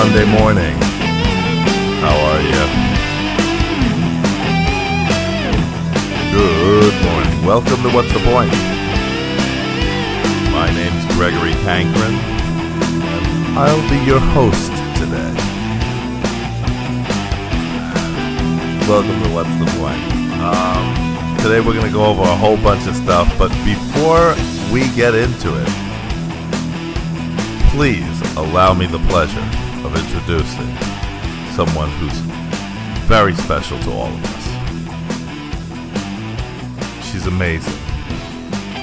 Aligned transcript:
Monday 0.00 0.24
morning. 0.24 0.74
How 2.00 2.16
are 2.28 2.40
you? 2.40 2.64
Good 6.32 6.94
morning. 7.04 7.44
Welcome 7.44 7.82
to 7.82 7.90
What's 7.94 8.10
the 8.10 8.20
Point? 8.20 8.50
My 10.52 10.72
name's 10.72 11.04
Gregory 11.16 11.52
Tankren. 11.66 12.14
and 12.16 13.58
I'll 13.58 13.90
be 13.90 13.98
your 14.06 14.20
host 14.20 14.72
today. 14.96 15.34
Welcome 18.88 19.22
to 19.24 19.28
What's 19.34 19.54
the 19.58 19.66
Point? 19.78 20.00
Um, 20.40 21.36
today 21.42 21.60
we're 21.60 21.74
going 21.74 21.84
to 21.84 21.92
go 21.92 22.06
over 22.06 22.22
a 22.22 22.36
whole 22.36 22.56
bunch 22.56 22.88
of 22.88 22.96
stuff, 22.96 23.30
but 23.36 23.50
before 23.66 24.34
we 24.72 24.88
get 24.96 25.14
into 25.14 25.60
it, 25.60 25.68
please 27.72 28.36
allow 28.38 28.72
me 28.72 28.86
the 28.86 28.98
pleasure 29.00 29.59
of 29.90 29.96
introducing 29.96 30.76
someone 31.56 31.90
who's 31.98 32.18
very 33.08 33.34
special 33.34 33.78
to 33.80 33.90
all 33.90 34.06
of 34.06 34.24
us. 34.24 34.46
She's 37.10 37.26
amazing, 37.26 37.74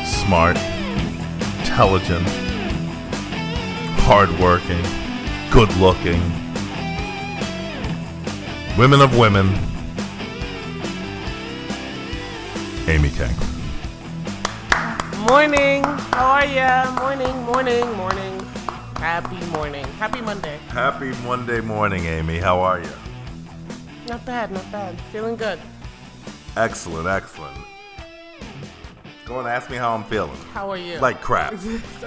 smart, 0.04 0.58
intelligent, 1.60 2.28
hardworking, 4.04 4.84
good 5.50 5.74
looking. 5.78 6.22
Women 8.78 9.00
of 9.02 9.18
women, 9.18 9.48
Amy 12.90 13.10
Kanker. 13.10 13.46
Morning. 15.30 15.84
How 16.14 16.32
are 16.32 16.46
ya? 16.46 16.92
Morning, 17.00 17.36
morning, 17.44 17.94
morning. 17.94 18.27
Happy 19.00 19.46
morning. 19.52 19.86
Happy 20.00 20.22
Monday. 20.22 20.58
Happy 20.70 21.12
Monday 21.24 21.62
morning, 21.62 22.06
Amy. 22.06 22.40
How 22.40 22.60
are 22.60 22.82
you? 22.82 22.90
Not 24.08 24.26
bad, 24.26 24.52
not 24.52 24.72
bad. 24.72 25.00
Feeling 25.12 25.36
good. 25.36 25.60
Excellent, 26.56 27.08
excellent. 27.08 27.58
Go 29.26 29.38
and 29.40 29.48
ask 29.48 29.70
me 29.70 29.78
how 29.78 29.94
I'm 29.94 30.04
feeling. 30.06 30.36
How 30.52 30.72
are 30.72 30.78
you? 30.78 30.98
Like 30.98 31.22
crap. 31.22 31.54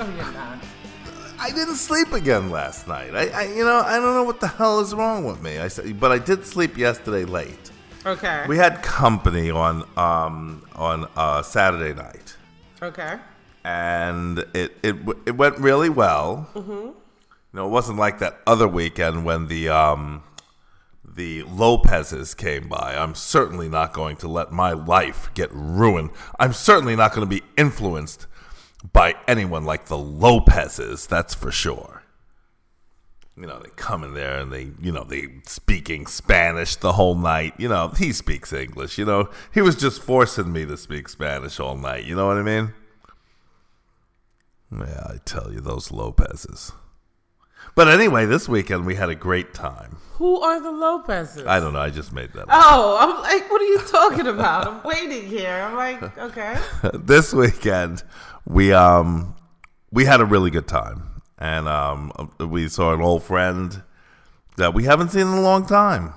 I 1.38 1.50
didn't 1.50 1.76
sleep 1.76 2.12
again 2.12 2.50
last 2.50 2.88
night. 2.88 3.14
I, 3.14 3.28
I, 3.28 3.42
you 3.44 3.64
know, 3.64 3.78
I 3.78 3.96
don't 4.00 4.14
know 4.14 4.24
what 4.24 4.40
the 4.40 4.48
hell 4.48 4.80
is 4.80 4.92
wrong 4.92 5.24
with 5.24 5.40
me. 5.42 5.58
I 5.58 5.68
said, 5.68 6.00
but 6.00 6.10
I 6.10 6.18
did 6.18 6.44
sleep 6.44 6.76
yesterday 6.76 7.24
late. 7.24 7.70
Okay. 8.04 8.46
We 8.48 8.56
had 8.56 8.82
company 8.82 9.50
on 9.50 9.84
um 9.96 10.66
on 10.74 11.06
uh, 11.16 11.42
Saturday 11.42 11.94
night, 11.94 12.36
okay. 12.82 13.18
And 13.64 14.38
it 14.54 14.72
it 14.82 14.96
it 15.26 15.36
went 15.36 15.58
really 15.58 15.88
well. 15.88 16.48
Mm-hmm. 16.54 16.70
You 16.70 16.94
know, 17.52 17.66
it 17.66 17.70
wasn't 17.70 17.98
like 17.98 18.18
that 18.20 18.38
other 18.46 18.68
weekend 18.68 19.24
when 19.24 19.48
the 19.48 19.68
um 19.68 20.22
the 21.04 21.42
Lopez's 21.42 22.34
came 22.34 22.68
by. 22.68 22.94
I'm 22.96 23.14
certainly 23.14 23.68
not 23.68 23.92
going 23.92 24.16
to 24.18 24.28
let 24.28 24.52
my 24.52 24.72
life 24.72 25.30
get 25.34 25.50
ruined. 25.52 26.10
I'm 26.38 26.52
certainly 26.52 26.96
not 26.96 27.12
going 27.12 27.28
to 27.28 27.30
be 27.30 27.42
influenced 27.56 28.26
by 28.92 29.16
anyone 29.26 29.64
like 29.64 29.86
the 29.86 29.98
Lopez's. 29.98 31.06
That's 31.06 31.34
for 31.34 31.50
sure. 31.50 32.04
You 33.36 33.46
know, 33.46 33.58
they 33.58 33.70
come 33.76 34.04
in 34.04 34.14
there 34.14 34.38
and 34.38 34.52
they, 34.52 34.70
you 34.80 34.92
know, 34.92 35.04
they 35.04 35.28
speaking 35.46 36.06
Spanish 36.06 36.76
the 36.76 36.92
whole 36.92 37.14
night. 37.14 37.54
You 37.58 37.68
know, 37.68 37.88
he 37.88 38.12
speaks 38.12 38.52
English. 38.52 38.98
You 38.98 39.04
know, 39.04 39.30
he 39.52 39.62
was 39.62 39.76
just 39.76 40.02
forcing 40.02 40.52
me 40.52 40.66
to 40.66 40.76
speak 40.76 41.08
Spanish 41.08 41.58
all 41.58 41.76
night. 41.76 42.04
You 42.04 42.14
know 42.14 42.26
what 42.26 42.36
I 42.36 42.42
mean? 42.42 42.74
Yeah, 44.72 45.06
I 45.06 45.16
tell 45.24 45.52
you, 45.52 45.60
those 45.60 45.90
Lopez's. 45.90 46.72
But 47.74 47.88
anyway, 47.88 48.26
this 48.26 48.48
weekend 48.48 48.86
we 48.86 48.94
had 48.94 49.08
a 49.10 49.14
great 49.14 49.52
time. 49.54 49.98
Who 50.14 50.40
are 50.40 50.60
the 50.60 50.70
Lopez's? 50.70 51.46
I 51.46 51.60
don't 51.60 51.72
know. 51.72 51.80
I 51.80 51.90
just 51.90 52.12
made 52.12 52.32
that 52.32 52.42
up. 52.42 52.48
Oh, 52.50 52.98
I'm 53.00 53.22
like, 53.22 53.50
what 53.50 53.60
are 53.60 53.64
you 53.64 53.78
talking 53.86 54.26
about? 54.26 54.66
I'm 54.66 54.82
waiting 54.82 55.28
here. 55.28 55.52
I'm 55.52 55.76
like, 55.76 56.18
okay. 56.18 56.56
this 56.94 57.32
weekend 57.32 58.02
we 58.46 58.72
um 58.72 59.34
we 59.90 60.04
had 60.04 60.20
a 60.20 60.24
really 60.24 60.50
good 60.50 60.66
time 60.66 61.22
and 61.38 61.68
um 61.68 62.12
we 62.38 62.68
saw 62.68 62.92
an 62.94 63.00
old 63.00 63.22
friend 63.22 63.82
that 64.56 64.74
we 64.74 64.84
haven't 64.84 65.10
seen 65.10 65.22
in 65.22 65.28
a 65.28 65.40
long 65.40 65.66
time 65.66 66.12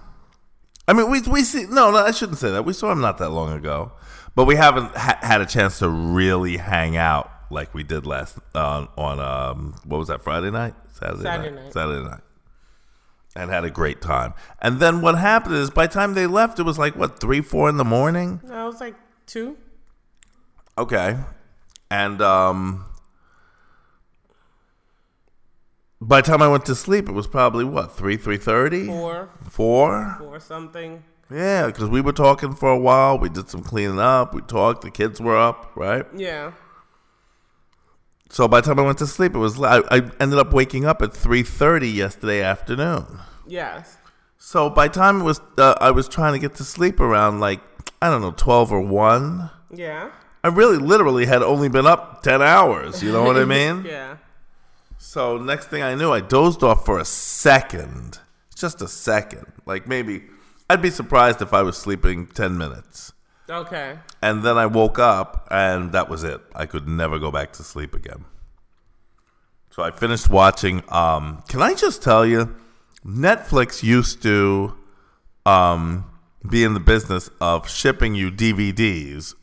i 0.87 0.93
mean 0.93 1.09
we 1.09 1.21
we 1.21 1.43
see 1.43 1.65
no, 1.65 1.91
no 1.91 1.97
i 1.97 2.11
shouldn't 2.11 2.37
say 2.37 2.51
that 2.51 2.65
we 2.65 2.73
saw 2.73 2.91
him 2.91 3.01
not 3.01 3.17
that 3.17 3.29
long 3.29 3.51
ago 3.53 3.91
but 4.35 4.45
we 4.45 4.55
haven't 4.55 4.95
ha- 4.95 5.19
had 5.21 5.41
a 5.41 5.45
chance 5.45 5.79
to 5.79 5.87
really 5.87 6.57
hang 6.57 6.97
out 6.97 7.29
like 7.53 7.73
we 7.73 7.83
did 7.83 8.05
last 8.05 8.37
uh, 8.55 8.85
on 8.97 9.19
um 9.19 9.75
what 9.85 9.97
was 9.97 10.07
that 10.09 10.21
friday 10.21 10.51
night 10.51 10.73
saturday, 10.91 11.23
Saturday 11.23 11.51
night 11.51 11.63
night. 11.63 11.73
saturday 11.73 12.03
night 12.03 12.21
and 13.35 13.49
had 13.49 13.63
a 13.63 13.71
great 13.71 14.01
time 14.01 14.33
and 14.61 14.79
then 14.79 15.01
what 15.01 15.17
happened 15.17 15.55
is 15.55 15.69
by 15.69 15.87
the 15.87 15.93
time 15.93 16.13
they 16.13 16.27
left 16.27 16.59
it 16.59 16.63
was 16.63 16.77
like 16.77 16.95
what 16.95 17.19
three 17.19 17.41
four 17.41 17.69
in 17.69 17.77
the 17.77 17.85
morning 17.85 18.41
I 18.51 18.65
was 18.65 18.79
like 18.79 18.95
two. 19.25 19.57
Okay. 20.77 21.17
And 21.89 22.21
um 22.21 22.85
by 26.01 26.21
the 26.21 26.27
time 26.27 26.41
I 26.41 26.47
went 26.47 26.65
to 26.65 26.75
sleep, 26.75 27.07
it 27.07 27.13
was 27.13 27.27
probably 27.27 27.63
what 27.63 27.95
three, 27.95 28.17
three 28.17 28.37
thirty, 28.37 28.87
Four. 28.87 29.29
four. 29.49 30.15
Four 30.19 30.39
something. 30.39 31.03
Yeah, 31.31 31.67
because 31.67 31.87
we 31.89 32.01
were 32.01 32.11
talking 32.11 32.53
for 32.53 32.69
a 32.69 32.77
while. 32.77 33.17
We 33.17 33.29
did 33.29 33.49
some 33.49 33.63
cleaning 33.63 33.99
up. 33.99 34.33
We 34.33 34.41
talked. 34.41 34.81
The 34.81 34.91
kids 34.91 35.21
were 35.21 35.37
up, 35.37 35.71
right? 35.75 36.05
Yeah. 36.15 36.51
So 38.29 38.47
by 38.47 38.61
the 38.61 38.67
time 38.67 38.79
I 38.79 38.83
went 38.83 38.97
to 38.99 39.07
sleep, 39.07 39.35
it 39.35 39.37
was. 39.37 39.61
I, 39.61 39.79
I 39.91 40.11
ended 40.19 40.39
up 40.39 40.53
waking 40.53 40.85
up 40.85 41.01
at 41.01 41.13
three 41.13 41.43
thirty 41.43 41.89
yesterday 41.89 42.41
afternoon. 42.41 43.19
Yes. 43.47 43.97
So 44.37 44.69
by 44.69 44.87
the 44.87 44.93
time 44.93 45.21
it 45.21 45.23
was, 45.23 45.39
uh, 45.57 45.75
I 45.79 45.91
was 45.91 46.07
trying 46.07 46.33
to 46.33 46.39
get 46.39 46.55
to 46.55 46.63
sleep 46.63 46.99
around 46.99 47.39
like 47.39 47.61
I 48.01 48.09
don't 48.09 48.21
know, 48.21 48.31
twelve 48.31 48.71
or 48.71 48.81
one. 48.81 49.49
Yeah. 49.71 50.11
I 50.43 50.49
really, 50.49 50.77
literally 50.77 51.25
had 51.25 51.41
only 51.41 51.69
been 51.69 51.85
up 51.87 52.23
ten 52.23 52.41
hours. 52.41 53.01
You 53.03 53.11
know 53.11 53.23
what 53.23 53.37
I 53.37 53.45
mean? 53.57 53.85
Yeah. 53.85 54.17
So 54.97 55.37
next 55.37 55.67
thing 55.67 55.83
I 55.83 55.95
knew, 55.95 56.11
I 56.11 56.21
dozed 56.21 56.63
off 56.63 56.85
for 56.85 56.97
a 56.99 57.05
second, 57.05 58.19
just 58.55 58.81
a 58.81 58.87
second. 58.87 59.45
Like 59.65 59.87
maybe 59.87 60.23
I'd 60.69 60.81
be 60.81 60.89
surprised 60.89 61.41
if 61.41 61.53
I 61.53 61.61
was 61.61 61.77
sleeping 61.77 62.27
ten 62.27 62.57
minutes, 62.57 63.13
Okay. 63.49 63.97
and 64.21 64.43
then 64.43 64.57
I 64.57 64.65
woke 64.65 64.99
up, 64.99 65.47
and 65.51 65.91
that 65.91 66.09
was 66.09 66.23
it. 66.23 66.41
I 66.55 66.65
could 66.65 66.87
never 66.87 67.19
go 67.19 67.31
back 67.31 67.51
to 67.53 67.63
sleep 67.63 67.93
again. 67.93 68.25
So 69.69 69.83
I 69.83 69.91
finished 69.91 70.29
watching. 70.29 70.83
Um, 70.89 71.43
can 71.47 71.61
I 71.61 71.73
just 71.73 72.03
tell 72.03 72.25
you, 72.25 72.55
Netflix 73.05 73.83
used 73.83 74.21
to 74.23 74.75
um, 75.45 76.05
be 76.47 76.63
in 76.63 76.73
the 76.73 76.79
business 76.79 77.29
of 77.41 77.69
shipping 77.69 78.15
you 78.15 78.31
DVDs 78.31 79.33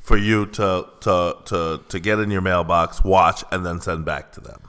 for 0.00 0.16
you 0.16 0.46
to 0.46 0.88
to 1.00 1.36
to 1.44 1.80
to 1.88 2.00
get 2.00 2.18
in 2.18 2.30
your 2.30 2.40
mailbox, 2.40 3.04
watch, 3.04 3.44
and 3.52 3.64
then 3.64 3.80
send 3.80 4.04
back 4.04 4.32
to 4.32 4.40
them. 4.40 4.62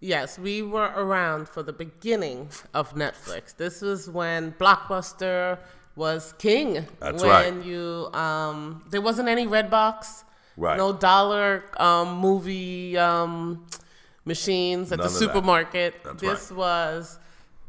Yes, 0.00 0.38
we 0.38 0.62
were 0.62 0.92
around 0.94 1.48
for 1.48 1.62
the 1.62 1.72
beginning 1.72 2.50
of 2.74 2.94
Netflix. 2.94 3.56
This 3.56 3.80
was 3.80 4.10
when 4.10 4.52
Blockbuster 4.52 5.58
was 5.96 6.34
king. 6.38 6.86
That's 7.00 7.22
when 7.22 7.30
right. 7.58 7.64
you 7.64 8.08
um 8.12 8.82
there 8.90 9.00
wasn't 9.00 9.28
any 9.28 9.46
Redbox. 9.46 10.24
Right. 10.56 10.76
No 10.76 10.92
dollar 10.92 11.64
um 11.78 12.18
movie 12.18 12.96
um 12.98 13.66
machines 14.24 14.92
at 14.92 14.98
None 14.98 15.06
the 15.08 15.12
that. 15.12 15.18
supermarket. 15.18 15.94
That's 16.04 16.20
this 16.20 16.50
right. 16.50 16.58
was 16.58 17.18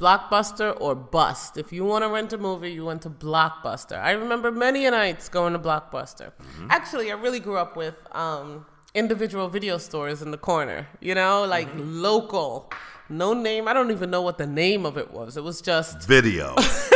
Blockbuster 0.00 0.76
or 0.80 0.94
bust. 0.94 1.56
If 1.58 1.72
you 1.72 1.84
want 1.84 2.04
to 2.04 2.08
rent 2.10 2.32
a 2.32 2.38
movie, 2.38 2.70
you 2.70 2.84
went 2.84 3.02
to 3.02 3.10
Blockbuster. 3.10 3.98
I 4.00 4.12
remember 4.12 4.52
many 4.52 4.86
a 4.86 4.90
nights 4.92 5.28
going 5.28 5.54
to 5.54 5.58
Blockbuster. 5.58 6.30
Mm-hmm. 6.32 6.68
Actually, 6.70 7.10
I 7.10 7.14
really 7.16 7.40
grew 7.40 7.56
up 7.56 7.76
with 7.76 7.96
um, 8.12 8.64
individual 8.94 9.48
video 9.48 9.76
stores 9.78 10.22
in 10.22 10.30
the 10.30 10.38
corner. 10.38 10.86
You 11.00 11.14
know, 11.16 11.44
like 11.44 11.68
Mm-hmm. 11.68 12.00
local, 12.00 12.70
no 13.08 13.34
name. 13.34 13.66
I 13.66 13.72
don't 13.72 13.90
even 13.90 14.08
know 14.10 14.22
what 14.22 14.38
the 14.38 14.46
name 14.46 14.86
of 14.86 14.96
it 14.98 15.10
was. 15.12 15.36
It 15.36 15.42
was 15.42 15.60
just 15.60 16.06
Video, 16.06 16.54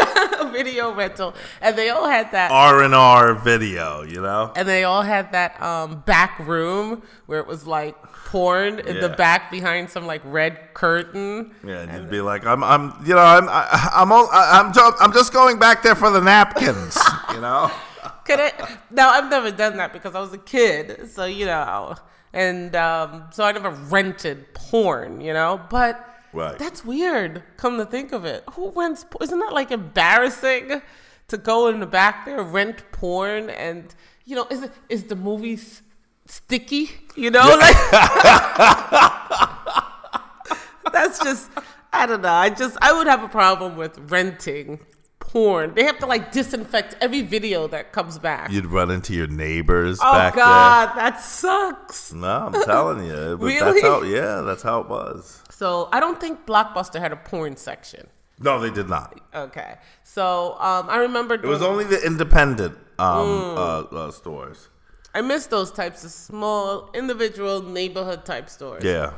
video 0.53 0.95
rental, 0.95 1.35
and 1.61 1.77
they 1.77 1.91
all 1.91 2.09
had 2.09 2.31
that. 2.33 2.51
R 2.51 2.83
and 2.83 2.95
R 2.95 3.35
video. 3.35 4.03
You 4.03 4.21
know, 4.23 4.53
and 4.55 4.69
they 4.69 4.85
all 4.85 5.03
had 5.03 5.33
that 5.33 5.61
um, 5.63 6.01
back 6.01 6.39
room 6.39 7.03
where 7.27 7.41
it 7.41 7.47
was 7.47 7.67
like 7.67 7.97
porn 8.33 8.79
in 8.79 8.99
the 9.01 9.11
back 9.11 9.51
behind 9.51 9.91
some 9.91 10.07
like 10.07 10.23
red 10.25 10.73
curtain. 10.75 11.55
yeah, 11.65 11.81
and 11.83 11.93
you'd 11.93 12.11
be 12.11 12.21
like, 12.23 12.47
I'm, 12.47 12.65
I'm, 12.65 12.95
you 13.05 13.15
know, 13.15 13.21
I'm, 13.21 13.47
I, 13.49 13.91
I'm, 13.95 14.11
all, 14.11 14.27
I, 14.33 14.59
I'm, 14.59 14.73
ju- 14.73 14.97
I'm 15.01 15.13
just 15.13 15.35
going 15.35 15.59
back 15.59 15.83
there 15.83 15.95
for 15.95 16.11
the 16.11 16.21
napkins. 16.21 16.99
you 17.35 17.41
know, 17.43 17.71
Could 18.25 18.41
it? 18.41 18.55
No, 18.91 19.09
I've 19.09 19.29
never 19.31 19.51
done 19.51 19.77
that 19.77 19.93
because 19.93 20.15
I 20.15 20.21
was 20.21 20.33
a 20.33 20.39
kid. 20.39 21.11
So 21.11 21.25
you 21.25 21.47
know, 21.47 21.97
and 22.33 22.75
um, 22.75 23.25
so 23.33 23.45
I 23.45 23.53
never 23.53 23.71
rented 23.71 24.55
porn. 24.55 25.21
You 25.21 25.33
know, 25.33 25.61
but 25.71 26.09
Right. 26.33 26.59
that's 26.59 26.85
weird. 26.85 27.43
Come 27.57 27.79
to 27.79 27.85
think 27.85 28.13
of 28.13 28.25
it, 28.25 28.45
who 28.53 28.71
rents? 28.71 29.05
Isn't 29.21 29.39
that 29.39 29.53
like 29.53 29.71
embarrassing 29.71 30.83
to 31.29 31.37
go 31.37 31.69
in 31.69 31.81
the 31.81 31.87
back 31.87 32.25
there 32.27 32.43
rent 32.43 32.91
porn 32.93 33.51
and 33.51 33.95
you 34.25 34.37
know 34.37 34.47
is 34.51 34.63
it 34.63 34.73
is 34.89 35.05
the 35.05 35.17
movie 35.17 35.55
s- 35.55 35.83
sticky? 36.27 36.91
You 37.17 37.31
know, 37.31 37.41
like 37.41 37.91
that's 40.93 41.19
just 41.23 41.51
I 41.93 42.07
don't 42.07 42.23
know. 42.23 42.33
I 42.33 42.51
just 42.51 42.77
I 42.81 42.93
would 42.93 43.07
have 43.07 43.23
a 43.23 43.29
problem 43.29 43.77
with 43.77 43.99
renting 44.11 44.81
porn. 45.19 45.75
They 45.75 45.85
have 45.85 45.99
to 45.99 46.07
like 46.07 46.33
disinfect 46.33 46.97
every 47.01 47.23
video 47.23 47.67
that 47.69 47.93
comes 47.93 48.19
back. 48.19 48.51
You'd 48.51 48.67
run 48.67 48.91
into 48.91 49.15
your 49.15 49.27
neighbors 49.27 49.99
oh 50.03 50.31
God, 50.35 50.95
that 50.97 51.21
sucks. 51.21 52.13
No, 52.13 52.51
I'm 52.53 52.63
telling 52.65 53.07
you. 53.07 53.37
Really? 53.37 53.59
That's 53.61 53.83
how, 53.83 54.03
yeah, 54.03 54.41
that's 54.43 54.63
how 54.63 54.81
it 54.81 54.89
was. 54.89 55.43
So 55.63 55.89
I 55.93 56.01
don't 56.01 56.21
think 56.21 56.45
Blockbuster 56.45 56.99
had 56.99 57.13
a 57.13 57.17
porn 57.31 57.57
section. 57.57 58.09
No, 58.41 58.59
they 58.59 58.71
did 58.71 58.89
not. 58.89 59.21
Okay, 59.33 59.77
so 60.03 60.57
um, 60.59 60.91
I 60.91 60.97
remember 60.97 61.35
It 61.35 61.45
was 61.45 61.63
only 61.63 61.85
the 61.85 62.05
independent 62.05 62.77
um, 62.99 63.29
Mm. 63.29 63.57
uh, 63.57 63.97
uh, 63.97 64.11
stores. 64.11 64.69
I 65.15 65.21
miss 65.21 65.47
those 65.47 65.71
types 65.71 66.03
of 66.05 66.11
small 66.11 66.91
individual 66.95 67.63
neighborhood 67.63 68.25
type 68.25 68.51
stores. 68.51 68.83
Yeah. 68.83 69.13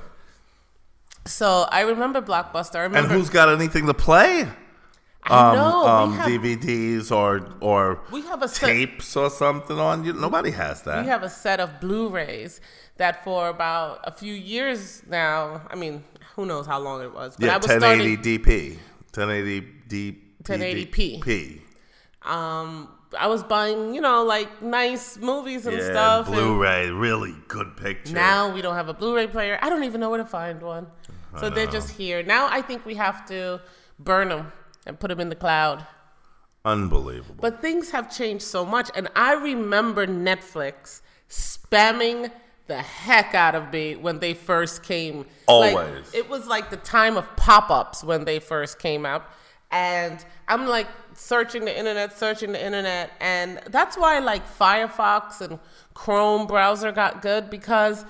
So 1.25 1.67
I 1.79 1.81
remember 1.81 2.21
Blockbuster. 2.21 2.77
I 2.77 2.99
And 2.99 3.07
who's 3.11 3.31
got 3.31 3.49
anything 3.49 3.87
to 3.87 3.95
play? 3.95 4.47
I 5.27 5.55
know 5.55 5.87
um, 5.87 6.11
we 6.11 6.17
have 6.19 6.29
DVDs 6.29 7.11
or 7.11 7.49
or 7.61 8.01
we 8.13 8.21
have 8.23 8.43
a 8.43 8.49
set, 8.49 8.67
tapes 8.69 9.17
or 9.17 9.31
something 9.31 9.79
on 9.79 10.05
you. 10.05 10.13
Nobody 10.13 10.51
has 10.51 10.83
that. 10.83 11.03
we 11.05 11.09
have 11.09 11.23
a 11.23 11.31
set 11.31 11.61
of 11.61 11.81
Blu-rays 11.81 12.61
that 12.97 13.25
for 13.25 13.49
about 13.49 14.01
a 14.05 14.13
few 14.13 14.35
years 14.35 15.03
now. 15.09 15.63
I 15.71 15.77
mean, 15.77 16.05
who 16.37 16.47
knows 16.47 16.67
how 16.67 16.79
long 16.81 17.03
it 17.03 17.13
was, 17.13 17.37
but 17.37 17.47
yeah, 17.47 17.55
I 17.55 17.57
was 17.59 17.69
1080 17.69 18.15
starting. 18.15 18.45
DP, 18.45 18.77
1080 19.15 19.61
D, 19.89 20.19
1080p. 20.43 21.23
P. 21.23 21.61
Um, 22.23 22.89
I 23.19 23.27
was 23.29 23.43
buying, 23.45 23.95
you 23.95 24.01
know, 24.01 24.25
like 24.25 24.63
nice 24.63 25.19
movies 25.19 25.67
and 25.67 25.77
Yeah, 25.77 25.91
stuff. 25.91 26.27
Blu-ray, 26.27 26.91
really 26.91 27.35
good 27.49 27.77
picture. 27.77 28.13
now 28.15 28.53
we 28.53 28.61
don't 28.63 28.75
have 28.75 28.89
a 28.89 28.95
Blu-ray 28.95 29.29
player. 29.29 29.59
I 29.63 29.69
don't 29.71 29.85
even 29.85 30.01
know 30.01 30.11
where 30.11 30.19
to 30.19 30.25
find 30.27 30.61
one. 30.63 30.87
So 31.39 31.51
they're 31.51 31.67
just 31.67 31.91
here. 31.91 32.23
Now 32.23 32.47
I 32.49 32.63
think 32.63 32.87
we 32.87 32.95
have 32.95 33.27
to 33.27 33.61
burn 33.99 34.29
them 34.29 34.53
and 34.87 34.99
put 34.99 35.09
them 35.09 35.19
in 35.21 35.29
the 35.31 35.35
cloud. 35.37 35.85
Unbelievable. 36.65 37.41
But 37.41 37.61
things 37.61 37.91
have 37.91 38.15
changed 38.15 38.45
so 38.45 38.65
much. 38.65 38.89
And 38.95 39.09
I 39.17 39.35
remember 39.35 40.07
Netflix 40.07 41.03
spamming 41.29 42.31
the 42.67 42.79
heck 42.81 43.35
out 43.35 43.55
of 43.55 43.73
me 43.73 43.95
when 43.97 44.19
they 44.21 44.35
first 44.35 44.83
came. 44.83 45.19
Like, 45.49 45.75
Always. 45.75 46.15
it 46.15 46.29
was 46.29 46.47
like 46.47 46.71
the 46.71 46.77
time 46.79 47.17
of 47.17 47.37
pop 47.37 47.71
ups 47.71 48.03
when 48.03 48.25
they 48.25 48.39
first 48.41 48.79
came 48.79 49.05
out. 49.05 49.25
And 49.71 50.25
I'm 50.49 50.67
like 50.67 50.87
searching 51.15 51.65
the 51.65 51.77
internet, 51.77 52.17
searching 52.19 52.53
the 52.53 52.65
internet. 52.65 53.11
And 53.21 53.61
that's 53.71 53.97
why 53.99 54.19
like 54.21 54.49
Firefox 54.49 55.41
and 55.41 55.59
Chrome 55.95 56.47
browser 56.47 56.91
got 56.93 57.23
good 57.23 57.51
because 57.51 58.05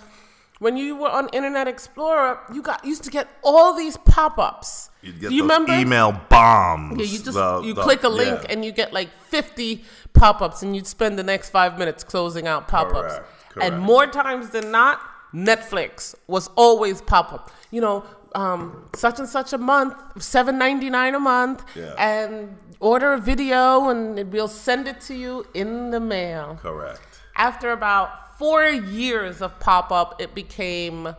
when 0.61 0.77
you 0.77 0.95
were 0.97 1.09
on 1.11 1.29
Internet 1.33 1.67
Explorer, 1.69 2.39
you 2.53 2.63
got 2.63 2.85
used 2.85 3.03
to 3.05 3.11
get 3.11 3.29
all 3.43 3.75
these 3.77 3.97
pop 3.97 4.39
ups. 4.39 4.89
You'd 5.03 5.21
get 5.21 5.31
Do 5.31 5.35
you 5.35 5.43
remember? 5.43 5.73
email 5.75 6.19
bombs. 6.29 6.99
Yeah, 6.99 7.05
you 7.05 7.19
just 7.25 7.33
the- 7.37 7.61
you 7.63 7.75
the- 7.75 7.83
click 7.83 8.05
a 8.05 8.09
link 8.09 8.41
yeah. 8.45 8.51
and 8.53 8.65
you 8.65 8.71
get 8.73 8.93
like 8.93 9.11
50 9.29 9.85
pop-ups 10.13 10.63
and 10.63 10.77
you'd 10.77 10.87
spend 10.87 11.19
the 11.19 11.25
next 11.25 11.51
5 11.51 11.77
minutes 11.79 12.05
closing 12.05 12.47
out 12.47 12.69
pop-ups. 12.69 13.19
Correct, 13.55 13.73
And 13.73 13.81
more 13.83 14.07
times 14.07 14.51
than 14.51 14.71
not, 14.71 15.01
Netflix 15.33 16.15
was 16.27 16.49
always 16.57 17.01
pop-up. 17.01 17.51
You 17.71 17.81
know, 17.81 18.05
um, 18.35 18.89
such 18.95 19.19
and 19.21 19.29
such 19.29 19.53
a 19.53 19.59
month, 19.59 19.95
7.99 20.19 21.15
a 21.15 21.21
month 21.21 21.65
Yeah. 21.77 21.95
and 21.99 22.57
order 22.81 23.13
a 23.15 23.19
video 23.19 23.89
and 23.91 24.33
we'll 24.33 24.49
send 24.49 24.89
it 24.89 25.01
to 25.03 25.15
you 25.15 25.47
in 25.55 25.91
the 25.91 26.01
mail. 26.01 26.59
Correct. 26.61 27.01
After 27.37 27.71
about 27.71 28.37
4 28.39 28.67
years 28.67 29.41
of 29.41 29.59
pop-up, 29.61 30.21
it 30.21 30.35
became 30.35 31.15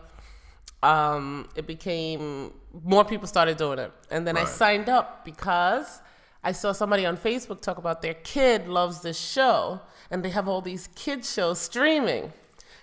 um, 0.82 1.48
it 1.56 1.66
became 1.66 2.52
more 2.84 3.04
people 3.04 3.26
started 3.26 3.56
doing 3.56 3.78
it, 3.78 3.90
and 4.10 4.26
then 4.26 4.36
I 4.36 4.44
signed 4.44 4.88
up 4.88 5.24
because 5.24 6.00
I 6.44 6.52
saw 6.52 6.70
somebody 6.72 7.04
on 7.06 7.16
Facebook 7.16 7.60
talk 7.60 7.78
about 7.78 8.02
their 8.02 8.14
kid 8.14 8.68
loves 8.68 9.00
this 9.00 9.18
show, 9.18 9.80
and 10.10 10.24
they 10.24 10.30
have 10.30 10.48
all 10.48 10.60
these 10.60 10.88
kids 10.94 11.32
shows 11.32 11.58
streaming. 11.60 12.32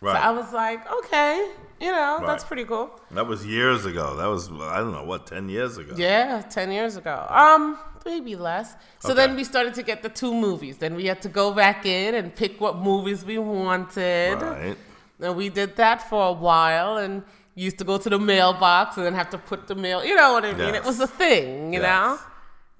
Right. 0.01 0.15
So 0.15 0.21
I 0.21 0.31
was 0.31 0.51
like, 0.51 0.81
okay, 0.99 1.49
you 1.79 1.91
know, 1.91 2.21
that's 2.25 2.43
pretty 2.43 2.65
cool. 2.65 2.99
That 3.11 3.25
was 3.25 3.45
years 3.45 3.85
ago. 3.85 4.15
That 4.17 4.27
was 4.27 4.49
I 4.51 4.79
don't 4.79 4.91
know 4.91 5.03
what 5.05 5.27
ten 5.27 5.47
years 5.49 5.77
ago. 5.77 5.93
Yeah, 5.97 6.41
ten 6.41 6.71
years 6.71 6.97
ago. 6.97 7.25
Um, 7.29 7.77
maybe 8.05 8.35
less. 8.35 8.75
So 8.99 9.09
Okay. 9.11 9.15
then 9.25 9.35
we 9.37 9.43
started 9.45 9.73
to 9.75 9.83
get 9.83 10.03
the 10.03 10.09
two 10.09 10.33
movies. 10.33 10.77
Then 10.77 10.95
we 10.95 11.05
had 11.05 11.21
to 11.21 11.29
go 11.29 11.53
back 11.53 11.85
in 11.85 12.15
and 12.15 12.35
pick 12.35 12.59
what 12.59 12.77
movies 12.77 13.23
we 13.23 13.37
wanted. 13.37 14.41
Right. 14.41 14.77
And 15.21 15.35
we 15.37 15.47
did 15.49 15.77
that 15.77 16.09
for 16.09 16.27
a 16.27 16.33
while 16.33 16.97
and 16.97 17.23
used 17.55 17.77
to 17.77 17.85
go 17.85 17.97
to 17.97 18.09
the 18.09 18.19
mailbox 18.19 18.97
and 18.97 19.05
then 19.05 19.13
have 19.13 19.29
to 19.29 19.37
put 19.37 19.67
the 19.67 19.75
mail, 19.75 20.03
you 20.03 20.15
know 20.15 20.33
what 20.33 20.43
I 20.43 20.53
mean? 20.53 20.73
It 20.75 20.83
was 20.83 20.99
a 20.99 21.07
thing, 21.07 21.71
you 21.73 21.79
Yes. 21.79 21.87
know? 21.89 22.19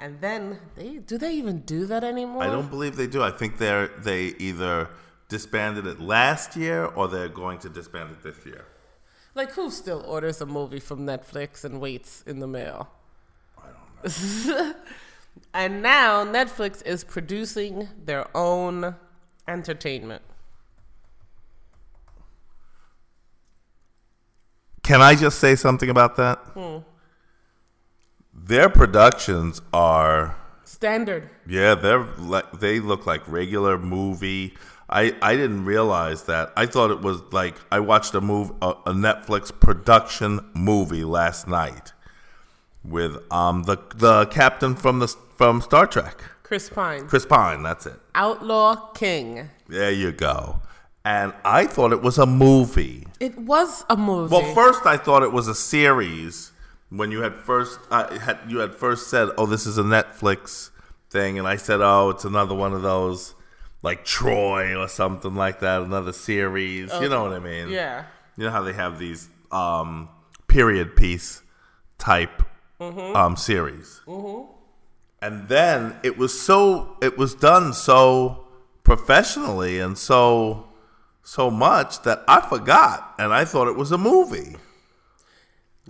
And 0.04 0.20
then 0.20 0.60
they 0.76 0.98
do 0.98 1.18
they 1.18 1.34
even 1.36 1.62
do 1.62 1.86
that 1.86 2.04
anymore? 2.04 2.44
I 2.44 2.48
don't 2.48 2.70
believe 2.70 2.98
they 2.98 3.08
do. 3.08 3.24
I 3.24 3.32
think 3.32 3.58
they're 3.58 3.88
they 3.88 4.36
either 4.38 4.90
disbanded 5.30 5.88
it 5.88 6.02
last 6.02 6.58
year 6.58 6.84
or 6.84 7.08
they're 7.08 7.30
going 7.30 7.58
to 7.60 7.70
disband 7.70 8.12
it 8.12 8.22
this 8.22 8.46
year. 8.46 8.66
Like 9.34 9.52
who 9.54 9.72
still 9.72 10.04
orders 10.06 10.42
a 10.42 10.46
movie 10.46 10.82
from 10.82 11.06
Netflix 11.06 11.64
and 11.64 11.80
waits 11.80 12.22
in 12.28 12.40
the 12.40 12.48
mail? 12.48 12.90
I 13.58 13.68
don't 14.04 14.46
know. 14.48 14.76
And 15.54 15.82
now 15.82 16.26
Netflix 16.26 16.86
is 16.86 17.06
producing 17.06 17.88
their 18.04 18.28
own 18.36 18.96
entertainment. 19.48 20.22
Can 24.84 25.02
I 25.02 25.16
just 25.16 25.40
say 25.40 25.56
something 25.56 25.90
about 25.90 26.18
that? 26.18 26.40
Hmm. 26.56 26.80
Their 28.46 28.68
productions 28.68 29.62
are 29.72 30.36
Standard. 30.66 31.30
yeah, 31.48 31.76
they're 31.76 32.04
like 32.18 32.60
they 32.60 32.80
look 32.82 33.06
like 33.06 33.26
regular 33.28 33.78
movie. 33.78 34.56
I 34.90 35.16
I 35.22 35.36
didn't 35.38 35.64
realize 35.64 36.24
that. 36.24 36.52
I 36.58 36.66
thought 36.66 36.92
it 36.92 37.00
was 37.02 37.22
like 37.32 37.56
I 37.72 37.80
watched 37.80 38.14
a 38.16 38.22
move 38.22 38.52
a, 38.62 38.72
a 38.86 38.92
Netflix 38.94 39.58
production 39.58 40.42
movie 40.54 41.06
last 41.06 41.48
night 41.48 41.94
with 42.84 43.16
um 43.32 43.64
the 43.64 43.78
the 43.96 44.26
captain 44.26 44.76
from 44.76 45.00
the 45.00 45.08
from 45.38 45.62
Star 45.62 45.88
Trek, 45.88 46.22
Chris 46.44 46.70
Pine. 46.70 47.08
Chris 47.08 47.26
Pine. 47.26 47.64
That's 47.64 47.86
it. 47.86 48.00
Outlaw 48.14 48.76
King. 48.94 49.50
There 49.70 49.92
you 49.92 50.12
go. 50.12 50.60
And 51.06 51.34
I 51.46 51.66
thought 51.66 51.92
it 51.92 52.02
was 52.02 52.18
a 52.18 52.26
movie. 52.26 53.08
It 53.20 53.38
was 53.38 53.86
a 53.90 53.96
movie. 53.98 54.34
Well, 54.34 54.54
first 54.54 54.86
I 54.86 54.98
thought 54.98 55.24
it 55.24 55.32
was 55.32 55.48
a 55.48 55.56
series 55.56 56.53
when 56.96 57.12
you 57.12 57.22
had 57.22 57.36
first 57.36 57.80
uh, 57.90 58.18
had 58.20 58.40
you 58.48 58.60
had 58.60 58.76
first 58.76 59.10
said, 59.10 59.30
"Oh, 59.38 59.46
this 59.46 59.66
is 59.66 59.78
a 59.78 59.84
Netflix 59.84 60.70
thing," 61.10 61.40
and 61.40 61.48
I 61.48 61.56
said, 61.56 61.82
"Oh, 61.82 62.10
it's 62.10 62.26
another 62.26 62.54
one 62.56 62.74
of 62.74 62.82
those 62.84 63.34
like 63.82 64.06
Troy 64.06 64.76
or 64.76 64.88
something 64.88 65.36
like 65.36 65.60
that, 65.62 65.82
another 65.82 66.14
series." 66.14 66.92
You 67.02 67.10
know 67.10 67.24
what 67.24 67.34
I 67.34 67.40
mean? 67.40 67.70
yeah. 67.70 68.06
You 68.38 68.46
know 68.46 68.52
how 68.52 68.64
they 68.64 68.74
have 68.74 68.98
these 69.00 69.30
um, 69.52 70.10
period 70.48 70.96
piece 70.96 71.42
type 72.00 72.42
um, 72.80 73.36
series, 73.38 74.02
and 75.22 75.48
then 75.48 75.96
it 76.04 76.18
was 76.18 76.40
so 76.40 76.98
it 77.02 77.18
was 77.18 77.34
done 77.36 77.74
so 77.74 78.46
professionally 78.84 79.80
and 79.80 79.98
so 79.98 80.68
so 81.24 81.50
much 81.50 82.02
that 82.04 82.24
I 82.28 82.42
forgot, 82.42 83.14
and 83.18 83.34
I 83.34 83.46
thought 83.46 83.68
it 83.68 83.76
was 83.76 83.92
a 83.92 83.98
movie. 83.98 84.58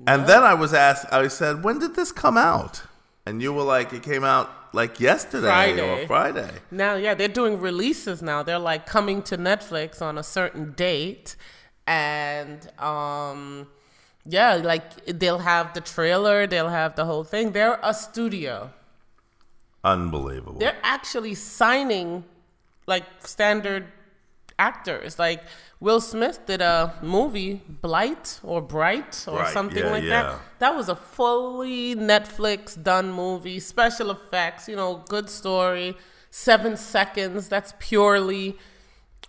And 0.07 0.25
then 0.25 0.43
I 0.43 0.53
was 0.53 0.73
asked, 0.73 1.05
I 1.11 1.27
said, 1.27 1.63
"When 1.63 1.79
did 1.79 1.95
this 1.95 2.11
come 2.11 2.37
out?" 2.37 2.83
And 3.25 3.41
you 3.41 3.53
were 3.53 3.63
like, 3.63 3.93
"It 3.93 4.03
came 4.03 4.23
out 4.23 4.49
like 4.73 4.99
yesterday 4.99 5.47
Friday. 5.47 6.03
or 6.03 6.07
Friday." 6.07 6.51
Now, 6.71 6.95
yeah, 6.95 7.13
they're 7.13 7.27
doing 7.27 7.59
releases 7.59 8.21
now. 8.21 8.43
They're 8.43 8.59
like 8.59 8.85
coming 8.85 9.21
to 9.23 9.37
Netflix 9.37 10.01
on 10.01 10.17
a 10.17 10.23
certain 10.23 10.71
date, 10.73 11.35
and 11.85 12.67
um, 12.81 13.67
yeah, 14.25 14.55
like 14.55 15.05
they'll 15.05 15.39
have 15.39 15.73
the 15.73 15.81
trailer, 15.81 16.47
they'll 16.47 16.69
have 16.69 16.95
the 16.95 17.05
whole 17.05 17.23
thing. 17.23 17.51
They're 17.51 17.79
a 17.83 17.93
studio. 17.93 18.71
Unbelievable. 19.83 20.59
They're 20.59 20.77
actually 20.81 21.35
signing 21.35 22.23
like 22.87 23.03
standard 23.25 23.87
actors. 24.57 25.19
Like 25.19 25.43
Will 25.83 25.99
Smith 25.99 26.45
did 26.45 26.61
a 26.61 26.93
movie, 27.01 27.61
Blight 27.67 28.39
or 28.41 28.61
Bright 28.61 29.25
or 29.27 29.39
Right, 29.39 29.53
something 29.53 29.83
yeah, 29.83 29.91
like 29.91 30.03
yeah. 30.03 30.23
that. 30.23 30.39
That 30.59 30.75
was 30.77 30.87
a 30.87 30.95
fully 30.95 31.93
Netflix 31.93 32.81
done 32.81 33.11
movie, 33.11 33.59
special 33.59 34.09
effects, 34.09 34.69
you 34.69 34.77
know, 34.77 35.03
good 35.09 35.29
story, 35.29 35.97
seven 36.29 36.77
seconds. 36.77 37.49
That's 37.49 37.73
purely 37.79 38.57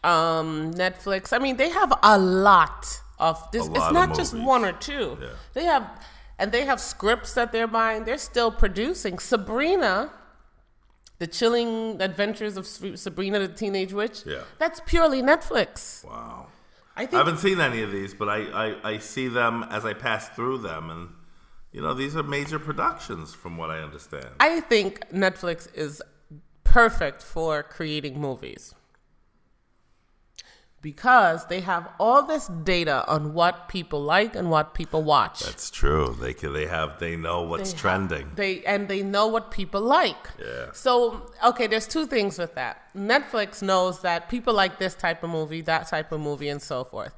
um, 0.05 0.73
Netflix. 0.75 1.33
I 1.33 1.41
mean, 1.41 1.57
they 1.57 1.71
have 1.71 1.93
a 2.05 2.17
lot 2.17 3.01
of 3.19 3.51
this. 3.51 3.67
It's 3.67 3.93
not 3.93 4.15
just 4.15 4.33
movies. 4.33 4.47
one 4.47 4.65
or 4.65 4.73
two. 4.75 5.19
Yeah. 5.21 5.29
They 5.55 5.65
have, 5.65 5.91
and 6.39 6.53
they 6.53 6.65
have 6.67 6.79
scripts 6.79 7.35
that 7.35 7.51
they're 7.51 7.67
buying. 7.67 8.05
They're 8.05 8.17
still 8.17 8.53
producing. 8.53 9.19
Sabrina, 9.19 10.13
the 11.19 11.27
chilling 11.27 12.01
adventures 12.01 12.57
of 12.57 12.67
Sabrina 12.67 13.39
the 13.39 13.49
Teenage 13.49 13.93
Witch. 13.93 14.23
Yeah. 14.27 14.43
That's 14.59 14.81
purely 14.85 15.23
Netflix. 15.23 16.05
wow. 16.05 16.47
I 16.97 17.03
I 17.03 17.17
haven't 17.17 17.39
seen 17.39 17.61
any 17.61 17.83
of 17.83 17.91
these, 17.91 18.15
but 18.15 18.29
I, 18.29 18.39
I, 18.69 18.93
I 18.93 18.99
see 18.99 19.27
them 19.27 19.65
as 19.69 19.85
I 19.85 19.95
pass 19.95 20.29
through 20.29 20.59
them, 20.59 20.91
and 20.91 21.09
you 21.73 21.83
know, 21.83 21.93
these 21.93 22.15
are 22.17 22.23
major 22.23 22.61
productions, 22.61 23.35
from 23.35 23.57
what 23.57 23.69
I 23.69 23.81
understand. 23.81 24.29
I 24.39 24.61
think 24.61 25.01
Netflix 25.11 25.69
is 25.75 26.01
perfect 26.63 27.21
for 27.21 27.65
creating 27.65 28.21
movies 28.21 28.75
because 30.85 31.47
they 31.47 31.63
have 31.63 31.89
all 31.99 32.23
this 32.23 32.47
data 32.63 33.03
on 33.09 33.33
what 33.33 33.69
people 33.69 34.03
like 34.03 34.37
and 34.37 34.51
what 34.51 34.75
people 34.75 35.03
watch. 35.03 35.41
That's 35.41 35.71
true. 35.71 36.15
They 36.21 36.35
can, 36.35 36.53
they 36.53 36.67
have 36.67 36.99
they 36.99 37.17
know 37.17 37.41
what's 37.51 37.71
They 37.71 37.77
have- 37.77 37.81
trending. 37.81 38.27
They 38.37 38.63
and 38.73 38.87
they 38.87 39.03
know 39.03 39.27
what 39.35 39.51
people 39.51 39.81
like. 39.81 40.25
Yeah. 40.39 40.67
So 40.75 40.95
okay, 41.51 41.67
there's 41.67 41.89
two 41.97 42.07
things 42.07 42.39
with 42.39 42.55
that. 42.57 42.75
Netflix 42.95 43.63
knows 43.63 44.03
that 44.03 44.29
people 44.29 44.53
like 44.63 44.79
this 44.79 44.95
type 44.95 45.25
of 45.25 45.31
movie, 45.31 45.63
that 45.63 45.89
type 45.89 46.13
of 46.13 46.21
movie, 46.21 46.51
and 46.55 46.61
so 46.61 46.85
forth. 46.85 47.15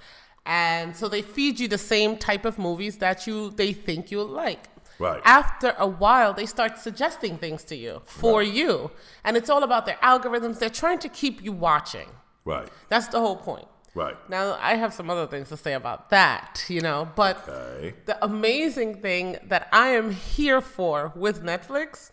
And 0.47 0.97
so 0.97 1.09
they 1.09 1.23
feed 1.23 1.59
you 1.59 1.67
the 1.67 1.83
same 1.95 2.17
type 2.19 2.45
of 2.45 2.57
movies 2.69 2.99
that 2.99 3.27
you 3.27 3.51
they 3.51 3.73
think 3.73 4.13
you'll 4.13 4.35
like. 4.47 4.65
Right. 5.01 5.21
After 5.25 5.75
a 5.77 5.89
while, 6.05 6.33
they 6.33 6.47
start 6.47 6.79
suggesting 6.79 7.37
things 7.37 7.65
to 7.65 7.77
you 7.77 8.01
for 8.05 8.43
you, 8.45 8.93
and 9.25 9.37
it's 9.37 9.51
all 9.51 9.63
about 9.65 9.85
their 9.87 9.99
algorithms. 10.13 10.61
They're 10.61 10.79
trying 10.85 11.01
to 11.01 11.09
keep 11.09 11.43
you 11.47 11.53
watching. 11.53 12.09
Right. 12.47 12.69
That's 12.89 13.09
the 13.09 13.21
whole 13.21 13.37
point. 13.37 13.69
Right. 13.95 14.17
Now, 14.31 14.57
I 14.61 14.75
have 14.77 14.93
some 14.95 15.09
other 15.11 15.27
things 15.27 15.49
to 15.49 15.57
say 15.57 15.73
about 15.75 16.11
that, 16.11 16.65
you 16.69 16.81
know, 16.81 17.09
but 17.17 17.47
Okay. 17.49 17.95
the 18.07 18.23
amazing 18.25 19.01
thing 19.03 19.37
that 19.49 19.69
I 19.73 19.89
am 19.89 20.11
here 20.13 20.61
for 20.61 21.13
with 21.17 21.43
Netflix 21.43 22.11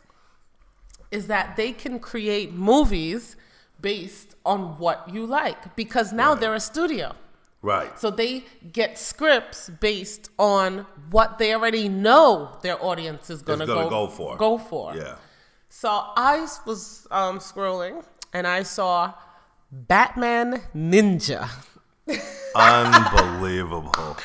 is 1.12 1.28
that 1.28 1.56
they 1.56 1.72
can 1.72 2.00
create 2.00 2.54
movies 2.54 3.36
based 3.82 4.36
on 4.46 4.78
what 4.80 5.10
you 5.14 5.26
like 5.26 5.76
because 5.76 6.12
now 6.14 6.32
Right. 6.32 6.40
they're 6.40 6.56
a 6.56 6.60
studio. 6.60 7.16
Right. 7.62 7.98
So 8.00 8.10
they 8.10 8.46
get 8.72 8.98
scripts 8.98 9.70
based 9.70 10.30
on 10.40 10.86
what 11.12 11.38
they 11.38 11.54
already 11.54 11.88
know 11.90 12.58
their 12.62 12.84
audience 12.84 13.30
is 13.30 13.42
going 13.42 13.60
to 13.60 13.66
go, 13.66 13.90
go 13.90 14.08
for. 14.08 14.38
Go 14.38 14.58
for. 14.58 14.96
Yeah. 14.96 15.16
So 15.70 15.90
I 15.90 16.48
was 16.66 17.08
um, 17.12 17.40
scrolling 17.40 18.04
and 18.34 18.48
I 18.48 18.64
saw 18.64 19.14
Batman 19.74 20.62
Ninja. 20.76 21.50
Unbelievable. 22.56 24.18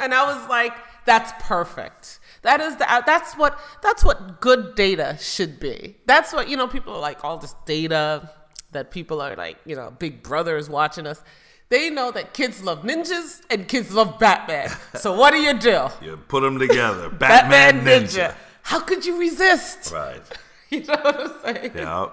And 0.00 0.12
I 0.12 0.34
was 0.34 0.48
like, 0.48 0.72
that's 1.04 1.32
perfect. 1.38 2.18
That 2.42 2.60
is 2.60 2.76
the, 2.76 3.02
that's 3.06 3.34
what 3.36 3.58
that's 3.82 4.04
what 4.04 4.40
good 4.40 4.74
data 4.74 5.16
should 5.20 5.60
be. 5.60 5.96
That's 6.06 6.32
what 6.32 6.48
you 6.48 6.56
know. 6.56 6.66
People 6.66 6.94
are 6.94 7.00
like 7.00 7.24
all 7.24 7.38
this 7.38 7.54
data 7.64 8.30
that 8.72 8.90
people 8.90 9.22
are 9.22 9.34
like 9.36 9.58
you 9.64 9.76
know 9.76 9.92
Big 9.98 10.22
Brother 10.22 10.56
is 10.56 10.68
watching 10.68 11.06
us. 11.06 11.22
They 11.70 11.88
know 11.88 12.10
that 12.10 12.34
kids 12.34 12.62
love 12.62 12.82
ninjas 12.82 13.40
and 13.48 13.66
kids 13.66 13.92
love 13.92 14.18
Batman. 14.18 14.70
So 14.96 15.16
what 15.16 15.32
do 15.32 15.38
you 15.38 15.54
do? 15.54 15.88
You 16.02 16.16
put 16.28 16.42
them 16.42 16.58
together. 16.58 17.08
Batman, 17.08 17.80
Ninja. 17.84 18.34
How 18.62 18.80
could 18.80 19.06
you 19.06 19.18
resist? 19.18 19.92
Right. 19.92 20.22
You 20.70 20.82
know 20.82 20.94
what 20.94 21.20
I'm 21.20 21.54
saying? 21.54 21.72
Yeah. 21.76 22.08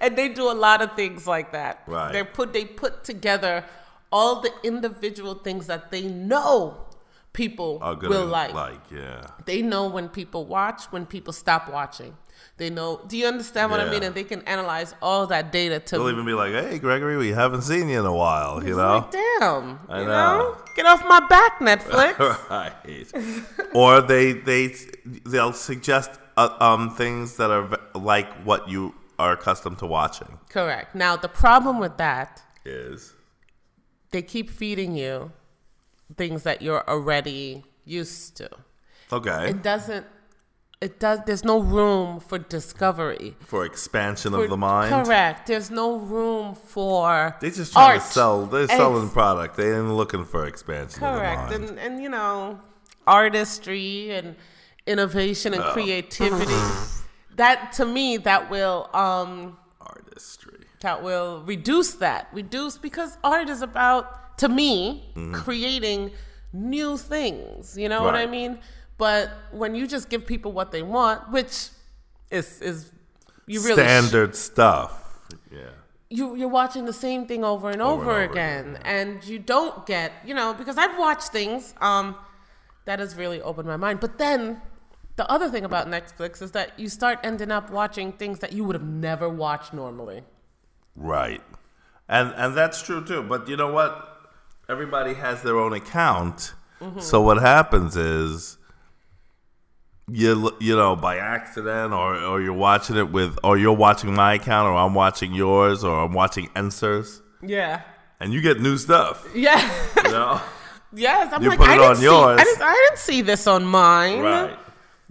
And 0.00 0.16
they 0.16 0.28
do 0.28 0.50
a 0.50 0.54
lot 0.54 0.82
of 0.82 0.94
things 0.94 1.26
like 1.26 1.52
that. 1.52 1.82
Right. 1.86 2.12
They 2.12 2.24
put 2.24 2.52
they 2.52 2.64
put 2.64 3.04
together 3.04 3.64
all 4.12 4.40
the 4.40 4.52
individual 4.64 5.34
things 5.34 5.66
that 5.66 5.90
they 5.90 6.02
know 6.02 6.86
people 7.32 7.78
Are 7.80 7.94
will 7.94 8.26
like. 8.26 8.52
Like, 8.52 8.80
yeah. 8.90 9.26
They 9.44 9.62
know 9.62 9.88
when 9.88 10.08
people 10.08 10.46
watch, 10.46 10.84
when 10.90 11.06
people 11.06 11.32
stop 11.32 11.70
watching. 11.70 12.16
They 12.56 12.70
know. 12.70 13.00
Do 13.06 13.16
you 13.16 13.26
understand 13.26 13.70
what 13.70 13.80
I 13.80 13.90
mean? 13.90 14.02
And 14.02 14.14
they 14.14 14.24
can 14.24 14.42
analyze 14.42 14.94
all 15.00 15.26
that 15.28 15.52
data 15.52 15.78
to. 15.78 15.96
They'll 15.96 16.10
even 16.10 16.24
be 16.26 16.32
like, 16.32 16.52
"Hey, 16.52 16.78
Gregory, 16.78 17.16
we 17.16 17.28
haven't 17.28 17.62
seen 17.62 17.88
you 17.88 18.00
in 18.00 18.06
a 18.06 18.14
while." 18.14 18.64
You 18.64 18.76
know. 18.76 18.96
Like, 18.96 19.10
damn. 19.10 19.78
I 19.88 20.00
you 20.00 20.06
know. 20.06 20.56
Get 20.76 20.86
off 20.86 21.02
my 21.06 21.20
back, 21.26 21.58
Netflix. 21.60 22.18
right. 22.50 23.74
or 23.74 24.00
they 24.00 24.32
they 24.32 24.74
they'll 25.26 25.52
suggest 25.52 26.10
uh, 26.36 26.54
um 26.60 26.94
things 26.94 27.36
that 27.36 27.50
are 27.50 27.62
v- 27.62 27.76
like 27.94 28.30
what 28.44 28.68
you 28.68 28.94
are 29.22 29.32
accustomed 29.38 29.78
to 29.82 29.86
watching. 29.86 30.32
Correct. 30.48 30.88
Now 30.94 31.12
the 31.26 31.28
problem 31.44 31.78
with 31.84 31.96
that, 31.98 32.42
Is 32.64 33.14
they 34.12 34.22
keep 34.22 34.46
feeding 34.50 34.92
you 35.02 35.14
things 36.16 36.42
that 36.48 36.62
you're 36.64 36.84
already 36.94 37.62
used 37.84 38.36
to. 38.38 38.48
okay 39.18 39.42
It 39.50 39.62
doesn't. 39.62 40.06
It 40.86 40.98
does. 40.98 41.18
There's 41.26 41.44
no 41.44 41.58
room 41.76 42.20
for 42.28 42.38
discovery. 42.38 43.36
for 43.52 43.66
expansion 43.72 44.30
For- 44.32 44.44
of 44.44 44.50
the 44.54 44.56
mind. 44.56 44.90
Correct. 44.96 45.38
There's 45.50 45.70
no 45.70 45.88
room 46.14 46.54
for. 46.54 47.36
They 47.42 47.50
just 47.50 47.72
trying 47.74 47.96
art. 47.96 48.00
to 48.00 48.06
sell. 48.18 48.46
They're 48.46 48.66
selling 48.80 49.10
product. 49.10 49.52
They 49.58 49.68
ain't 49.76 49.92
looking 50.02 50.24
for 50.24 50.46
expansion 50.46 51.00
Correct. 51.00 51.42
of 51.42 51.50
the 51.52 51.58
mind. 51.58 51.70
And 51.70 51.78
and 51.86 52.02
you 52.04 52.08
know, 52.08 52.58
artistry 53.06 54.10
and 54.16 54.36
innovation 54.86 55.52
and 55.54 55.62
creativity. 55.76 56.54
that 57.40 57.72
to 57.78 57.84
me, 57.86 58.06
that 58.18 58.42
will 58.50 58.88
um 58.92 59.56
Artistry. 59.80 60.60
that 60.82 61.02
will 61.02 61.42
reduce 61.54 61.94
that. 61.94 62.28
Reduce 62.32 62.76
because 62.78 63.10
art 63.24 63.48
is 63.48 63.62
about 63.62 64.38
to 64.38 64.48
me 64.48 64.74
creating 65.32 66.00
new 66.52 66.96
things. 66.96 67.76
You 67.82 67.88
know 67.88 68.02
what 68.02 68.14
I 68.14 68.26
mean? 68.26 68.58
But 68.98 69.30
when 69.60 69.74
you 69.74 69.86
just 69.86 70.06
give 70.12 70.22
people 70.26 70.52
what 70.52 70.68
they 70.74 70.82
want, 70.82 71.18
which 71.36 71.56
is 72.30 72.60
is 72.60 72.78
you 73.46 73.58
really 73.60 73.82
sh- 73.82 73.86
Standard 73.86 74.32
stuff. 74.36 74.92
Yeah. 75.50 75.74
you 76.18 76.24
you're 76.38 76.54
watching 76.62 76.84
the 76.92 76.98
same 77.06 77.22
thing 77.30 77.42
over 77.52 77.70
and 77.74 77.80
over, 77.92 78.10
over 78.10 78.22
again, 78.30 78.78
and 78.96 79.24
you 79.30 79.38
don't 79.54 79.86
get 79.86 80.08
you 80.28 80.34
know 80.38 80.48
because 80.60 80.76
I've 80.82 80.96
watched 81.06 81.28
things 81.38 81.74
um 81.80 82.06
that 82.86 82.98
has 82.98 83.10
really 83.22 83.40
opened 83.48 83.68
my 83.74 83.76
mind. 83.86 83.96
But 84.06 84.18
then 84.24 84.60
the 85.20 85.30
other 85.30 85.48
thing 85.54 85.64
about 85.70 85.86
Netflix 85.86 86.40
is 86.40 86.50
that 86.52 86.68
you 86.82 86.88
start 86.88 87.18
ending 87.30 87.50
up 87.58 87.66
watching 87.70 88.10
things 88.22 88.38
that 88.38 88.52
you 88.54 88.62
would 88.64 88.74
have 88.80 88.88
never 89.08 89.28
watched 89.28 89.74
normally. 89.74 90.22
Right. 90.96 91.42
And 92.08 92.32
and 92.42 92.56
that's 92.56 92.78
true 92.82 93.04
too. 93.04 93.22
But 93.32 93.46
you 93.50 93.56
know 93.62 93.70
what? 93.78 93.92
Everybody 94.74 95.12
has 95.14 95.42
their 95.42 95.58
own 95.64 95.74
account. 95.74 96.54
Mm-hmm. 96.80 97.00
So 97.00 97.20
what 97.20 97.38
happens 97.38 97.96
is 97.96 98.56
you 100.08 100.50
you 100.58 100.74
know 100.74 100.96
by 100.96 101.18
accident 101.18 101.92
or 101.92 102.16
or 102.30 102.40
you're 102.40 102.60
watching 102.68 102.96
it 102.96 103.12
with 103.12 103.36
or 103.44 103.58
you're 103.58 103.76
watching 103.86 104.12
my 104.14 104.34
account 104.34 104.68
or 104.68 104.74
I'm 104.84 104.94
watching 104.94 105.34
yours 105.34 105.84
or 105.84 105.94
I'm 106.04 106.12
watching 106.22 106.48
Ensers 106.56 107.20
Yeah. 107.42 107.82
and 108.20 108.32
you 108.32 108.40
get 108.40 108.60
new 108.60 108.76
stuff. 108.78 109.26
Yeah. 109.34 109.60
You 110.04 110.12
know? 110.12 110.40
yes. 110.94 111.30
I'm 111.32 111.42
You 111.42 111.50
like, 111.50 111.58
put 111.58 111.68
I 111.68 111.74
it 111.74 111.76
didn't 111.76 111.90
on 111.90 111.96
see, 111.96 112.04
yours. 112.04 112.40
I 112.40 112.44
didn't, 112.44 112.62
I 112.62 112.74
didn't 112.74 112.98
see 112.98 113.20
this 113.22 113.46
on 113.46 113.64
mine. 113.66 114.20
right. 114.20 114.58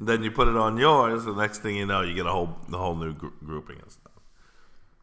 Then 0.02 0.24
you 0.24 0.32
put 0.32 0.48
it 0.48 0.56
on 0.56 0.78
yours. 0.78 1.26
The 1.26 1.34
next 1.34 1.60
thing 1.60 1.76
you 1.76 1.86
know, 1.86 2.02
you 2.02 2.14
get 2.16 2.26
a 2.26 2.32
whole 2.32 2.56
the 2.70 2.78
whole 2.78 2.96
new 2.96 3.14
gr- 3.14 3.28
grouping 3.44 3.80
and 3.82 3.92
stuff. 3.92 4.14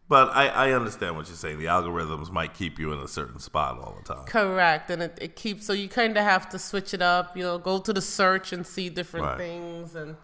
But 0.08 0.28
I, 0.34 0.46
I 0.48 0.70
understand 0.72 1.16
what 1.16 1.26
you're 1.26 1.36
saying. 1.36 1.58
The 1.58 1.66
algorithms 1.66 2.30
might 2.30 2.54
keep 2.54 2.78
you 2.78 2.92
in 2.92 3.00
a 3.00 3.08
certain 3.08 3.40
spot 3.40 3.78
all 3.78 3.98
the 4.00 4.14
time. 4.14 4.24
Correct, 4.24 4.88
and 4.90 5.02
it, 5.02 5.18
it 5.20 5.36
keeps 5.36 5.66
so 5.66 5.72
you 5.72 5.88
kind 5.88 6.16
of 6.16 6.22
have 6.22 6.48
to 6.50 6.58
switch 6.58 6.94
it 6.94 7.02
up. 7.02 7.36
You 7.36 7.42
know, 7.42 7.58
go 7.58 7.78
to 7.78 7.92
the 7.92 8.00
search 8.00 8.52
and 8.52 8.66
see 8.66 8.88
different 8.88 9.26
Right. 9.26 9.38
things, 9.38 9.94
and 9.96 10.16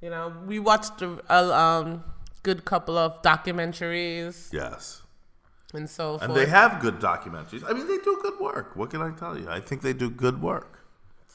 you 0.00 0.10
know, 0.10 0.32
we 0.46 0.58
watched 0.60 1.00
a, 1.02 1.18
a 1.28 1.52
um, 1.58 2.04
good 2.42 2.64
couple 2.66 2.96
of 2.98 3.20
documentaries 3.22 4.52
Yes. 4.52 5.02
and 5.72 5.88
so 5.90 6.18
forth. 6.18 6.22
And 6.22 6.36
they 6.36 6.46
have 6.46 6.80
good 6.80 7.00
documentaries. 7.00 7.64
I 7.68 7.72
mean, 7.72 7.88
they 7.88 7.96
do 7.98 8.18
good 8.22 8.38
work. 8.38 8.76
What 8.76 8.90
can 8.90 9.00
I 9.00 9.10
tell 9.12 9.36
you? 9.38 9.48
I 9.48 9.60
think 9.60 9.80
they 9.82 9.94
do 9.94 10.10
good 10.10 10.40
work. 10.42 10.83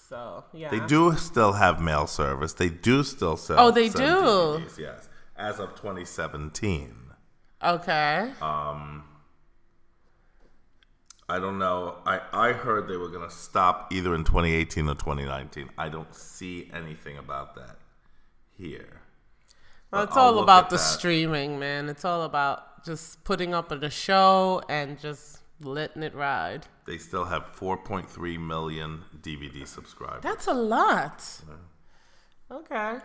So 0.10 0.44
yeah, 0.54 0.70
They 0.72 0.80
do 0.88 1.16
still 1.16 1.54
have 1.54 1.80
mail 1.80 2.08
service. 2.08 2.54
They 2.54 2.70
do 2.70 3.04
still 3.04 3.38
sell. 3.38 3.60
Oh, 3.60 3.72
they 3.72 3.89
do? 3.89 4.00
DVDs, 4.01 4.78
yes, 4.80 5.10
as 5.38 5.60
of 5.60 5.75
2017. 5.75 6.96
Okay, 7.63 8.32
Um, 8.42 9.04
I 11.28 11.38
don't 11.38 11.60
know. 11.60 11.98
I, 12.06 12.22
I 12.34 12.54
heard 12.54 12.88
they 12.88 12.98
were 12.98 13.10
going 13.10 13.28
to 13.30 13.36
stop 13.36 13.94
either 13.94 14.16
in 14.16 14.24
2018 14.24 14.88
or 14.88 14.96
2019. 14.96 15.70
I 15.78 15.89
don't 15.89 16.13
see 16.16 16.72
anything 16.74 17.18
about 17.18 17.54
that 17.56 17.78
here. 18.58 19.01
well, 19.92 20.01
but 20.04 20.08
it's 20.10 20.18
I'll 20.18 20.24
all 20.38 20.39
about 20.39 20.70
the 20.72 20.78
that. 20.78 20.82
streaming, 20.82 21.60
man. 21.60 21.89
It's 21.89 22.04
all 22.04 22.24
about 22.24 22.84
just 22.84 23.24
putting 23.25 23.54
up 23.54 23.72
a 23.72 23.89
show 23.89 24.62
and 24.70 24.98
just 25.00 25.39
letting 25.62 26.01
it 26.01 26.16
ride. 26.16 26.66
They 26.89 26.98
still 26.98 27.25
have 27.25 27.43
4.3 27.55 28.39
million 28.39 29.03
DVD 29.22 29.67
subscribers. 29.67 30.24
That's 30.24 30.48
a 30.48 30.53
lot. 30.55 31.24
Okay. 32.51 32.96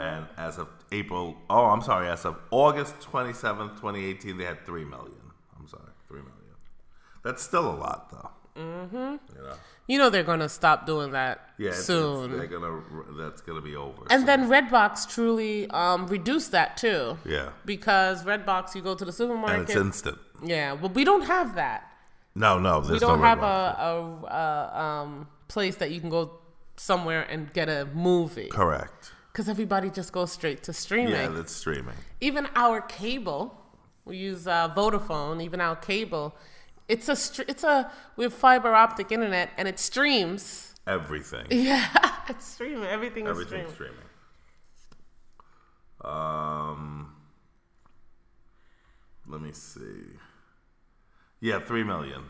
And 0.00 0.26
as 0.36 0.56
of 0.58 0.68
April, 0.92 1.36
oh, 1.50 1.64
I'm 1.64 1.82
sorry, 1.82 2.06
as 2.08 2.24
of 2.24 2.38
August 2.52 2.94
27th, 3.00 3.70
2018, 3.80 4.38
they 4.38 4.44
had 4.44 4.64
3 4.64 4.84
million. 4.84 5.16
I'm 5.58 5.66
sorry, 5.66 5.90
3 6.06 6.18
million. 6.18 6.34
That's 7.24 7.42
still 7.42 7.68
a 7.68 7.74
lot, 7.74 8.08
though. 8.12 8.62
Mm-hmm. 8.62 8.96
You 8.96 9.42
know? 9.42 9.54
You 9.88 9.98
know 9.98 10.10
they're 10.10 10.22
gonna 10.22 10.48
stop 10.48 10.86
doing 10.86 11.10
that 11.12 11.40
Yeah, 11.58 11.72
soon. 11.72 12.36
they're 12.36 12.46
gonna, 12.46 12.82
that's 13.16 13.40
gonna 13.40 13.60
be 13.60 13.74
over. 13.74 14.02
And 14.10 14.20
soon. 14.20 14.26
then 14.26 14.48
Redbox 14.48 15.08
truly 15.12 15.68
um, 15.70 16.06
reduced 16.06 16.52
that 16.52 16.76
too. 16.76 17.18
Yeah. 17.24 17.48
Because 17.64 18.24
Redbox, 18.24 18.76
you 18.76 18.82
go 18.82 18.94
to 18.94 19.04
the 19.04 19.12
supermarket. 19.12 19.58
and 19.60 19.68
it's 19.68 19.76
instant. 19.76 20.18
yeah, 20.44 20.76
but 20.76 20.94
we 20.94 21.02
don't 21.04 21.22
have 21.22 21.56
that. 21.56 21.87
No, 22.38 22.58
no, 22.58 22.80
there's 22.80 22.92
we 22.92 22.98
don't 23.06 23.18
no 23.18 23.24
have 23.24 23.42
a, 23.42 23.44
a, 23.44 24.26
a 24.26 24.80
um, 24.80 25.28
place 25.48 25.76
that 25.76 25.90
you 25.90 26.00
can 26.00 26.08
go 26.08 26.38
somewhere 26.76 27.22
and 27.22 27.52
get 27.52 27.68
a 27.68 27.86
movie 27.92 28.46
Correct. 28.48 29.12
because 29.32 29.48
everybody 29.48 29.90
just 29.90 30.12
goes 30.12 30.30
straight 30.30 30.62
to 30.64 30.72
streaming. 30.72 31.12
Yeah, 31.14 31.28
that's 31.28 31.52
streaming. 31.52 31.96
even 32.20 32.46
our 32.54 32.80
cable, 32.80 33.60
we 34.04 34.16
use 34.18 34.46
uh, 34.46 34.68
Vodafone. 34.74 35.42
Even 35.42 35.60
our 35.60 35.74
cable, 35.74 36.36
it's 36.86 37.08
a 37.08 37.16
it's 37.50 37.64
a 37.64 37.90
we 38.16 38.22
have 38.24 38.32
fiber 38.34 38.72
optic 38.72 39.10
internet 39.10 39.50
and 39.58 39.66
it 39.66 39.78
streams. 39.78 40.74
Everything. 40.86 41.46
Yeah, 41.50 41.86
it's 42.28 42.46
streaming. 42.46 42.84
Everything 42.84 43.24
is 43.24 43.30
Everything's 43.30 43.72
streaming. 43.72 43.94
streaming. 43.98 44.04
Um, 46.04 47.12
let 49.26 49.40
me 49.40 49.50
see. 49.52 49.80
Yeah, 51.40 51.60
three 51.60 51.84
million 51.84 52.24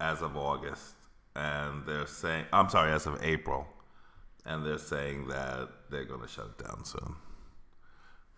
as 0.00 0.22
of 0.22 0.36
August, 0.36 0.94
and 1.36 1.86
they're 1.86 2.06
saying 2.06 2.46
I'm 2.52 2.68
sorry, 2.68 2.92
as 2.92 3.06
of 3.06 3.22
April, 3.22 3.66
and 4.44 4.64
they're 4.66 4.78
saying 4.78 5.28
that 5.28 5.68
they're 5.90 6.04
going 6.04 6.22
to 6.22 6.28
shut 6.28 6.58
down 6.58 6.84
soon. 6.84 7.14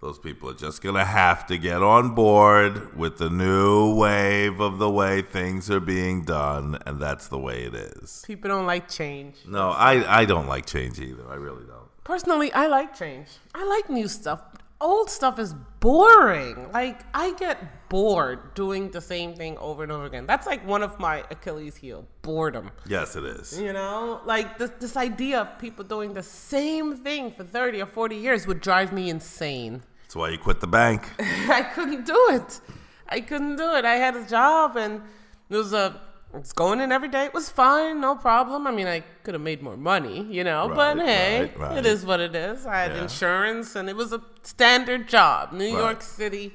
Those 0.03 0.19
people 0.19 0.51
are 0.51 0.55
just 0.55 0.83
going 0.83 0.97
to 0.97 1.05
have 1.05 1.47
to 1.47 1.57
get 1.57 1.81
on 1.81 2.17
board 2.17 2.97
with 2.97 3.19
the 3.19 3.31
new 3.31 3.95
wave 3.95 4.59
of 4.59 4.79
the 4.79 4.91
way 4.91 5.23
things 5.23 5.71
are 5.71 5.79
being 5.79 6.25
done, 6.25 6.77
and 6.85 7.01
that's 7.01 7.29
the 7.29 7.39
way 7.39 7.63
it 7.63 7.75
is. 7.75 8.25
People 8.27 8.49
don't 8.51 8.67
like 8.67 8.89
change. 8.89 9.37
No, 9.47 9.71
I, 9.71 10.23
I 10.23 10.25
don't 10.25 10.49
like 10.49 10.67
change 10.67 10.99
either. 10.99 11.23
I 11.29 11.37
really 11.37 11.65
don't. 11.67 11.89
Personally, 12.03 12.53
I 12.53 12.67
like 12.67 12.99
change. 12.99 13.29
I 13.55 13.65
like 13.65 13.89
new 13.89 14.09
stuff. 14.09 14.41
Old 14.83 15.09
stuff 15.09 15.39
is 15.39 15.55
boring. 15.79 16.73
Like 16.73 17.03
I 17.15 17.35
get 17.35 17.89
bored 17.89 18.53
doing 18.55 18.91
the 18.91 19.01
same 19.01 19.33
thing 19.33 19.57
over 19.59 19.85
and 19.85 19.93
over 19.93 20.07
again. 20.07 20.27
That's 20.27 20.45
like 20.45 20.67
one 20.67 20.83
of 20.83 20.99
my 20.99 21.23
Achilles 21.31 21.77
heel, 21.77 22.05
boredom. 22.23 22.73
Yes, 22.89 23.15
it 23.15 23.25
is. 23.25 23.61
You 23.61 23.73
know, 23.73 24.21
like 24.25 24.59
this, 24.59 24.73
this 24.81 24.97
idea 24.97 25.43
of 25.43 25.59
people 25.61 25.85
doing 25.85 26.15
the 26.15 26.23
same 26.23 26.97
thing 26.97 27.31
for 27.31 27.45
30 27.45 27.83
or 27.83 27.87
40 27.87 28.17
years 28.17 28.49
would 28.49 28.61
drive 28.61 28.93
me 28.93 29.09
insane. 29.09 29.83
That's 30.03 30.17
why 30.17 30.31
you 30.31 30.39
quit 30.39 30.59
the 30.59 30.67
bank. 30.67 31.09
I 31.49 31.63
couldn't 31.63 32.05
do 32.05 32.27
it. 32.31 32.61
I 33.09 33.21
couldn't 33.21 33.55
do 33.55 33.75
it. 33.77 33.85
I 33.85 33.95
had 33.95 34.17
a 34.17 34.27
job 34.27 34.77
and 34.77 35.01
it 35.49 35.57
was 35.57 35.73
a 35.73 36.01
it's 36.35 36.53
going 36.53 36.81
in 36.81 36.91
every 36.93 37.09
day. 37.09 37.27
It 37.27 37.35
was 37.35 37.49
fine, 37.51 38.01
no 38.01 38.15
problem. 38.17 38.67
I 38.67 38.71
mean, 38.71 38.87
I 38.87 39.01
could 39.23 39.35
have 39.35 39.43
made 39.43 39.63
more 39.63 39.77
money, 39.77 40.23
you 40.31 40.45
know, 40.45 40.71
but 40.75 40.99
hey, 40.99 41.41
right, 41.43 41.59
right. 41.59 41.79
it 41.79 41.87
is 41.87 42.05
what 42.07 42.21
it 42.21 42.35
is. 42.35 42.67
I 42.67 42.77
had 42.83 42.93
Yeah. 42.93 43.03
insurance 43.03 43.77
and 43.77 43.89
it 43.89 43.97
was 43.97 44.13
a 44.13 44.23
standard 44.43 45.09
job. 45.09 45.53
New 45.53 45.67
York 45.67 46.03
City. 46.03 46.55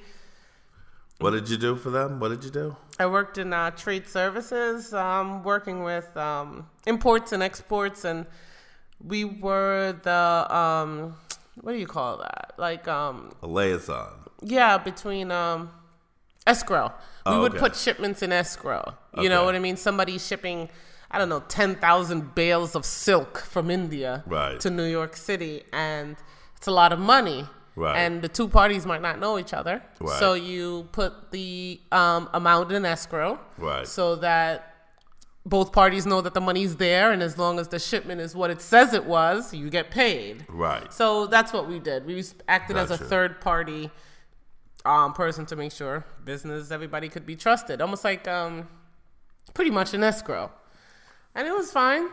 What 1.19 1.31
did 1.31 1.49
you 1.49 1.57
do 1.57 1.75
for 1.75 1.89
them? 1.89 2.19
What 2.19 2.29
did 2.29 2.43
you 2.43 2.51
do? 2.51 2.75
I 2.99 3.05
worked 3.07 3.37
in 3.37 3.51
uh, 3.53 3.71
trade 3.71 4.07
services, 4.07 4.93
um, 4.93 5.43
working 5.43 5.83
with 5.83 6.15
um, 6.17 6.67
imports 6.85 7.31
and 7.31 7.41
exports, 7.41 8.05
and 8.05 8.25
we 9.03 9.25
were 9.25 9.95
the 10.03 10.55
um, 10.55 11.15
what 11.61 11.71
do 11.71 11.77
you 11.77 11.87
call 11.87 12.17
that? 12.17 12.53
Like 12.57 12.87
um, 12.87 13.31
A 13.41 13.47
liaison. 13.47 14.09
yeah, 14.43 14.77
between 14.77 15.31
um, 15.31 15.71
escrow. 16.45 16.93
We 17.29 17.35
Oh, 17.35 17.41
would 17.41 17.53
okay. 17.53 17.59
put 17.59 17.75
shipments 17.75 18.21
in 18.21 18.31
escrow. 18.31 18.93
You 19.17 19.29
know 19.29 19.43
what 19.45 19.55
I 19.55 19.59
mean? 19.59 19.77
Somebody 19.77 20.17
shipping, 20.19 20.69
I 21.11 21.17
don't 21.19 21.29
know, 21.29 21.41
ten 21.47 21.75
thousand 21.75 22.35
bales 22.35 22.75
of 22.75 22.85
silk 22.85 23.39
from 23.39 23.69
India 23.71 24.23
Right. 24.27 24.59
to 24.59 24.69
New 24.69 24.85
York 24.85 25.15
City, 25.15 25.63
and 25.73 26.15
it's 26.55 26.67
a 26.67 26.71
lot 26.71 26.91
of 26.93 26.99
money. 26.99 27.47
Right. 27.75 27.95
And 27.97 28.21
the 28.23 28.27
two 28.29 28.47
parties 28.47 28.85
might 28.87 29.01
not 29.03 29.19
know 29.19 29.37
each 29.37 29.53
other, 29.53 29.83
Right. 29.99 30.19
so 30.19 30.33
you 30.33 30.87
put 30.91 31.31
the 31.31 31.79
um, 31.91 32.27
amount 32.33 32.71
in 32.71 32.85
escrow, 32.85 33.39
Right. 33.57 33.87
so 33.87 34.15
that 34.15 34.73
both 35.45 35.71
parties 35.71 36.05
know 36.05 36.19
that 36.21 36.33
the 36.33 36.41
money's 36.41 36.75
there, 36.77 37.11
and 37.11 37.21
as 37.23 37.37
long 37.37 37.59
as 37.59 37.67
the 37.69 37.79
shipment 37.79 38.19
is 38.19 38.35
what 38.35 38.49
it 38.49 38.61
says 38.61 38.93
it 38.93 39.05
was, 39.05 39.53
you 39.53 39.69
get 39.69 39.91
paid. 39.91 40.45
Right. 40.49 40.91
So 40.91 41.25
that's 41.27 41.53
what 41.53 41.67
we 41.67 41.79
did. 41.79 42.05
We 42.05 42.23
acted 42.47 42.77
as 42.77 42.91
a 42.91 42.97
third 42.97 43.39
party 43.41 43.91
um, 44.87 45.13
person 45.13 45.45
to 45.47 45.55
make 45.55 45.71
sure 45.71 46.05
business, 46.23 46.71
everybody 46.71 47.09
could 47.09 47.25
be 47.25 47.35
trusted. 47.35 47.81
Almost 47.81 48.03
like 48.03 48.27
um, 48.27 48.67
pretty 49.53 49.71
much 49.71 49.93
an 49.93 50.03
escrow. 50.03 50.51
And 51.35 51.47
it 51.47 51.53
was 51.53 51.71
fine. 51.71 52.07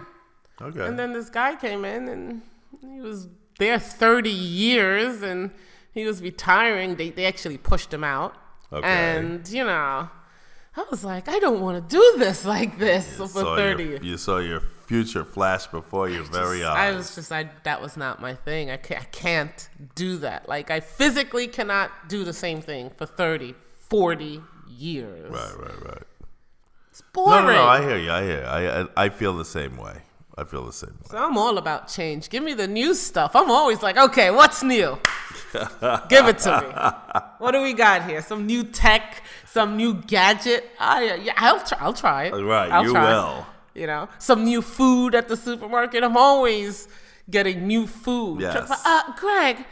Okay. 0.61 0.87
And 0.87 0.99
then 0.99 1.13
this 1.13 1.31
guy 1.31 1.57
came 1.57 1.85
in 1.85 2.09
and 2.09 2.43
he 2.81 3.01
was 3.01 3.29
there 3.59 3.79
30 3.79 4.31
years 4.31 5.23
and 5.23 5.51
he 5.93 6.05
was 6.05 6.23
retiring. 6.23 6.97
They, 6.97 7.11
they 7.11 7.27
actually 7.27 7.59
pushed 7.59 7.93
him 7.93 8.05
out. 8.05 8.37
Okay. 8.73 8.87
And, 8.87 9.49
you 9.49 9.65
know, 9.65 10.09
I 10.77 10.85
was 10.91 11.05
like, 11.05 11.29
I 11.29 11.39
don't 11.39 11.61
want 11.61 11.89
to 11.89 11.97
do 11.97 12.19
this 12.19 12.45
like 12.45 12.79
this 12.79 13.17
for 13.17 13.29
30 13.29 13.83
your, 13.83 13.93
years. 13.93 14.05
you 14.05 14.17
saw 14.17 14.39
your 14.39 14.61
future 14.87 15.25
flash 15.25 15.67
before 15.67 16.09
your 16.09 16.25
very 16.25 16.63
often. 16.65 16.81
I 16.81 16.93
was 16.97 17.15
just, 17.15 17.31
I 17.33 17.51
that 17.65 17.81
was 17.83 17.97
not 17.97 18.21
my 18.21 18.35
thing. 18.35 18.71
I 18.71 18.77
can't, 18.77 19.01
I 19.01 19.05
can't 19.07 19.69
do 19.95 20.19
that. 20.19 20.49
Like, 20.49 20.71
I 20.71 20.81
physically 20.81 21.47
cannot 21.49 21.91
do 22.09 22.25
the 22.25 22.33
same 22.33 22.61
thing 22.61 22.91
for 22.97 23.07
30, 23.07 23.55
40 23.89 24.41
years. 24.69 25.31
right, 25.31 25.59
right, 25.59 25.85
right. 25.85 26.03
It's 26.91 27.03
No, 27.17 27.25
boring. 27.25 27.47
no, 27.47 27.53
no. 27.55 27.65
I 27.65 27.81
hear 27.83 27.99
you. 27.99 28.11
I 28.13 28.23
hear. 28.23 28.41
You. 28.41 28.47
I, 28.47 28.83
I 28.83 28.87
I 29.05 29.09
feel 29.09 29.37
the 29.37 29.45
same 29.45 29.77
way. 29.77 29.97
I 30.37 30.43
feel 30.45 30.65
the 30.67 30.73
same 30.73 30.91
way. 30.91 31.07
so 31.11 31.17
I'm 31.19 31.39
all 31.39 31.59
about 31.59 31.87
change. 31.89 32.29
Give 32.29 32.43
me 32.43 32.55
the 32.55 32.67
new 32.67 32.93
stuff. 32.95 33.37
I'm 33.37 33.51
always 33.53 33.83
like, 33.85 33.97
okay, 33.97 34.31
what's 34.33 34.63
new? 34.65 34.99
Give 36.09 36.27
it 36.27 36.39
to 36.41 36.61
me. 36.61 37.21
What 37.39 37.53
do 37.53 37.63
we 37.63 37.73
got 37.73 38.09
here? 38.09 38.21
Some 38.21 38.45
new 38.47 38.65
tech, 38.65 39.23
some 39.47 39.77
new 39.77 39.95
gadget. 39.95 40.69
I, 40.81 41.15
yeah, 41.15 41.35
I'll 41.37 41.61
try. 41.65 41.79
I'll 41.81 41.93
try 41.93 42.25
it. 42.25 42.33
Right, 42.33 42.71
I'll 42.71 42.83
you 42.85 42.91
try. 42.93 43.13
will. 43.13 43.47
You 43.75 43.87
know, 43.87 44.09
some 44.19 44.45
new 44.45 44.63
food 44.63 45.15
at 45.15 45.27
the 45.29 45.37
supermarket. 45.37 46.05
I'm 46.05 46.17
always 46.17 46.87
getting 47.29 47.67
new 47.67 47.87
food. 47.87 48.41
Yes. 48.41 48.71
Uh, 48.85 49.13
Greg, 49.17 49.65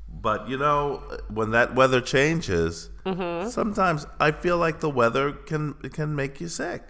but 0.07 0.47
you 0.47 0.57
know, 0.57 1.01
when 1.29 1.51
that 1.51 1.73
weather 1.75 2.01
changes, 2.01 2.89
Mm-hmm. 3.03 3.49
sometimes 3.49 4.05
I 4.19 4.29
feel 4.31 4.59
like 4.59 4.79
the 4.79 4.91
weather 4.91 5.31
can 5.31 5.73
can 5.91 6.15
make 6.15 6.39
you 6.39 6.47
sick. 6.49 6.83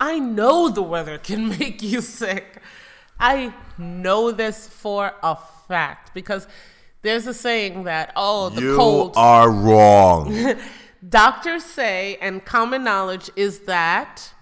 I 0.00 0.18
know 0.18 0.68
the 0.68 0.82
weather 0.82 1.18
can 1.18 1.48
make 1.58 1.82
you 1.82 2.00
sick. 2.00 2.60
I 3.18 3.52
know 3.76 4.30
this 4.30 4.68
for 4.68 5.12
a 5.22 5.36
fact 5.66 6.14
because 6.14 6.46
there's 7.02 7.26
a 7.26 7.34
saying 7.34 7.84
that, 7.84 8.12
oh, 8.16 8.48
the 8.50 8.60
you 8.62 8.76
cold. 8.76 9.14
are 9.16 9.50
wrong. 9.50 10.54
Doctors 11.08 11.64
say, 11.64 12.16
and 12.20 12.44
common 12.44 12.84
knowledge 12.84 13.30
is 13.36 13.60
that. 13.60 14.32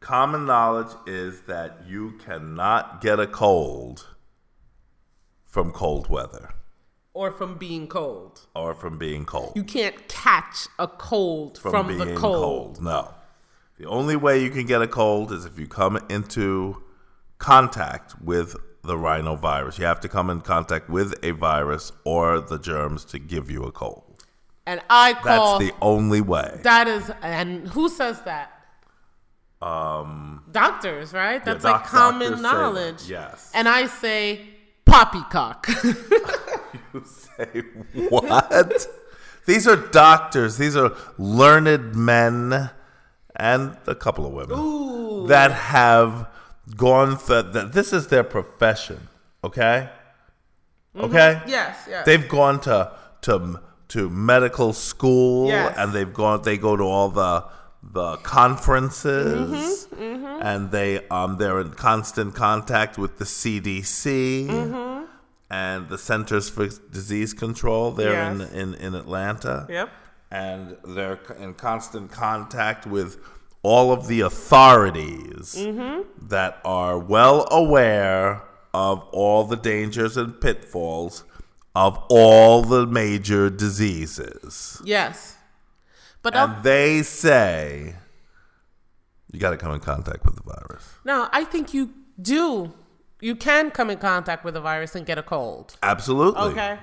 Common 0.00 0.46
knowledge 0.46 0.94
is 1.06 1.42
that 1.42 1.82
you 1.86 2.12
cannot 2.24 3.00
get 3.00 3.18
a 3.20 3.26
cold 3.26 4.06
from 5.46 5.72
cold 5.72 6.08
weather 6.08 6.50
Or 7.12 7.30
from 7.30 7.56
being 7.58 7.86
cold. 7.86 8.46
or 8.54 8.74
from 8.74 8.98
being 8.98 9.24
cold. 9.26 9.52
You 9.56 9.64
can't 9.64 10.08
catch 10.08 10.68
a 10.78 10.86
cold 10.86 11.58
from, 11.58 11.88
being 11.88 11.98
the 11.98 12.14
cold. 12.14 12.82
No. 12.82 13.12
The 13.80 13.86
only 13.86 14.14
way 14.14 14.42
you 14.42 14.50
can 14.50 14.66
get 14.66 14.82
a 14.82 14.86
cold 14.86 15.32
is 15.32 15.46
if 15.46 15.58
you 15.58 15.66
come 15.66 15.98
into 16.10 16.82
contact 17.38 18.20
with 18.20 18.54
the 18.82 18.94
rhinovirus. 18.94 19.78
You 19.78 19.86
have 19.86 20.00
to 20.00 20.08
come 20.08 20.28
in 20.28 20.42
contact 20.42 20.90
with 20.90 21.14
a 21.22 21.30
virus 21.30 21.90
or 22.04 22.40
the 22.42 22.58
germs 22.58 23.06
to 23.06 23.18
give 23.18 23.50
you 23.50 23.62
a 23.64 23.72
cold. 23.72 24.26
And 24.66 24.82
I 24.90 25.14
call 25.14 25.58
That's 25.58 25.70
the 25.70 25.74
only 25.80 26.20
way. 26.20 26.60
that 26.62 26.88
is 26.88 27.10
and 27.22 27.68
who 27.68 27.88
says 27.88 28.20
that? 28.26 28.52
Um 29.62 30.44
doctors, 30.52 31.14
right? 31.14 31.42
That's 31.42 31.64
like 31.64 31.76
doc- 31.76 31.86
common 31.86 32.28
say 32.28 32.34
that, 32.34 32.42
knowledge. 32.42 33.08
yes. 33.08 33.50
And 33.54 33.66
I 33.66 33.86
say 33.86 34.42
poppycock. 34.84 35.66
You 36.92 37.02
say 37.06 37.62
what? 38.10 38.86
These 39.46 39.66
are 39.66 39.76
doctors. 39.76 40.58
These 40.58 40.76
are 40.76 40.92
learned 41.16 41.94
men 41.96 42.70
and 43.40 43.76
a 43.86 43.94
couple 43.94 44.24
of 44.26 44.32
women 44.32 45.26
that 45.28 45.50
have 45.52 46.12
gone 46.76 47.16
through 47.16 47.42
that. 47.54 47.72
This 47.72 47.92
is 47.92 48.06
their 48.08 48.24
profession. 48.24 49.08
Okay. 49.42 49.88
Okay. 50.96 51.40
yes, 51.46 51.86
yes. 51.88 52.04
They've 52.06 52.28
gone 52.28 52.60
to 52.68 52.92
to 53.22 53.60
to 53.88 54.10
medical 54.10 54.72
school 54.72 55.48
Yes. 55.48 55.74
and 55.78 55.92
they've 55.92 56.12
gone. 56.22 56.42
They 56.42 56.58
go 56.58 56.76
to 56.76 56.84
all 56.84 57.08
the 57.08 57.44
the 57.82 58.16
conferences 58.18 59.86
Mm-hmm, 59.90 60.42
and 60.42 60.70
they 60.70 61.06
um 61.08 61.36
they're 61.38 61.60
in 61.60 61.72
constant 61.72 62.34
contact 62.34 62.98
with 62.98 63.18
the 63.18 63.24
CDC 63.24 64.46
Mm-hmm. 64.48 65.04
and 65.50 65.88
the 65.88 65.98
Centers 65.98 66.48
for 66.50 66.66
Disease 66.92 67.32
Control 67.34 67.90
there 67.92 68.12
Yes. 68.12 68.32
in, 68.52 68.58
in 68.60 68.74
in 68.86 68.94
Atlanta 68.94 69.66
Yep. 69.68 69.88
And 70.30 70.76
they're 70.84 71.18
in 71.38 71.54
constant 71.54 72.10
contact 72.12 72.86
with 72.86 73.18
all 73.62 73.92
of 73.92 74.06
the 74.06 74.20
authorities 74.20 75.54
Mm-hmm. 75.58 76.28
that 76.28 76.60
are 76.64 76.98
well 76.98 77.46
aware 77.50 78.42
of 78.72 79.02
all 79.12 79.44
the 79.44 79.56
dangers 79.56 80.16
and 80.16 80.40
pitfalls 80.40 81.24
of 81.74 81.98
all 82.08 82.62
the 82.62 82.86
major 82.86 83.50
diseases. 83.50 84.80
Yes. 84.84 85.36
But 86.22 86.34
I'll- 86.36 86.48
And 86.54 86.62
they 86.62 87.02
say 87.02 87.96
you 89.32 89.38
got 89.40 89.50
to 89.50 89.56
come 89.56 89.72
in 89.74 89.80
contact 89.80 90.24
with 90.24 90.36
the 90.36 90.42
virus. 90.42 90.88
no, 91.04 91.28
I 91.32 91.44
think 91.44 91.72
you 91.74 91.90
do. 92.20 92.72
You 93.20 93.36
can 93.36 93.70
come 93.70 93.90
in 93.90 93.98
contact 93.98 94.44
with 94.44 94.56
a 94.56 94.60
virus 94.60 94.94
and 94.94 95.04
get 95.04 95.18
a 95.18 95.22
cold. 95.22 95.76
Absolutely. 95.82 96.40
Okay. 96.52 96.78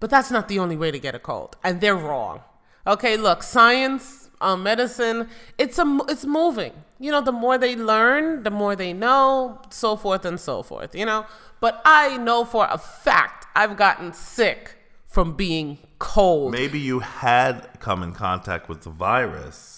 But 0.00 0.10
that's 0.10 0.30
not 0.30 0.48
the 0.48 0.58
only 0.58 0.76
way 0.76 0.90
to 0.90 0.98
get 0.98 1.14
a 1.14 1.18
cold, 1.18 1.56
and 1.64 1.80
they're 1.80 1.96
wrong. 1.96 2.40
Okay, 2.86 3.16
look, 3.16 3.42
science, 3.42 4.30
uh, 4.40 4.56
medicine, 4.56 5.28
it's 5.58 5.78
a, 5.78 5.98
it's 6.08 6.24
moving. 6.24 6.72
You 6.98 7.10
know, 7.10 7.20
the 7.20 7.32
more 7.32 7.58
they 7.58 7.76
learn, 7.76 8.42
the 8.42 8.50
more 8.50 8.76
they 8.76 8.92
know, 8.92 9.60
so 9.70 9.96
forth 9.96 10.24
and 10.24 10.40
so 10.40 10.62
forth. 10.62 10.94
You 10.94 11.04
know, 11.04 11.26
but 11.60 11.82
I 11.84 12.16
know 12.16 12.44
for 12.44 12.66
a 12.70 12.78
fact 12.78 13.46
I've 13.54 13.76
gotten 13.76 14.12
sick 14.12 14.76
from 15.06 15.34
being 15.34 15.78
cold. 15.98 16.52
Maybe 16.52 16.78
you 16.78 17.00
had 17.00 17.68
come 17.80 18.02
in 18.02 18.12
contact 18.12 18.68
with 18.68 18.82
the 18.82 18.90
virus 18.90 19.76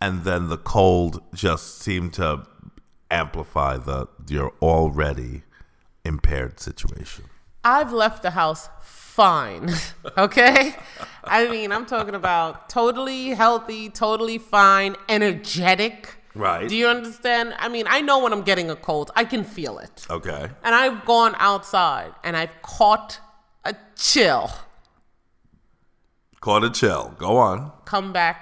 and 0.00 0.24
then 0.24 0.48
the 0.48 0.58
cold 0.58 1.22
just 1.34 1.78
seemed 1.78 2.12
to 2.14 2.46
amplify 3.10 3.76
the 3.76 4.08
your 4.28 4.52
already 4.60 5.42
impaired 6.04 6.60
situation. 6.60 7.24
I've 7.64 7.92
left 7.92 8.22
the 8.22 8.30
house 8.30 8.68
fine. 9.16 9.70
Okay? 10.18 10.74
I 11.24 11.48
mean, 11.48 11.72
I'm 11.72 11.84
talking 11.86 12.14
about 12.14 12.68
totally 12.70 13.30
healthy, 13.30 13.90
totally 13.90 14.38
fine, 14.38 14.94
energetic. 15.08 16.16
Right. 16.34 16.68
Do 16.68 16.76
you 16.76 16.86
understand? 16.88 17.54
I 17.58 17.68
mean, 17.68 17.86
I 17.88 18.00
know 18.00 18.18
when 18.22 18.32
I'm 18.32 18.42
getting 18.42 18.70
a 18.70 18.76
cold, 18.76 19.10
I 19.16 19.24
can 19.24 19.42
feel 19.44 19.78
it. 19.78 20.06
Okay. 20.08 20.42
And 20.64 20.74
I've 20.74 21.04
gone 21.04 21.34
outside 21.38 22.12
and 22.24 22.36
I've 22.36 22.54
caught 22.62 23.20
a 23.64 23.74
chill, 23.96 24.50
Caught 26.40 26.64
a 26.64 26.70
chill. 26.70 27.14
Go 27.18 27.36
on. 27.38 27.72
come 27.84 28.12
back, 28.12 28.38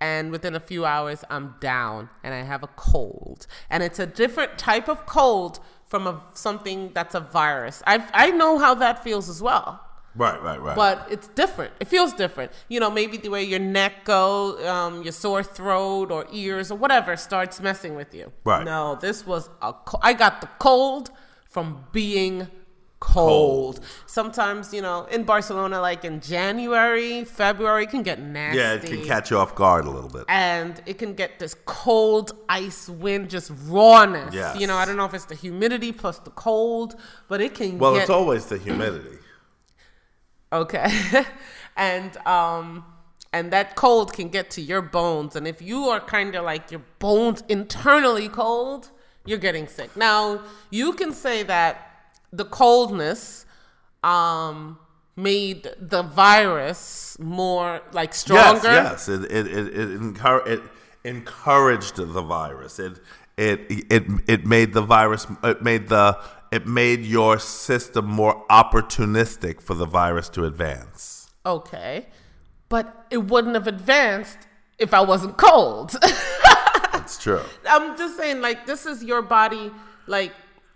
and 0.00 0.30
within 0.30 0.54
a 0.54 0.60
few 0.60 0.84
hours, 0.84 1.24
I'm 1.28 1.56
down 1.60 2.08
and 2.22 2.32
I 2.32 2.42
have 2.52 2.62
a 2.62 2.68
cold. 2.76 3.46
And 3.68 3.82
it's 3.82 3.98
a 3.98 4.06
different 4.06 4.56
type 4.58 4.88
of 4.88 5.04
cold 5.06 5.58
from 5.86 6.06
a, 6.06 6.20
something 6.34 6.92
that's 6.94 7.14
a 7.16 7.20
virus. 7.20 7.82
I, 7.86 8.06
I 8.14 8.30
know 8.30 8.58
how 8.58 8.74
that 8.76 9.02
feels 9.02 9.28
as 9.28 9.42
well. 9.42 9.84
Right, 10.18 10.42
right, 10.42 10.60
right. 10.60 10.76
but 10.76 11.06
it's 11.10 11.28
different. 11.28 11.72
It 11.80 11.88
feels 11.88 12.12
different. 12.12 12.52
You 12.68 12.80
know, 12.80 12.90
maybe 12.90 13.16
the 13.16 13.28
way 13.30 13.44
your 13.44 13.60
neck 13.60 14.04
go, 14.04 14.26
um, 14.68 15.02
your 15.02 15.12
sore 15.12 15.42
throat 15.42 16.10
or 16.10 16.26
ears 16.32 16.70
or 16.72 16.76
whatever 16.78 17.16
starts 17.16 17.60
messing 17.60 17.94
with 17.94 18.14
you. 18.14 18.32
Right. 18.44 18.64
No, 18.64 18.96
this 19.00 19.26
was 19.26 19.48
a. 19.62 19.72
Co- 19.72 20.00
I 20.02 20.12
got 20.12 20.40
the 20.40 20.48
cold 20.58 21.10
from 21.48 21.84
being 21.92 22.48
cold. 23.00 23.76
Cold. 23.76 23.80
Sometimes, 24.06 24.74
you 24.74 24.82
know, 24.82 25.04
in 25.04 25.22
Barcelona, 25.22 25.80
like 25.80 26.04
in 26.04 26.20
January, 26.20 27.24
February, 27.24 27.84
it 27.84 27.90
can 27.90 28.02
get 28.02 28.18
nasty. 28.20 28.58
yeah, 28.58 28.72
it 28.74 28.82
can 28.82 29.04
catch 29.04 29.30
you 29.30 29.38
off 29.38 29.54
guard 29.54 29.84
a 29.84 29.90
little 29.90 30.10
bit. 30.10 30.24
and 30.28 30.82
it 30.84 30.98
can 30.98 31.14
get 31.14 31.38
this 31.38 31.54
cold 31.64 32.32
ice 32.48 32.88
wind, 32.88 33.30
just 33.30 33.52
rawness. 33.66 34.34
Yes. 34.34 34.58
You 34.60 34.66
know, 34.66 34.76
I 34.76 34.84
don't 34.84 34.96
know 34.96 35.04
if 35.04 35.14
it's 35.14 35.26
the 35.26 35.36
humidity 35.36 35.92
plus 35.92 36.18
the 36.18 36.30
cold, 36.30 36.96
but 37.28 37.40
it 37.40 37.54
can 37.54 37.78
Well, 37.78 37.92
get 37.94 38.00
it's 38.02 38.10
always 38.10 38.46
the 38.46 38.58
humidity. 38.58 39.16
Okay. 40.52 41.24
and 41.76 42.16
um 42.26 42.84
and 43.32 43.52
that 43.52 43.76
cold 43.76 44.12
can 44.12 44.28
get 44.28 44.50
to 44.50 44.62
your 44.62 44.80
bones 44.80 45.36
and 45.36 45.46
if 45.46 45.60
you 45.60 45.84
are 45.84 46.00
kind 46.00 46.34
of 46.34 46.44
like 46.44 46.70
your 46.70 46.82
bones 46.98 47.42
internally 47.48 48.28
cold, 48.28 48.90
you're 49.26 49.38
getting 49.38 49.66
sick. 49.66 49.94
Now, 49.96 50.40
you 50.70 50.92
can 50.94 51.12
say 51.12 51.42
that 51.42 51.90
the 52.32 52.44
coldness 52.44 53.46
um 54.02 54.78
made 55.18 55.68
the 55.80 56.02
virus 56.02 57.18
more 57.18 57.82
like 57.92 58.14
stronger. 58.14 58.68
Yes, 58.68 59.08
yes. 59.08 59.08
It 59.08 59.24
it 59.24 59.46
it, 59.46 59.66
it, 59.78 60.00
encour- 60.00 60.46
it 60.46 60.62
encouraged 61.04 61.96
the 61.96 62.22
virus. 62.22 62.78
It 62.78 63.00
it 63.36 63.60
it 63.90 64.04
it 64.26 64.46
made 64.46 64.72
the 64.72 64.82
virus. 64.82 65.26
It 65.42 65.62
made 65.62 65.88
the 65.88 66.18
it 66.50 66.66
made 66.66 67.04
your 67.04 67.38
system 67.38 68.06
more 68.06 68.44
opportunistic 68.48 69.60
for 69.60 69.74
the 69.74 69.86
virus 69.86 70.28
to 70.30 70.44
advance. 70.44 71.30
Okay. 71.44 72.06
But 72.68 73.06
it 73.10 73.18
wouldn't 73.18 73.54
have 73.54 73.66
advanced 73.66 74.38
if 74.78 74.94
I 74.94 75.00
wasn't 75.00 75.36
cold. 75.36 75.90
That's 76.92 77.18
true. 77.18 77.42
I'm 77.68 77.96
just 77.96 78.16
saying, 78.16 78.40
like, 78.40 78.66
this 78.66 78.86
is 78.86 79.02
your 79.02 79.22
body, 79.22 79.70
like, 80.06 80.32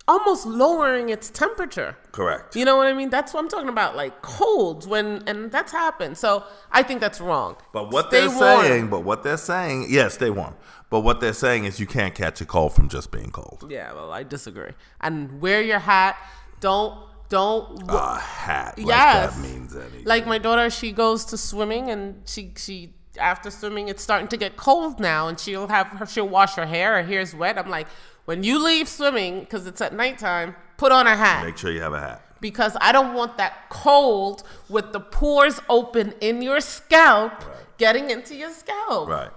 almost 0.09 0.47
lowering 0.47 1.09
its 1.09 1.31
temperature. 1.31 1.97
Correct. 2.11 2.57
You 2.57 2.65
know 2.65 2.77
what 2.77 2.87
I 2.87 2.93
mean? 2.93 3.11
That's 3.11 3.33
what 3.33 3.41
I'm 3.41 3.49
talking 3.49 3.69
about, 3.69 3.97
like 3.97 4.23
colds 4.23 4.87
when, 4.87 5.23
and 5.27 5.51
that's 5.51 5.73
happened. 5.73 6.19
So 6.19 6.45
I 6.71 6.83
think 6.83 7.01
that's 7.01 7.21
wrong. 7.21 7.57
But 7.73 7.91
what 7.91 8.09
Stay 8.09 8.21
they're 8.21 8.29
warm. 8.29 8.65
saying, 8.65 8.89
but 8.89 9.01
what 9.01 9.23
they're 9.23 9.37
saying, 9.37 9.87
yes, 9.89 10.15
stay 10.15 10.31
warm. 10.31 10.55
But 10.91 11.01
what 11.01 11.21
they're 11.21 11.33
saying 11.33 11.65
is 11.65 11.81
you 11.81 11.87
can't 11.87 12.15
catch 12.15 12.41
a 12.41 12.45
cold 12.45 12.75
from 12.75 12.89
just 12.89 13.11
being 13.11 13.31
cold. 13.31 13.67
Yeah, 13.71 13.93
well, 13.95 14.13
I 14.13 14.25
disagree. 14.25 14.73
And 15.01 15.41
wear 15.41 15.63
your 15.63 15.79
hat. 15.79 16.17
Don't, 16.61 16.99
don't. 17.31 17.83
A 17.89 18.19
hat, 18.19 18.77
like 18.77 18.87
yes. 18.87 19.35
that 19.35 19.41
means 19.41 19.75
anything. 19.75 20.05
Like 20.05 20.27
my 20.27 20.39
daughter, 20.39 20.69
she 20.69 20.93
goes 20.93 21.25
to 21.27 21.39
swimming, 21.39 21.91
and 21.91 22.21
she 22.27 22.53
she 22.57 22.93
after 23.19 23.51
swimming, 23.51 23.89
it's 23.89 24.03
starting 24.03 24.29
to 24.29 24.37
get 24.37 24.57
cold 24.57 25.01
now, 25.01 25.29
and 25.29 25.39
she'll 25.39 25.69
have 25.69 25.87
her 25.89 26.07
she'll 26.07 26.29
wash 26.29 26.55
her 26.57 26.67
hair. 26.67 26.97
Her 26.97 27.03
hair's 27.03 27.35
wet. 27.35 27.59
I'm 27.59 27.71
like, 27.71 27.89
when 28.25 28.43
you 28.43 28.63
leave 28.63 28.89
swimming, 28.89 29.41
because 29.41 29.67
it's 29.67 29.81
at 29.81 29.95
nighttime, 29.95 30.55
put 30.77 30.93
on 30.93 31.07
a 31.07 31.17
hat. 31.17 31.45
Make 31.45 31.57
sure 31.59 31.71
you 31.73 31.81
have 31.81 31.93
a 31.95 32.01
hat. 32.01 32.23
because 32.41 32.77
I 32.81 32.91
don't 32.93 33.15
want 33.15 33.37
that 33.39 33.69
cold 33.69 34.43
with 34.69 34.93
the 34.93 35.01
pores 35.01 35.61
open 35.69 36.15
in 36.21 36.43
your 36.43 36.61
scalp 36.61 37.33
getting 37.79 38.11
into 38.11 38.35
your 38.35 38.51
scalp. 38.53 39.09
Right. 39.09 39.31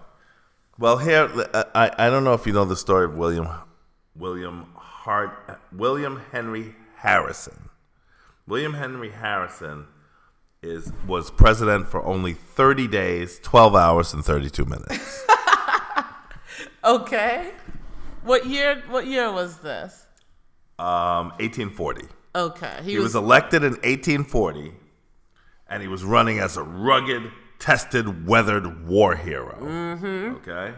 Well, 0.80 0.98
here 0.98 1.30
uh, 1.54 1.64
I 1.74 1.92
I 1.98 2.10
don't 2.10 2.24
know 2.24 2.34
if 2.34 2.46
you 2.48 2.54
know 2.54 2.66
the 2.66 2.76
story 2.76 3.06
of 3.06 3.16
William 3.16 3.48
William 4.16 4.68
Hart 4.76 5.32
William 5.72 6.22
Henry 6.32 6.76
Harrison. 6.98 7.70
William 8.48 8.74
Henry 8.74 9.12
Harrison 9.12 9.86
is 10.62 10.92
was 11.08 11.30
president 11.32 11.88
for 11.88 12.04
only 12.04 12.34
30 12.34 12.88
days, 12.88 13.40
12 13.44 13.76
hours 13.76 14.14
and 14.14 14.24
32 14.26 14.66
minutes. 14.66 15.26
Okay. 16.84 17.52
What 18.26 18.48
year? 18.48 18.84
What 18.90 19.06
year 19.06 19.32
was 19.32 19.58
this? 19.58 20.06
Um, 20.80 21.30
1840. 21.40 22.08
Okay, 22.36 22.80
he, 22.84 22.92
He 22.92 22.98
was, 22.98 23.14
was 23.14 23.16
elected 23.16 23.64
in 23.64 23.74
1840, 23.74 24.74
and 25.70 25.82
he 25.82 25.88
was 25.88 26.04
running 26.04 26.40
as 26.40 26.58
a 26.58 26.64
rugged, 26.64 27.32
tested, 27.60 28.28
weathered 28.28 28.86
war 28.86 29.16
hero. 29.16 29.58
Mm-hmm. 29.62 30.36
Okay? 30.38 30.74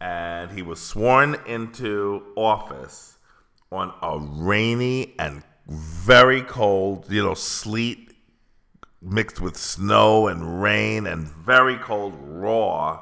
And 0.00 0.52
he 0.52 0.62
was 0.62 0.80
sworn 0.80 1.36
into 1.46 2.22
office 2.36 3.18
on 3.72 3.92
a 4.02 4.18
rainy 4.20 5.14
and 5.18 5.42
very 5.66 6.42
cold, 6.42 7.06
you 7.10 7.24
know, 7.24 7.34
sleet 7.34 8.12
mixed 9.02 9.40
with 9.40 9.56
snow 9.56 10.28
and 10.28 10.62
rain 10.62 11.06
and 11.06 11.26
very 11.26 11.76
cold, 11.78 12.14
raw 12.20 13.00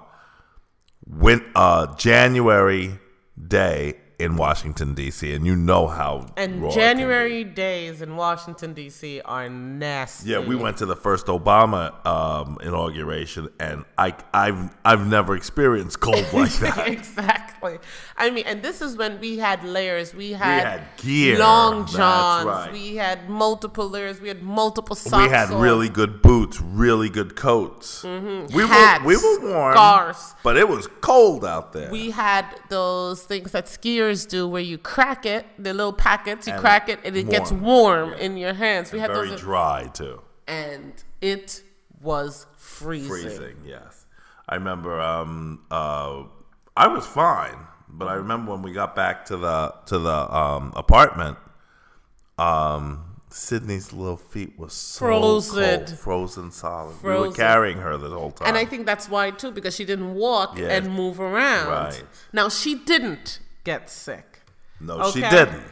win- 1.08 1.50
uh, 1.54 1.94
January 1.96 2.98
day 3.46 3.94
in 4.18 4.36
Washington, 4.36 4.94
D.C. 4.94 5.32
And 5.32 5.46
you 5.46 5.54
know 5.54 5.86
how. 5.86 6.26
and 6.36 6.60
raw 6.60 6.68
it 6.68 6.72
can 6.72 6.96
be. 6.96 7.02
January 7.02 7.44
days 7.44 8.02
in 8.02 8.16
Washington 8.16 8.74
D.C. 8.74 9.20
are 9.20 9.48
nasty. 9.48 10.30
Yeah, 10.30 10.40
we 10.40 10.56
went 10.56 10.78
to 10.78 10.86
the 10.86 10.96
first 10.96 11.26
Obama 11.26 12.04
um, 12.04 12.58
inauguration, 12.62 13.48
and 13.60 13.84
I, 13.96 14.14
I've 14.34 14.76
I've 14.84 15.06
never 15.06 15.36
experienced 15.36 16.00
cold 16.00 16.26
like 16.32 16.52
that. 16.54 16.88
exactly. 16.88 17.78
I 18.16 18.30
mean, 18.30 18.44
and 18.46 18.60
this 18.62 18.82
is 18.82 18.96
when 18.96 19.20
we 19.20 19.38
had 19.38 19.62
layers. 19.62 20.14
We 20.14 20.32
had, 20.32 20.66
had 20.66 20.96
gear. 20.96 21.38
long 21.38 21.86
johns. 21.86 22.46
right. 22.46 22.72
We 22.72 22.96
had 22.96 23.28
multiple 23.28 23.88
layers. 23.88 24.20
We 24.20 24.28
had 24.28 24.42
multiple 24.42 24.96
socks. 24.96 25.22
we 25.22 25.28
had 25.28 25.52
on. 25.52 25.60
really 25.60 25.88
good 25.88 26.22
boots, 26.22 26.60
really 26.60 27.08
good 27.08 27.36
coats. 27.36 28.02
Mm-hmm. 28.02 28.54
We 28.56 28.66
Hats, 28.66 29.04
were 29.04 29.08
we 29.08 29.16
were 29.16 29.52
warm, 29.52 29.74
scarves. 29.74 30.34
but 30.42 30.56
it 30.56 30.68
was 30.68 30.88
cold 31.00 31.44
out 31.44 31.72
there. 31.72 31.90
We 31.92 32.10
had 32.10 32.46
those 32.68 33.22
things 33.22 33.52
that 33.52 33.66
skiers 33.66 34.07
do, 34.26 34.46
where 34.48 34.62
you 34.62 34.78
crack 34.78 35.24
it, 35.26 35.46
the 35.58 35.72
little 35.74 35.92
packets. 35.92 36.46
You 36.46 36.52
And 36.54 36.60
crack 36.62 36.88
it, 36.88 37.00
and 37.04 37.16
it 37.16 37.28
gets 37.30 37.50
warm. 37.52 38.10
warm 38.10 38.12
in 38.14 38.36
your 38.36 38.54
hands. 38.54 38.92
We 38.92 38.98
had 38.98 39.10
Very 39.12 39.30
those, 39.30 39.40
dry 39.40 39.88
too. 39.92 40.20
and 40.46 40.92
it 41.20 41.62
was 42.00 42.46
freezing. 42.56 43.08
Freezing, 43.08 43.56
yes. 43.64 44.06
I 44.48 44.54
remember. 44.54 45.00
Um, 45.00 45.62
uh, 45.70 46.24
I 46.76 46.86
was 46.88 47.04
fine, 47.06 47.58
but 47.88 48.06
I 48.08 48.14
remember 48.14 48.52
when 48.52 48.62
we 48.62 48.72
got 48.72 48.94
back 48.96 49.24
to 49.26 49.36
the 49.36 49.74
to 49.86 49.98
the 49.98 50.34
um, 50.34 50.72
apartment. 50.76 51.36
Um, 52.38 53.04
Sydney's 53.30 53.92
little 53.92 54.16
feet 54.16 54.58
were 54.58 54.70
so 54.70 55.00
Frozen. 55.00 55.86
cold, 55.86 55.98
frozen 55.98 56.50
solid. 56.50 57.02
We 57.02 57.10
were 57.10 57.32
carrying 57.32 57.76
her 57.78 57.96
the 57.98 58.08
whole 58.08 58.30
time. 58.30 58.48
And 58.48 58.56
I 58.56 58.64
think 58.64 58.86
that's 58.86 59.08
why 59.08 59.30
too, 59.32 59.50
because 59.50 59.74
she 59.76 59.84
didn't 59.84 60.14
walk 60.14 60.56
Yeah. 60.56 60.68
and 60.68 60.90
move 60.94 61.20
around. 61.20 61.68
Right. 61.68 62.04
Now 62.32 62.48
she 62.48 62.74
didn't 62.76 63.40
get 63.72 63.90
sick. 63.90 64.28
no, 64.80 64.94
she 65.12 65.20
didn't. 65.20 65.62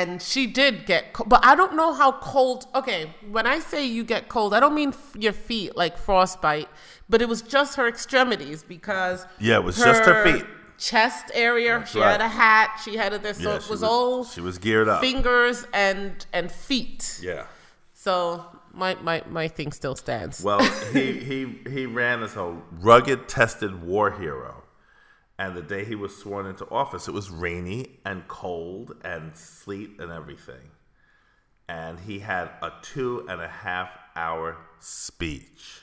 And 0.00 0.10
she 0.32 0.42
did 0.60 0.74
get 0.92 1.02
cold, 1.12 1.28
but 1.28 1.40
I 1.50 1.54
don't 1.60 1.74
know 1.80 1.92
how 2.00 2.10
cold. 2.32 2.60
Okay, 2.80 3.00
when 3.36 3.46
I 3.46 3.58
say 3.70 3.80
you 3.96 4.02
get 4.14 4.22
cold, 4.36 4.50
I 4.56 4.58
don't 4.62 4.74
mean 4.82 4.90
f- 4.90 5.14
your 5.26 5.34
feet 5.48 5.70
like 5.82 5.94
frostbite, 6.06 6.68
but 7.10 7.18
it 7.24 7.28
was 7.28 7.40
just 7.42 7.76
her 7.76 7.86
extremities 7.94 8.62
because 8.76 9.18
Yeah, 9.38 9.56
it 9.60 9.64
was 9.64 9.76
just 9.76 10.02
her 10.10 10.24
feet. 10.24 10.44
chest 10.78 11.26
area. 11.34 11.74
That's 11.80 11.92
she 11.92 12.00
had 12.12 12.22
a 12.22 12.32
hat. 12.44 12.80
She 12.84 12.96
had 12.96 13.12
a 13.12 13.18
this, 13.18 13.36
so 13.42 13.50
it 13.50 13.54
was, 13.56 13.68
was- 13.68 13.82
all 13.82 14.24
she 14.24 14.40
was 14.40 14.56
geared 14.58 14.88
up. 14.88 15.00
fingers 15.02 15.66
and 15.74 16.12
and 16.32 16.50
feet. 16.50 17.20
Yeah. 17.22 17.44
So 17.92 18.44
my 18.72 18.94
my 19.08 19.22
my 19.38 19.46
thing 19.48 19.70
still 19.80 19.96
stands. 19.96 20.42
Well, 20.42 20.62
he 20.94 21.12
he 21.30 21.38
he 21.74 21.84
ran 21.86 22.22
as 22.22 22.34
a 22.36 22.46
rugged, 22.88 23.28
tested 23.28 23.72
war 23.84 24.10
hero. 24.22 24.63
And 25.38 25.56
the 25.56 25.62
day 25.62 25.84
he 25.84 25.94
was 25.94 26.16
sworn 26.16 26.46
into 26.46 26.68
office, 26.70 27.08
it 27.08 27.12
was 27.12 27.30
rainy 27.30 27.98
and 28.04 28.26
cold 28.28 28.96
and 29.04 29.36
sleet 29.36 29.98
and 29.98 30.12
everything. 30.12 30.70
And 31.68 31.98
he 31.98 32.20
had 32.20 32.50
a 32.62 32.70
two 32.82 33.26
and 33.28 33.40
a 33.40 33.48
half 33.48 33.90
hour 34.14 34.56
speech. 34.78 35.80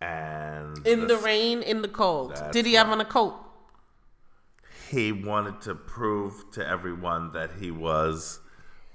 And 0.00 0.84
in 0.86 1.00
the 1.02 1.06
the- 1.06 1.18
rain, 1.18 1.62
in 1.62 1.82
the 1.82 1.88
cold. 1.88 2.40
Did 2.50 2.66
he 2.66 2.74
have 2.74 2.88
on 2.90 3.00
a 3.00 3.04
coat? 3.04 3.40
he 4.90 5.10
wanted 5.12 5.60
to 5.62 5.74
prove 5.74 6.50
to 6.52 6.66
everyone 6.66 7.32
that 7.32 7.50
he 7.58 7.70
was 7.70 8.38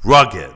rugged. 0.03 0.53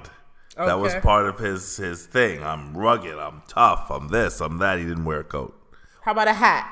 Okay. 0.55 0.65
That 0.67 0.79
was 0.79 0.93
part 0.95 1.25
of 1.25 1.39
his 1.39 1.77
his 1.77 2.05
thing. 2.05 2.43
I'm 2.43 2.77
rugged. 2.77 3.17
I'm 3.17 3.41
tough. 3.47 3.89
I'm 3.89 4.07
this. 4.09 4.39
I'm 4.39 4.59
that. 4.59 4.77
He 4.79 4.85
didn't 4.85 5.05
wear 5.05 5.21
a 5.21 5.23
coat. 5.23 5.59
How 6.01 6.11
about 6.11 6.27
a 6.27 6.33
hat? 6.33 6.69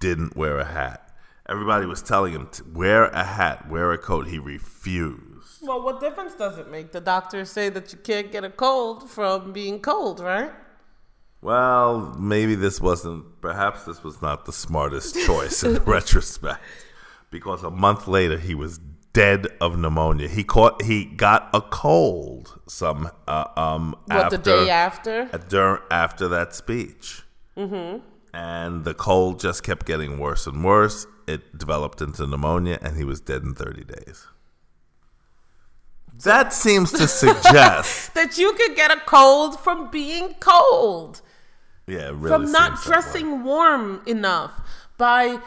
Didn't 0.00 0.36
wear 0.36 0.58
a 0.58 0.64
hat. 0.64 1.03
Everybody 1.46 1.84
was 1.84 2.00
telling 2.02 2.32
him 2.32 2.48
to 2.52 2.64
wear 2.72 3.04
a 3.06 3.22
hat, 3.22 3.68
wear 3.68 3.92
a 3.92 3.98
coat. 3.98 4.26
He 4.28 4.38
refused. 4.38 5.58
Well, 5.60 5.82
what 5.82 6.00
difference 6.00 6.34
does 6.34 6.56
it 6.58 6.70
make? 6.70 6.92
The 6.92 7.00
doctors 7.00 7.50
say 7.50 7.68
that 7.68 7.92
you 7.92 7.98
can't 7.98 8.32
get 8.32 8.44
a 8.44 8.50
cold 8.50 9.10
from 9.10 9.52
being 9.52 9.80
cold, 9.80 10.20
right? 10.20 10.52
Well, 11.42 12.14
maybe 12.18 12.54
this 12.54 12.80
wasn't. 12.80 13.42
Perhaps 13.42 13.84
this 13.84 14.02
was 14.02 14.22
not 14.22 14.46
the 14.46 14.52
smartest 14.52 15.14
choice 15.26 15.62
in 15.62 15.76
retrospect, 15.84 16.60
because 17.30 17.62
a 17.62 17.70
month 17.70 18.08
later 18.08 18.38
he 18.38 18.54
was 18.54 18.78
dead 19.12 19.46
of 19.60 19.78
pneumonia. 19.78 20.28
He 20.28 20.44
caught. 20.44 20.80
He 20.82 21.04
got 21.04 21.50
a 21.52 21.60
cold. 21.60 22.58
Some 22.66 23.10
uh, 23.28 23.44
um 23.56 23.94
What 24.06 24.16
after 24.24 24.36
the 24.38 24.42
day 24.42 24.70
after? 24.70 25.26
dur- 25.48 25.82
after 25.90 26.28
that 26.28 26.54
speech. 26.54 27.22
Mm-hmm. 27.58 27.98
And 28.32 28.84
the 28.84 28.94
cold 28.94 29.38
just 29.38 29.62
kept 29.62 29.84
getting 29.86 30.18
worse 30.18 30.46
and 30.46 30.64
worse. 30.64 31.06
It 31.26 31.56
developed 31.56 32.00
into 32.00 32.26
pneumonia, 32.26 32.78
and 32.82 32.96
he 32.96 33.04
was 33.04 33.20
dead 33.20 33.42
in 33.42 33.54
30 33.54 33.84
days. 33.84 34.26
That 36.22 36.52
seems 36.52 36.92
to 36.92 37.08
suggest, 37.08 38.14
That 38.14 38.38
you 38.38 38.52
could 38.52 38.76
get 38.76 38.90
a 38.92 39.00
cold 39.00 39.58
from 39.58 39.90
being 39.90 40.34
cold, 40.38 41.22
yeah, 41.86 42.10
really 42.14 42.28
from 42.28 42.52
not 42.52 42.78
seems 42.78 42.84
that 42.84 42.90
way. 42.90 42.94
dressing 43.02 43.44
warm 43.44 44.02
enough 44.06 44.60
by. 44.96 45.38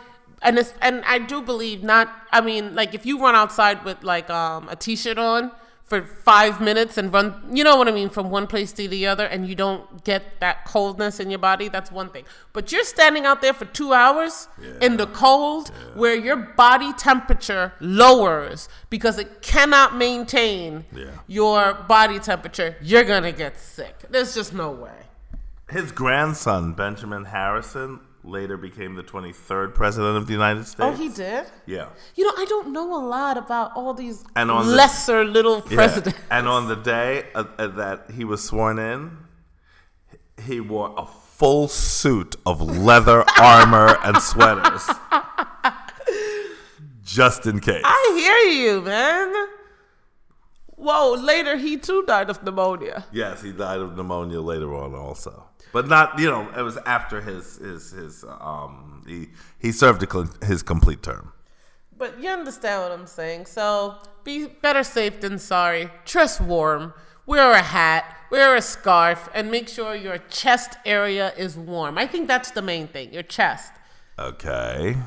And 0.41 0.59
and 0.83 1.03
I 1.05 1.17
do 1.17 1.41
believe 1.41 1.83
not. 1.83 2.13
I 2.31 2.41
mean, 2.41 2.75
like 2.75 2.93
if 2.93 3.07
you 3.07 3.19
run 3.19 3.33
outside 3.33 3.83
with 3.83 4.03
like 4.03 4.29
um, 4.29 4.69
a 4.69 4.75
t-shirt 4.75 5.17
on 5.17 5.51
for 5.88 6.02
five 6.04 6.60
minutes 6.60 6.97
and 6.97 7.13
run, 7.13 7.34
you 7.52 7.63
know 7.63 7.78
what 7.78 7.88
I 7.88 7.91
mean, 7.91 8.10
from 8.10 8.30
one 8.30 8.45
place 8.45 8.73
to 8.73 8.88
the 8.89 9.08
other, 9.08 9.26
and 9.26 9.47
you 9.47 9.56
don't 9.56 10.04
get 10.04 10.41
that 10.41 10.65
coldness 10.65 11.19
in 11.21 11.30
your 11.30 11.39
body. 11.39 11.69
That's 11.69 11.89
one 11.91 12.10
thing. 12.10 12.26
But 12.52 12.73
you're 12.73 12.84
standing 12.84 13.26
out 13.26 13.41
there 13.41 13.54
for 13.54 13.63
two 13.63 13.93
hours 13.93 14.50
in 14.82 14.97
the 14.97 15.08
cold, 15.08 15.69
where 15.95 16.13
your 16.13 16.36
body 16.36 16.91
temperature 16.93 17.73
lowers 17.80 18.67
because 18.89 19.17
it 19.17 19.41
cannot 19.41 19.95
maintain 19.95 20.86
Yeah. 20.91 21.06
your 21.28 21.73
body 21.73 22.19
temperature. 22.19 22.76
You're 22.82 23.06
gonna 23.06 23.32
get 23.32 23.58
sick. 23.58 23.95
There's 24.10 24.36
just 24.36 24.54
no 24.54 24.71
way. 24.71 24.91
His 25.69 25.91
grandson, 25.93 26.73
Benjamin 26.73 27.26
Harrison, 27.26 28.00
later 28.27 28.57
became 28.57 28.95
the 28.95 29.03
23rd 29.03 29.73
president 29.73 30.17
of 30.17 30.27
the 30.27 30.33
United 30.33 30.65
States. 30.67 30.81
Oh, 30.81 30.91
he 30.91 31.09
did. 31.09 31.45
Yeah. 31.65 31.87
You 32.15 32.25
know, 32.25 32.33
I 32.37 32.45
don't 32.45 32.73
know 32.73 32.93
a 32.95 33.03
lot 33.03 33.37
about 33.37 33.71
all 33.75 33.93
these 33.93 34.23
And 34.35 34.51
on 34.51 34.67
the- 34.67 34.73
lesser 34.75 35.23
little 35.23 35.63
Yeah. 35.69 35.75
presidents. 35.75 36.19
And 36.29 36.47
on 36.47 36.67
the 36.67 36.75
day 36.75 37.27
uh, 37.33 37.45
uh, 37.57 37.67
that 37.67 38.11
he 38.11 38.23
was 38.25 38.43
sworn 38.43 38.77
in, 38.79 39.17
he 40.45 40.59
wore 40.59 40.93
a 40.97 41.05
full 41.05 41.67
suit 41.67 42.35
of 42.45 42.61
leather 42.61 43.23
armor 43.39 43.97
and 44.03 44.21
sweaters. 44.21 44.87
Just 47.03 47.45
in 47.47 47.59
case. 47.59 47.81
I 47.85 48.13
hear 48.17 48.53
you, 48.65 48.81
man. 48.81 49.33
Whoa, 50.77 51.15
later 51.15 51.57
he 51.57 51.75
too 51.77 52.03
died 52.05 52.29
of 52.29 52.43
pneumonia. 52.43 53.05
Yes, 53.11 53.41
he 53.41 53.51
died 53.51 53.79
of 53.79 53.97
pneumonia 53.97 54.39
later 54.41 54.75
on 54.75 54.93
also. 54.93 55.43
But 55.73 55.87
not, 55.87 56.19
you 56.19 56.29
know, 56.29 56.47
it 56.55 56.61
was 56.61 56.77
after 56.85 57.19
his 57.19 57.57
his 57.57 57.91
his 57.91 58.23
um 58.23 59.03
he 59.07 59.29
he 59.59 59.71
served 59.71 60.03
a 60.03 60.09
cl- 60.09 60.29
his 60.45 60.61
complete 60.61 61.01
term. 61.01 61.33
But 61.97 62.21
you 62.21 62.29
understand 62.29 62.83
what 62.83 62.91
I'm 62.91 63.07
saying. 63.07 63.47
So 63.47 63.95
be 64.23 64.45
better 64.45 64.83
safe 64.83 65.19
than 65.19 65.39
sorry. 65.39 65.89
Dress 66.05 66.39
warm. 66.39 66.93
Wear 67.25 67.51
a 67.51 67.63
hat. 67.63 68.15
Wear 68.29 68.55
a 68.55 68.61
scarf, 68.61 69.29
and 69.33 69.49
make 69.49 69.69
sure 69.69 69.95
your 69.95 70.17
chest 70.17 70.77
area 70.85 71.33
is 71.37 71.57
warm. 71.57 71.97
I 71.97 72.05
think 72.05 72.27
that's 72.27 72.51
the 72.51 72.61
main 72.61 72.87
thing. 72.87 73.13
Your 73.13 73.23
chest. 73.23 73.71
Okay. 74.19 74.97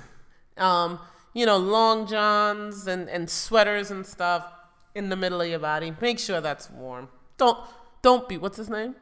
Um, 0.57 0.99
you 1.35 1.47
know, 1.47 1.59
long 1.59 2.07
johns 2.07 2.87
and, 2.87 3.09
and 3.09 3.29
sweaters 3.29 3.91
and 3.91 4.07
stuff 4.07 4.51
in 4.95 5.09
the 5.09 5.17
middle 5.17 5.41
of 5.41 5.49
your 5.49 5.59
body. 5.59 5.95
Make 6.01 6.19
sure 6.19 6.41
that's 6.41 6.71
warm. 6.71 7.09
Don't 7.37 7.59
don't 8.03 8.29
be 8.29 8.37
what's 8.39 8.57
his 8.57 8.71
name? 8.71 8.95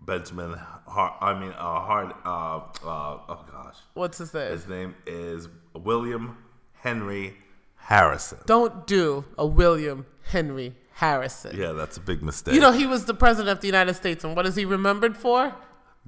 Benjamin 0.00 0.54
Hart 0.86 1.14
I 1.20 1.38
mean 1.38 1.50
uh 1.52 1.80
Hard 1.80 2.12
uh 2.24 2.56
uh 2.84 3.18
oh 3.28 3.44
gosh. 3.50 3.76
What's 3.94 4.18
his 4.18 4.32
name? 4.34 4.50
His 4.52 4.68
name 4.68 4.94
is 5.06 5.48
William 5.74 6.38
Henry 6.72 7.36
Harrison. 7.76 8.38
Don't 8.46 8.86
do 8.86 9.24
a 9.36 9.46
William 9.46 10.06
Henry 10.22 10.74
Harrison. 10.94 11.56
Yeah, 11.56 11.72
that's 11.72 11.96
a 11.96 12.00
big 12.00 12.22
mistake. 12.22 12.54
You 12.54 12.60
know, 12.60 12.72
he 12.72 12.86
was 12.86 13.04
the 13.04 13.14
president 13.14 13.50
of 13.50 13.60
the 13.60 13.68
United 13.68 13.94
States, 13.94 14.24
and 14.24 14.34
what 14.36 14.46
is 14.46 14.56
he 14.56 14.64
remembered 14.64 15.16
for? 15.16 15.54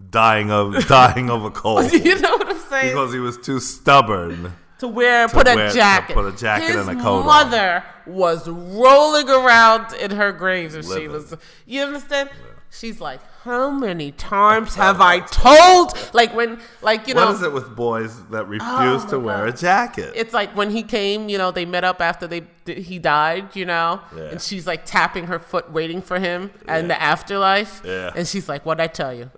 dying 0.09 0.51
of 0.51 0.87
dying 0.89 1.29
of 1.29 1.45
a 1.45 1.51
cold 1.51 1.93
you 1.93 2.19
know 2.21 2.37
what 2.37 2.49
I'm 2.49 2.59
saying? 2.71 2.89
because 2.89 3.13
he 3.13 3.19
was 3.19 3.37
too 3.37 3.61
stubborn 3.61 4.55
to 4.81 4.89
wear, 4.89 5.29
put 5.29 5.47
a 5.49 5.55
wear- 5.55 5.69
to 5.69 5.75
jacket. 5.75 6.15
put 6.15 6.27
a 6.27 6.37
jacket 6.37 6.67
His 6.75 6.87
and 6.89 6.99
a 7.01 7.03
coat 7.03 7.21
on. 7.21 7.27
mother 7.27 7.85
was 8.07 8.49
rolling 8.49 9.29
around 9.29 9.93
in 9.95 10.11
her 10.13 10.33
grave 10.33 10.75
if 10.75 10.85
she 10.87 11.09
was. 11.09 11.35
You 11.67 11.83
understand? 11.83 12.31
She's 12.73 13.01
like, 13.01 13.21
how 13.43 13.69
many 13.71 14.13
times 14.13 14.77
have 14.77 15.01
I 15.13 15.21
told? 15.21 15.93
Like 16.15 16.33
when, 16.37 16.61
like 16.83 17.09
you 17.09 17.15
know, 17.15 17.27
What 17.27 17.35
is 17.35 17.43
it 17.43 17.53
with 17.53 17.75
boys 17.75 18.23
that 18.27 18.43
oh 18.43 18.45
refuse 18.45 19.05
Oh, 19.07 19.11
to 19.11 19.19
wear 19.19 19.47
a 19.47 19.53
jacket? 19.53 20.13
it's 20.15 20.33
like 20.33 20.55
when 20.57 20.71
he 20.71 20.83
came, 20.85 21.29
you 21.29 21.37
know, 21.37 21.51
they 21.51 21.65
met 21.65 21.83
up 21.83 22.01
after 22.01 22.27
they 22.29 22.43
he 22.67 23.01
died, 23.01 23.57
you 23.57 23.65
know, 23.65 24.01
Yeah. 24.17 24.23
and 24.31 24.41
she's 24.41 24.67
like 24.69 24.85
tapping 24.85 25.27
her 25.27 25.41
foot, 25.41 25.73
waiting 25.73 26.01
for 26.01 26.21
him 26.21 26.53
in 26.69 26.87
the 26.87 27.01
afterlife, 27.03 27.83
Yeah. 27.85 28.13
and 28.15 28.29
she's 28.29 28.49
like, 28.49 28.65
"What'd 28.65 28.81
I 28.81 28.87
tell 28.87 29.13
you? 29.13 29.31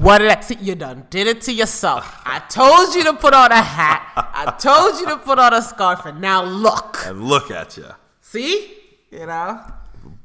What 0.00 0.18
did 0.18 0.30
I 0.30 0.40
see? 0.40 0.56
You 0.60 0.74
done 0.74 1.06
did 1.10 1.26
it 1.26 1.40
to 1.42 1.52
yourself. 1.52 2.20
I 2.24 2.38
told 2.48 2.94
you 2.94 3.04
to 3.04 3.12
put 3.14 3.34
on 3.34 3.52
a 3.52 3.62
hat. 3.62 4.12
I 4.16 4.50
told 4.58 4.98
you 5.00 5.06
to 5.06 5.18
put 5.18 5.38
on 5.38 5.52
a 5.52 5.62
scarf, 5.62 6.06
and 6.06 6.20
now 6.20 6.42
look, 6.44 6.98
and 7.04 7.22
look 7.24 7.50
at 7.50 7.76
you. 7.76 7.88
see, 8.20 8.74
you 9.10 9.26
know." 9.26 9.60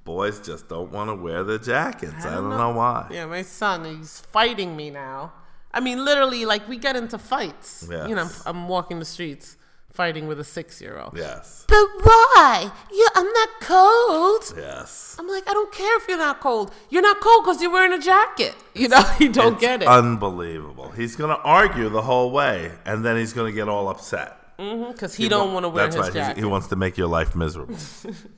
Boys 0.03 0.39
just 0.39 0.67
don't 0.67 0.91
want 0.91 1.09
to 1.09 1.15
wear 1.15 1.43
their 1.43 1.57
jackets. 1.59 2.25
I 2.25 2.31
don't, 2.33 2.33
don't 2.33 2.49
know. 2.49 2.71
know. 2.71 2.77
why. 2.77 3.07
Yeah, 3.11 3.25
my 3.27 3.43
son, 3.43 3.85
he's 3.97 4.19
fighting 4.19 4.75
me 4.75 4.89
now. 4.89 5.33
I 5.73 5.79
mean, 5.79 6.03
literally, 6.03 6.43
like 6.45 6.67
we 6.67 6.77
get 6.77 6.95
into 6.95 7.17
fights. 7.17 7.87
You 7.89 8.15
know, 8.15 8.23
Yes. 8.23 8.43
I'm 8.45 8.67
walking 8.67 8.99
the 8.99 9.05
streets 9.05 9.57
fighting 9.91 10.27
with 10.27 10.39
a 10.39 10.43
six-year-old. 10.43 11.13
Yes. 11.17 11.65
But 11.67 11.85
why? 12.03 12.71
Yeah, 12.91 13.07
I'm 13.15 13.31
not 13.31 13.49
cold. 13.61 14.53
Yes. 14.57 15.15
I'm 15.19 15.27
like, 15.27 15.47
I 15.49 15.53
don't 15.53 15.71
care 15.71 15.97
if 15.97 16.07
you're 16.07 16.17
not 16.17 16.39
cold. 16.39 16.73
You're 16.89 17.01
not 17.01 17.19
cold 17.21 17.43
because 17.43 17.61
you're 17.61 17.71
wearing 17.71 17.93
a 17.93 17.99
jacket. 18.01 18.55
You 18.73 18.87
know, 18.87 19.01
he 19.19 19.27
don't 19.27 19.53
It's 19.55 19.61
get 19.61 19.81
it. 19.81 19.87
Unbelievable. 19.87 20.89
He's 20.91 21.15
going 21.17 21.29
to 21.35 21.41
argue 21.43 21.89
the 21.89 22.01
whole 22.01 22.31
way, 22.31 22.71
and 22.85 23.03
then 23.03 23.17
he's 23.17 23.33
going 23.33 23.51
to 23.51 23.55
get 23.55 23.67
all 23.67 23.89
upset. 23.89 24.37
Mm-hmm. 24.57 24.91
Because 24.91 25.13
he, 25.13 25.27
don't 25.27 25.53
want 25.53 25.65
to 25.65 25.69
wear 25.69 25.83
That's 25.85 25.95
his 25.97 26.03
right. 26.05 26.13
He's- 26.13 26.27
jacket. 26.27 26.39
He 26.39 26.45
wants 26.45 26.67
to 26.67 26.75
make 26.77 26.97
your 26.97 27.07
life 27.07 27.35
miserable. 27.35 27.75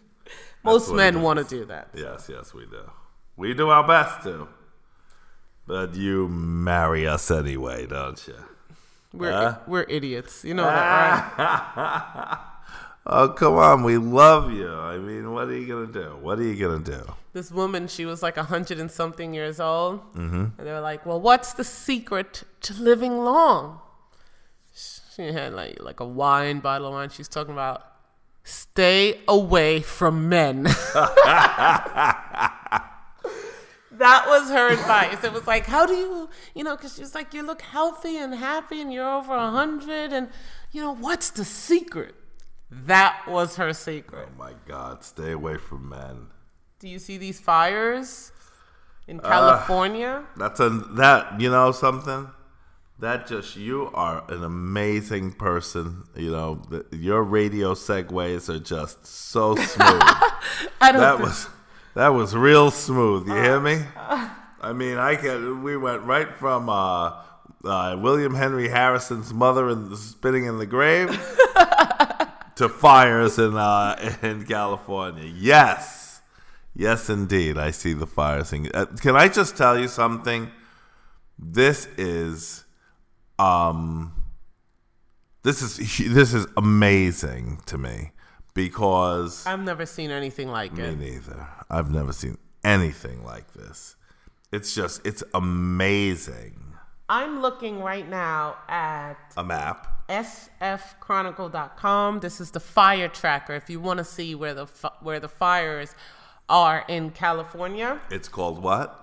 Most 0.63 0.91
men 0.93 1.21
want 1.21 1.37
to 1.39 1.45
do 1.45 1.65
that. 1.65 1.89
yes, 1.93 2.29
yes, 2.31 2.53
we 2.53 2.65
do. 2.65 2.89
We 3.37 3.53
do 3.53 3.69
our 3.69 3.85
best 3.85 4.23
to. 4.23 4.47
But 5.67 5.95
you 5.95 6.27
marry 6.29 7.07
us 7.07 7.29
anyway, 7.31 7.85
don't 7.85 8.25
you? 8.27 8.35
We're 9.13 9.31
Huh? 9.31 9.57
we're 9.67 9.85
idiots. 9.87 10.43
You 10.43 10.55
know 10.55 10.63
that, 10.63 11.33
right? 11.37 12.39
Oh, 13.05 13.27
come 13.29 13.55
on. 13.55 13.83
We 13.83 13.97
love 13.97 14.51
you. 14.53 14.71
I 14.71 14.97
mean, 14.97 15.33
what 15.33 15.49
are 15.49 15.57
you 15.57 15.67
going 15.67 15.87
to 15.87 15.93
do? 15.93 16.15
What 16.21 16.39
are 16.39 16.43
you 16.43 16.55
going 16.55 16.83
to 16.83 16.91
do? 16.91 17.13
This 17.33 17.51
woman, 17.51 17.87
she 17.89 18.05
was 18.05 18.23
like 18.23 18.37
a 18.37 18.43
hundred 18.43 18.79
and 18.79 18.89
something 18.89 19.33
years 19.33 19.59
old, 19.59 19.99
mm-hmm. 20.13 20.45
and 20.57 20.67
they 20.67 20.71
were 20.71 20.79
like, 20.79 21.05
"Well, 21.05 21.19
what's 21.19 21.51
the 21.53 21.65
secret 21.65 22.43
to 22.61 22.73
living 22.75 23.17
long?" 23.25 23.81
She 25.15 25.33
had 25.33 25.53
like 25.53 25.81
like 25.81 25.99
a 25.99 26.05
wine 26.05 26.59
bottle 26.59 26.87
of 26.87 26.93
wine. 26.93 27.09
She's 27.09 27.27
talking 27.27 27.53
about 27.53 27.83
stay 28.43 29.19
away 29.27 29.81
from 29.81 30.29
men. 30.29 30.63
that 34.03 34.25
was 34.27 34.49
her 34.49 34.67
advice. 34.69 35.23
It 35.23 35.31
was 35.31 35.47
like, 35.47 35.65
how 35.65 35.85
do 35.85 35.93
you, 35.93 36.29
you 36.53 36.63
know, 36.63 36.75
because 36.75 36.95
she 36.95 37.01
was 37.01 37.15
like, 37.15 37.33
you 37.33 37.41
look 37.41 37.61
healthy 37.61 38.17
and 38.17 38.35
happy, 38.35 38.81
and 38.81 38.91
you're 38.91 39.09
over 39.09 39.33
a 39.33 39.49
hundred, 39.49 40.11
and 40.11 40.29
you 40.71 40.81
know, 40.81 40.93
what's 40.93 41.29
the 41.29 41.45
secret? 41.45 42.13
That 42.69 43.23
was 43.27 43.55
her 43.55 43.73
secret. 43.73 44.27
Oh, 44.29 44.37
my 44.37 44.53
God. 44.67 45.03
Stay 45.03 45.31
away 45.31 45.57
from 45.57 45.87
men. 45.89 46.27
Do 46.79 46.89
you 46.89 46.99
see 46.99 47.17
these 47.17 47.39
fires 47.39 48.31
in 49.07 49.19
uh, 49.19 49.23
California? 49.23 50.25
That's 50.35 50.59
a 50.59 50.69
that 50.69 51.39
you 51.39 51.49
know 51.49 51.71
something. 51.71 52.29
That 52.99 53.27
just 53.27 53.55
you 53.55 53.89
are 53.93 54.23
an 54.29 54.43
amazing 54.43 55.33
person. 55.33 56.03
You 56.15 56.31
know 56.31 56.61
the, 56.69 56.85
your 56.91 57.23
radio 57.23 57.73
segues 57.73 58.49
are 58.49 58.59
just 58.59 59.05
so 59.05 59.55
smooth. 59.73 60.01
I 60.81 60.91
don't. 60.91 60.99
that 60.99 61.17
thi- 61.17 61.23
was 61.23 61.47
that 61.95 62.09
was 62.09 62.35
real 62.35 62.71
smooth. 62.71 63.27
You 63.27 63.35
hear 63.35 63.59
me? 63.59 63.81
I 63.95 64.73
mean, 64.73 64.97
I 64.97 65.15
can. 65.15 65.61
We 65.61 65.77
went 65.77 66.03
right 66.03 66.31
from 66.35 66.69
uh, 66.69 67.21
uh, 67.63 67.97
William 67.99 68.33
Henry 68.33 68.69
Harrison's 68.69 69.33
mother 69.33 69.69
in 69.69 69.89
the, 69.89 69.97
spinning 69.97 70.45
in 70.45 70.57
the 70.57 70.65
grave 70.65 71.09
to 72.55 72.69
fires 72.69 73.37
in 73.37 73.55
uh, 73.55 74.15
in 74.21 74.45
California. 74.45 75.25
Yes, 75.25 76.21
yes, 76.73 77.09
indeed. 77.09 77.57
I 77.57 77.71
see 77.71 77.93
the 77.93 78.07
fires. 78.07 78.53
Uh, 78.53 78.85
can 79.01 79.15
I 79.15 79.27
just 79.27 79.57
tell 79.57 79.77
you 79.77 79.87
something? 79.87 80.49
This 81.37 81.87
is, 81.97 82.63
um, 83.37 84.13
this 85.43 85.61
is 85.61 85.77
this 86.13 86.33
is 86.33 86.47
amazing 86.57 87.61
to 87.67 87.77
me 87.77 88.11
because 88.53 89.45
I've 89.45 89.59
never 89.61 89.85
seen 89.85 90.11
anything 90.11 90.47
like 90.49 90.73
me 90.73 90.83
it. 90.83 90.97
Me 90.97 91.11
neither. 91.11 91.47
I've 91.69 91.91
never 91.91 92.11
seen 92.13 92.37
anything 92.63 93.23
like 93.23 93.53
this. 93.53 93.95
It's 94.51 94.73
just 94.75 95.05
it's 95.05 95.23
amazing. 95.33 96.59
I'm 97.09 97.41
looking 97.41 97.81
right 97.81 98.07
now 98.09 98.55
at 98.69 99.15
A 99.37 99.43
map. 99.43 99.87
sfchronicle.com. 100.09 102.19
This 102.21 102.39
is 102.41 102.51
the 102.51 102.59
fire 102.59 103.07
tracker. 103.09 103.53
If 103.55 103.69
you 103.69 103.79
want 103.79 103.97
to 103.99 104.03
see 104.03 104.35
where 104.35 104.53
the 104.53 104.65
where 105.01 105.19
the 105.19 105.29
fires 105.29 105.95
are 106.49 106.83
in 106.87 107.11
California, 107.11 107.99
It's 108.09 108.27
called 108.29 108.61
what? 108.61 108.99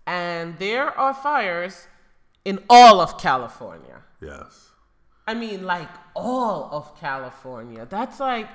and 0.08 0.58
there 0.58 0.98
are 0.98 1.14
fires 1.14 1.88
in 2.46 2.60
all 2.70 3.00
of 3.02 3.18
California. 3.20 4.02
Yes. 4.22 4.70
I 5.28 5.36
mean, 5.36 5.64
like 5.66 5.90
all 6.16 6.70
of 6.72 7.00
California. 7.00 7.86
That's 7.88 8.20
like, 8.20 8.50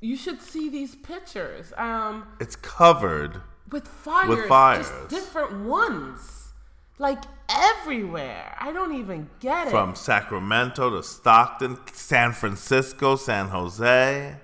you 0.00 0.16
should 0.16 0.42
see 0.42 0.68
these 0.68 0.96
pictures. 0.96 1.72
Um, 1.76 2.26
It's 2.40 2.56
covered. 2.56 3.40
With 3.70 3.86
fires, 3.86 4.48
fires. 4.48 4.88
just 4.88 5.08
different 5.08 5.64
ones, 5.66 6.52
like 6.98 7.22
everywhere. 7.48 8.56
I 8.58 8.72
don't 8.72 8.94
even 8.94 9.28
get 9.40 9.68
it. 9.68 9.70
From 9.70 9.94
Sacramento 9.94 10.90
to 10.90 11.02
Stockton, 11.02 11.78
San 11.92 12.32
Francisco, 12.32 13.16
San 13.16 13.48
Jose, 13.48 14.36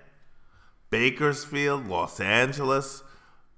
Bakersfield, 0.91 1.87
Los 1.87 2.21
Angeles, 2.21 3.03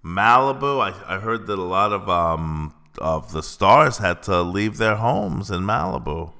Malibu. 0.05 0.81
I, 0.81 1.17
I 1.17 1.19
heard 1.19 1.47
that 1.47 1.59
a 1.59 1.63
lot 1.63 1.93
of 1.93 2.09
um 2.09 2.75
of 2.99 3.33
the 3.33 3.43
stars 3.43 3.99
had 3.99 4.23
to 4.25 4.43
leave 4.43 4.77
their 4.77 4.97
homes 4.97 5.51
in 5.51 5.63
Malibu. 5.63 6.33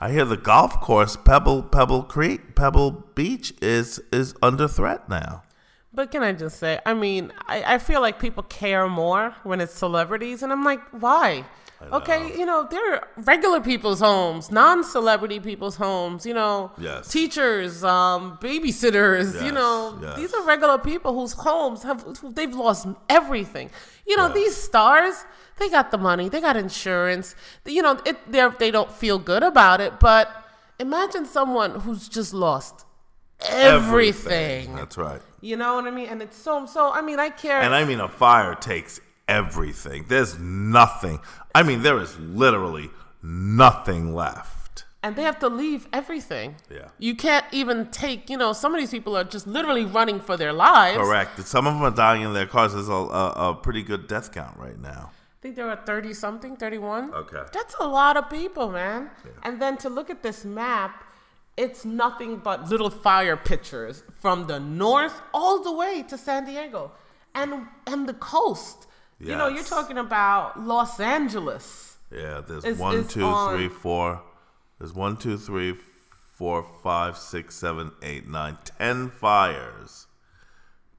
I 0.00 0.12
hear 0.12 0.24
the 0.24 0.36
golf 0.36 0.80
course 0.80 1.16
Pebble 1.16 1.64
Pebble 1.64 2.04
Creek 2.04 2.54
Pebble 2.54 2.90
Beach 3.14 3.52
is 3.60 3.98
is 4.12 4.34
under 4.42 4.68
threat 4.68 5.08
now. 5.08 5.42
But 5.98 6.12
can 6.12 6.22
I 6.22 6.30
just 6.32 6.60
say, 6.60 6.78
I 6.86 6.94
mean, 6.94 7.32
I, 7.48 7.74
I 7.74 7.78
feel 7.78 8.00
like 8.00 8.20
people 8.20 8.44
care 8.44 8.88
more 8.88 9.34
when 9.42 9.60
it's 9.60 9.74
celebrities, 9.74 10.44
and 10.44 10.52
I'm 10.52 10.62
like, 10.62 10.78
why? 10.92 11.44
Okay, 11.92 12.38
you 12.38 12.46
know, 12.46 12.68
they're 12.70 13.04
regular 13.16 13.60
people's 13.60 13.98
homes, 13.98 14.48
non-celebrity 14.52 15.40
people's 15.40 15.74
homes. 15.74 16.24
You 16.24 16.34
know, 16.34 16.70
Yes. 16.78 17.08
teachers, 17.08 17.82
um, 17.82 18.38
babysitters. 18.40 19.44
you 19.44 19.50
know, 19.50 19.98
yes. 20.00 20.16
these 20.18 20.32
are 20.34 20.42
regular 20.44 20.78
people 20.78 21.18
whose 21.18 21.32
homes 21.32 21.82
have 21.82 21.98
they've 22.36 22.54
lost 22.54 22.86
everything. 23.08 23.68
You 24.06 24.16
know, 24.18 24.26
Yes. 24.26 24.34
these 24.34 24.56
stars, 24.56 25.24
they 25.58 25.68
got 25.68 25.90
the 25.90 25.98
money, 25.98 26.28
they 26.28 26.40
got 26.40 26.56
insurance. 26.56 27.34
You 27.64 27.82
know, 27.82 27.98
it 28.04 28.16
they 28.30 28.48
they 28.62 28.70
don't 28.70 28.92
feel 29.02 29.18
good 29.18 29.42
about 29.42 29.80
it, 29.80 29.98
but 29.98 30.26
imagine 30.78 31.26
someone 31.26 31.70
who's 31.80 32.08
just 32.08 32.32
lost 32.32 32.86
everything. 33.40 34.76
That's 34.76 34.96
right. 34.96 35.22
You 35.40 35.56
know 35.56 35.74
what 35.76 35.86
I 35.86 35.90
mean? 35.90 36.08
And 36.08 36.20
it's 36.22 36.36
so 36.36 36.66
so. 36.66 36.92
I 36.92 37.00
mean, 37.02 37.18
I 37.20 37.30
care. 37.30 37.60
And 37.60 37.74
I 37.74 37.84
mean, 37.84 38.00
a 38.00 38.08
fire 38.08 38.54
takes 38.54 39.00
everything. 39.28 40.06
There's 40.08 40.38
nothing. 40.38 41.20
I 41.54 41.62
mean, 41.62 41.82
there 41.82 41.98
is 42.00 42.18
literally 42.18 42.90
nothing 43.22 44.14
left. 44.14 44.84
and 45.02 45.14
they 45.16 45.22
have 45.22 45.38
to 45.38 45.48
leave 45.48 45.86
everything. 45.92 46.56
Yeah. 46.70 46.88
You 46.98 47.14
can't 47.14 47.44
even 47.52 47.86
take, 47.90 48.28
you 48.28 48.36
know, 48.36 48.52
some 48.52 48.74
of 48.74 48.80
these 48.80 48.90
people 48.90 49.16
are 49.16 49.24
just 49.36 49.46
literally 49.46 49.84
running 49.84 50.18
for 50.20 50.36
their 50.36 50.52
lives. 50.52 50.98
Correct. 50.98 51.38
Some 51.46 51.66
of 51.68 51.74
them 51.74 51.82
are 51.82 51.94
dying 51.94 52.22
in 52.22 52.32
their 52.34 52.46
cars. 52.46 52.72
There's 52.74 52.88
a, 52.88 52.92
a, 52.92 53.50
a 53.50 53.54
pretty 53.54 53.82
good 53.82 54.08
death 54.08 54.32
count 54.32 54.56
right 54.58 54.78
now. 54.78 55.10
I 55.12 55.38
think 55.40 55.54
there 55.54 55.68
are 55.70 55.76
30 55.86 56.14
something, 56.14 56.56
31. 56.56 57.14
Okay. 57.14 57.42
That's 57.52 57.76
a 57.78 57.86
lot 57.86 58.16
of 58.16 58.28
people, 58.28 58.70
man. 58.72 59.10
Yeah. 59.24 59.30
And 59.44 59.62
then 59.62 59.76
to 59.78 59.88
look 59.88 60.10
at 60.10 60.20
this 60.24 60.44
map, 60.44 61.04
it's 61.64 61.84
nothing 61.84 62.32
but 62.48 62.68
little 62.70 62.88
fire 62.90 63.36
pictures 63.36 63.96
from 64.22 64.46
the 64.46 64.58
north 64.60 65.16
all 65.34 65.56
the 65.62 65.72
way 65.72 66.02
to 66.10 66.16
San 66.16 66.44
Diego. 66.46 66.92
and 67.34 67.50
and 67.86 68.08
the 68.08 68.14
coast. 68.14 68.86
You 69.20 69.34
know, 69.40 69.48
you're 69.48 69.70
talking 69.78 69.98
about 69.98 70.60
Los 70.72 71.00
Angeles. 71.00 71.66
Yeah, 72.22 72.40
there's 72.46 72.64
Is- 72.64 72.78
one, 72.78 72.96
is 72.96 73.08
two, 73.08 73.24
on- 73.24 73.54
three, 73.56 73.68
four. 73.68 74.22
There's 74.78 74.94
one, 74.94 75.16
two, 75.16 75.36
three, 75.36 75.74
four, 76.38 76.64
five, 76.84 77.18
six, 77.18 77.54
seven, 77.56 77.90
eight, 78.02 78.24
nine, 78.28 78.56
ten 78.78 79.10
fires 79.10 80.06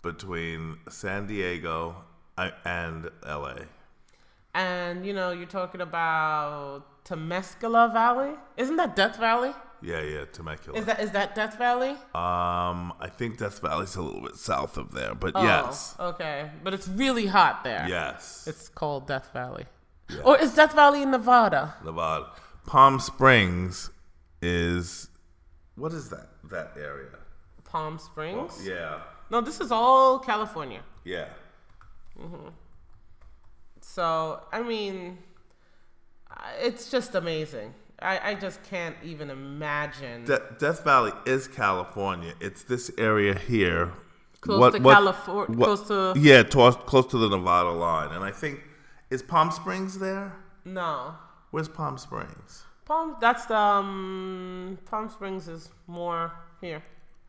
between 0.01 0.78
San 0.89 1.28
Diego 1.28 1.95
and 2.66 3.10
LA. 3.26 3.55
And 4.53 5.05
you 5.05 5.14
know, 5.14 5.32
you're 5.32 5.45
talking 5.60 5.82
about 5.82 6.84
Temescala 7.05 7.91
Valley. 7.93 8.34
Isn't 8.57 8.76
that 8.78 8.95
Death 8.95 9.18
Valley? 9.18 9.53
Yeah, 9.82 10.02
yeah, 10.02 10.26
Temecula. 10.26 10.78
Is 10.80 10.86
that 10.86 11.00
is 11.00 11.12
that 11.12 11.36
Death 11.36 11.58
Valley? 11.58 11.92
um, 12.14 12.94
I 13.00 13.10
think 13.10 13.38
Death 13.38 13.60
Valley's 13.62 13.96
a 13.96 14.02
little 14.02 14.22
bit 14.22 14.36
south 14.36 14.78
of 14.78 14.92
there, 14.92 15.16
but 15.16 15.34
Oh, 15.36 15.44
yes, 15.44 15.96
Okay, 16.00 16.52
but 16.64 16.74
it's 16.74 16.88
really 16.88 17.28
hot 17.28 17.64
there. 17.64 17.86
yes, 17.88 18.46
It's 18.48 18.68
called 18.70 19.08
Death 19.08 19.30
Valley. 19.34 19.66
Or 20.24 20.38
is 20.40 20.54
Death 20.56 20.74
Valley 20.74 21.02
in 21.04 21.12
Nevada? 21.12 21.76
Nevada. 21.86 22.32
Palm 22.66 23.00
Springs 23.00 23.90
is 24.42 25.08
what 25.76 25.94
is 25.94 26.10
that? 26.10 26.28
That 26.50 26.74
area? 26.76 27.10
Palm 27.64 28.00
Springs? 28.00 28.66
Yeah, 28.68 29.00
No, 29.30 29.40
this 29.42 29.62
is 29.62 29.72
all 29.72 30.20
California. 30.20 30.82
yeah. 31.06 31.28
Mhm. 32.20 32.52
So, 33.82 34.42
I 34.52 34.62
mean, 34.62 35.20
it's 36.60 36.92
just 36.92 37.16
amazing. 37.16 37.74
I, 38.02 38.32
I 38.32 38.36
just 38.36 38.64
can't 38.64 38.95
even 39.04 39.30
imagine. 39.30 40.26
De- 40.26 40.41
Death 40.58 40.84
Valley 40.84 41.12
is 41.26 41.47
California. 41.47 42.34
It's 42.39 42.64
this 42.64 42.89
area 42.97 43.34
here. 43.38 43.91
Close 44.41 44.74
to 44.74 44.80
California, 44.80 45.58
what- 45.58 45.66
close 45.66 45.88
to- 45.89 46.14
yeah, 46.20 46.43
to- 46.43 46.72
close 46.86 47.06
to 47.08 47.18
the 47.18 47.28
Nevada 47.30 47.72
line. 47.72 48.12
And 48.12 48.24
I 48.24 48.32
think 48.32 48.62
is 49.10 49.22
Palm 49.22 49.52
Springs 49.52 50.00
there? 50.00 50.34
no. 50.66 51.16
Where's 51.52 51.68
Palm 51.68 51.97
Springs? 51.97 52.64
Palm, 52.86 53.16
that's 53.20 53.45
the, 53.47 53.58
um, 53.58 54.78
Palm 54.86 55.10
Springs 55.10 55.47
is 55.47 55.70
more 55.88 56.32
here. 56.62 56.84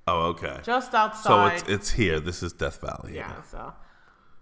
Oh, 0.07 0.27
okay. 0.29 0.59
Just 0.63 0.95
outside. 0.95 1.23
So 1.23 1.47
it's 1.47 1.69
it's 1.69 1.91
here. 1.91 2.21
This 2.21 2.43
is 2.43 2.53
Death 2.53 2.81
Valley. 2.83 3.15
yeah, 3.17 3.41
so. 3.43 3.73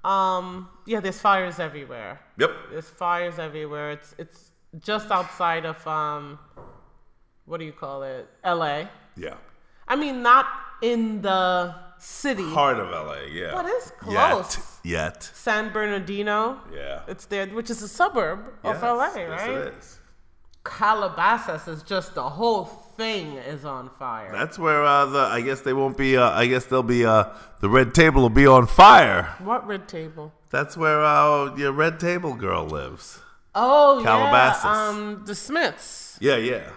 Um, 0.09 0.69
yeah, 0.87 1.01
there's 1.01 1.21
fires 1.21 1.59
everywhere. 1.61 2.21
Yep. 2.39 2.51
There's 2.71 2.89
fires 2.91 3.39
everywhere. 3.39 3.93
It's 3.93 4.15
it's 4.19 4.48
just 4.81 5.11
outside 5.11 5.65
of 5.65 5.85
um, 5.87 6.39
what 7.47 7.59
do 7.59 7.65
you 7.65 7.73
call 7.73 8.03
it? 8.03 8.29
L.A. 8.45 8.89
Yeah. 9.17 9.35
I 9.87 9.97
mean, 9.97 10.23
not 10.23 10.47
in 10.83 11.23
the 11.23 11.75
city. 11.99 12.45
Heart 12.45 12.79
of 12.79 12.91
LA. 12.91 13.23
Yeah. 13.33 13.51
But 13.53 13.67
it's 13.67 13.93
Yet. 14.09 14.31
close. 14.31 14.79
Yet. 14.85 15.23
San 15.35 15.73
Bernardino. 15.73 16.61
Yeah. 16.73 17.01
It's 17.09 17.27
there, 17.27 17.47
which 17.47 17.71
is 17.71 17.83
a 17.83 17.89
suburb 17.89 18.41
of 18.63 18.75
Yes, 18.77 18.83
LA, 18.83 19.13
yes, 19.17 19.29
right? 19.31 19.51
it 19.51 19.75
is. 19.79 19.99
Calabasas 20.65 21.67
is 21.69 21.83
just 21.83 22.15
the 22.15 22.29
whole 22.29 22.65
thing 22.65 23.33
is 23.35 23.65
on 23.65 23.89
fire. 23.99 24.31
That's 24.31 24.59
where 24.59 24.85
uh, 24.85 25.07
the 25.07 25.21
I 25.21 25.41
guess 25.41 25.63
they 25.63 25.73
won't 25.73 25.97
be. 25.97 26.17
Uh, 26.17 26.31
I 26.31 26.47
guess 26.47 26.67
they'll 26.67 26.83
be. 26.83 27.07
Uh, 27.07 27.25
the 27.61 27.69
red 27.71 27.95
table 27.95 28.23
will 28.23 28.29
be 28.29 28.47
on 28.47 28.67
fire. 28.67 29.35
what 29.39 29.67
red 29.67 29.89
table? 29.89 30.33
That's 30.51 30.77
where 30.77 31.03
uh, 31.03 31.57
your 31.57 31.73
red 31.73 31.99
table 31.99 32.35
girl 32.35 32.67
lives. 32.67 33.21
Oh 33.61 34.01
Calabasas. 34.05 34.65
yeah, 34.65 34.89
um, 34.89 35.23
the 35.27 35.35
Smiths, 35.35 36.19
Yeah, 36.21 36.37
yeah. 36.37 36.71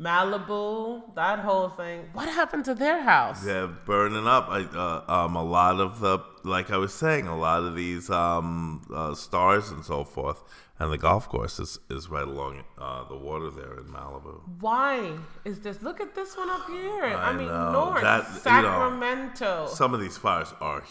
Malibu, 0.00 1.14
that 1.14 1.38
whole 1.40 1.68
thing. 1.68 2.08
What 2.12 2.28
happened 2.28 2.64
to 2.64 2.74
their 2.74 3.00
house? 3.02 3.44
They're 3.44 3.68
burning 3.68 4.26
up. 4.26 4.48
I, 4.48 4.60
uh, 4.62 5.04
um, 5.16 5.36
a 5.36 5.44
lot 5.44 5.78
of 5.80 6.00
the, 6.00 6.18
like 6.42 6.70
I 6.72 6.78
was 6.78 6.92
saying, 6.92 7.28
a 7.28 7.38
lot 7.38 7.62
of 7.62 7.76
these 7.76 8.10
um, 8.10 8.82
uh, 8.92 9.14
stars 9.14 9.70
and 9.70 9.84
so 9.84 10.02
forth, 10.02 10.42
and 10.80 10.92
the 10.92 10.98
golf 10.98 11.28
course 11.28 11.60
is, 11.60 11.78
is 11.90 12.08
right 12.10 12.26
along 12.26 12.64
uh, 12.76 13.04
the 13.08 13.16
water 13.16 13.50
there 13.50 13.74
in 13.78 13.84
Malibu. 13.84 14.40
Why 14.60 15.12
is 15.44 15.60
this? 15.60 15.80
Look 15.80 16.00
at 16.00 16.14
this 16.16 16.36
one 16.36 16.50
up 16.50 16.66
here. 16.68 17.04
I, 17.04 17.30
I 17.30 17.32
mean, 17.32 17.46
know. 17.46 17.70
North 17.72 18.02
That- 18.02 18.26
you 18.28 18.34
know, 18.34 18.40
Sacramento. 18.40 19.66
Some 19.68 19.94
of 19.94 20.00
these 20.00 20.16
fires 20.18 20.52
are 20.60 20.82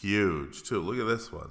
huge 0.00 0.62
too. 0.62 0.80
Look 0.80 0.98
at 0.98 1.08
this 1.12 1.32
one. 1.32 1.50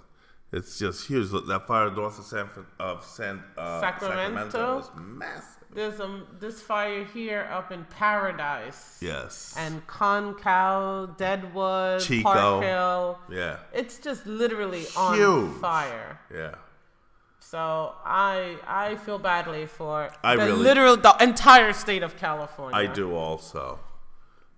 It's 0.54 0.78
just 0.78 1.08
huge. 1.08 1.30
Look, 1.32 1.48
that 1.48 1.66
fire 1.66 1.90
north 1.92 2.20
of 2.20 2.26
San 2.26 2.50
of 2.80 3.06
San 3.06 3.42
uh, 3.58 3.80
Sacramento? 3.80 4.80
is 4.80 4.90
massive. 4.98 5.58
There's 5.74 6.02
um 6.02 6.28
this 6.40 6.62
fire 6.62 7.06
here 7.06 7.48
up 7.50 7.72
in 7.72 7.86
Paradise. 7.86 8.98
Yes. 9.02 9.56
And 9.58 9.86
Concow, 9.88 11.16
Deadwood, 11.18 12.02
Chico. 12.02 12.24
Park 12.24 12.64
Hill. 12.64 13.20
yeah. 13.30 13.58
It's 13.74 13.98
just 14.00 14.26
literally 14.26 14.86
on 14.98 15.54
fire. 15.62 16.20
Yeah. 16.34 16.56
So 17.40 17.96
I 18.06 18.58
I 18.68 18.96
feel 18.96 19.20
badly 19.20 19.66
for 19.68 20.10
I 20.24 20.36
the 20.36 20.46
really- 20.48 20.64
literal 20.64 20.98
the 20.98 21.16
entire 21.22 21.72
state 21.72 22.04
of 22.04 22.18
California. 22.18 22.78
I 22.78 22.88
do 22.88 23.16
also, 23.16 23.80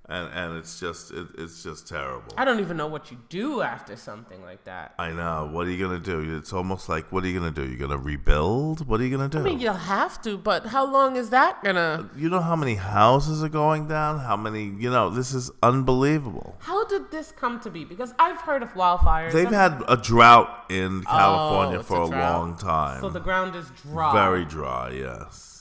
and 0.10 0.30
and 0.34 0.58
it's 0.58 0.80
just 0.80 1.12
it, 1.12 1.28
it's 1.38 1.64
just 1.64 1.88
terrible. 1.88 2.34
I 2.38 2.43
don't 2.45 2.60
even 2.60 2.76
know 2.78 2.88
what 2.88 3.10
you 3.12 3.18
do 3.30 3.62
after 3.62 3.95
something 3.95 4.41
like 4.43 4.64
that. 4.66 4.93
I 4.99 5.12
know. 5.12 5.49
What 5.51 5.68
are 5.68 5.70
you 5.72 5.84
gonna 5.86 5.99
do? 5.99 6.38
It's 6.38 6.51
almost 6.51 6.89
like, 6.89 7.12
what 7.12 7.24
are 7.24 7.28
you 7.28 7.39
gonna 7.39 7.51
do? 7.51 7.66
You're 7.66 7.80
gonna 7.88 7.97
rebuild? 8.01 8.86
What 8.88 8.99
are 8.99 9.06
you 9.06 9.16
gonna 9.16 9.30
do? 9.30 9.39
I 9.39 9.43
mean, 9.43 9.60
you'll 9.60 9.74
have 9.74 10.22
to, 10.24 10.38
but 10.38 10.66
how 10.68 10.86
long 10.86 11.16
is 11.16 11.30
that 11.30 11.64
gonna? 11.64 12.10
Uh, 12.14 12.18
you 12.18 12.30
know 12.30 12.41
how 12.41 12.56
many 12.56 12.76
houses 12.76 13.43
are 13.43 13.49
going 13.49 13.88
down? 13.88 14.20
How 14.20 14.36
many? 14.36 14.66
You 14.66 14.89
know, 14.89 15.10
this 15.10 15.34
is 15.34 15.51
unbelievable. 15.62 16.58
How 16.60 16.86
did 16.86 17.10
this 17.12 17.32
come 17.32 17.60
to 17.62 17.70
be? 17.70 17.86
Because 17.86 18.14
I've 18.20 18.41
heard 18.41 18.62
of 18.64 18.74
wildfires. 18.74 19.32
They've 19.32 19.45
I'm- 19.45 19.54
had 19.54 19.84
a 19.88 19.95
drought 19.97 20.66
in 20.70 21.04
oh, 21.08 21.10
California 21.10 21.80
Oh, 21.80 21.84
for 21.84 21.97
a 22.01 22.06
a, 22.06 22.08
long 22.08 22.58
time. 22.58 22.99
so 23.01 23.10
the 23.10 23.20
ground 23.20 23.56
is 23.56 23.66
dry. 23.84 24.12
Very 24.14 24.45
dry. 24.45 24.91
Yes. 24.91 25.53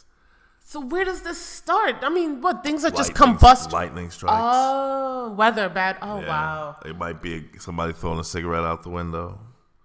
So 0.73 0.81
where 0.81 1.05
does 1.05 1.20
this 1.20 1.37
start? 1.39 1.97
I 2.01 2.09
mean, 2.09 2.41
what 2.41 2.62
things 2.64 2.83
are 2.87 2.91
just 2.91 3.12
combust? 3.12 3.73
Lightning 3.73 4.09
strikes. 4.09 4.35
Oh, 4.35 5.35
weather 5.37 5.68
bad. 5.68 5.99
Oh 6.01 6.18
Yeah. 6.20 6.29
wow, 6.29 6.77
It 6.87 6.97
might 6.97 7.20
be 7.20 7.45
somebody 7.59 7.93
throwing 7.93 8.18
a 8.18 8.25
cigarette 8.25 8.64
out 8.64 8.83
the 8.83 8.89
window. 8.89 9.39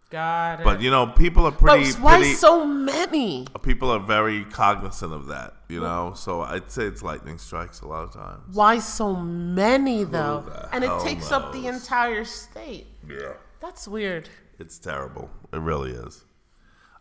got 0.09 0.61
it. 0.61 0.63
But 0.63 0.79
you 0.79 0.89
know, 0.89 1.07
people 1.07 1.45
are 1.45 1.51
But 1.51 1.59
pretty. 1.59 1.91
why 1.99 2.15
pretty 2.19 2.33
so 2.35 2.65
many? 2.65 3.47
people 3.63 3.89
are 3.91 3.99
very 3.99 4.45
cognizant 4.45 5.11
of 5.11 5.25
that. 5.27 5.55
You 5.67 5.81
know, 5.81 6.13
so 6.15 6.43
I'd 6.43 6.71
say 6.71 6.83
it's 6.83 7.03
lightning 7.03 7.37
strikes 7.37 7.81
a 7.81 7.87
lot 7.87 8.03
of 8.05 8.13
times. 8.13 8.55
Why 8.55 8.79
so 8.79 9.13
many 9.13 10.05
though? 10.05 10.45
And 10.71 10.85
it 10.85 10.99
takes 11.01 11.33
up 11.33 11.51
the 11.51 11.67
entire 11.67 12.23
state. 12.23 12.87
Yeah. 13.05 13.33
That's 13.59 13.89
weird. 13.89 14.29
It's 14.57 14.79
terrible. 14.79 15.29
It 15.51 15.59
really 15.59 15.91
is. 15.91 16.23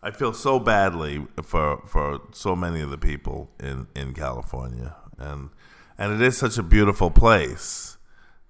I 0.03 0.11
feel 0.11 0.33
so 0.33 0.59
badly 0.59 1.25
for 1.43 1.81
for 1.87 2.21
so 2.31 2.55
many 2.55 2.81
of 2.81 2.89
the 2.89 2.97
people 2.97 3.49
in, 3.59 3.87
in 3.95 4.13
California, 4.13 4.95
and 5.17 5.49
and 5.97 6.13
it 6.13 6.21
is 6.21 6.37
such 6.37 6.57
a 6.57 6.63
beautiful 6.63 7.09
place 7.11 7.97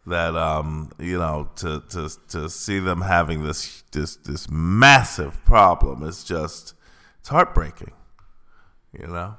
that 0.06 0.36
um 0.36 0.89
you 1.00 1.18
know 1.18 1.50
to 1.58 1.82
to 1.89 2.10
to 2.30 2.50
see 2.50 2.80
them 2.80 3.02
having 3.02 3.43
this 3.43 3.84
this 3.91 4.16
this 4.18 4.50
massive 4.50 5.43
problem 5.45 6.04
is 6.04 6.24
just 6.24 6.74
it's 7.20 7.30
heartbreaking. 7.30 7.91
You 8.98 9.08
know, 9.08 9.36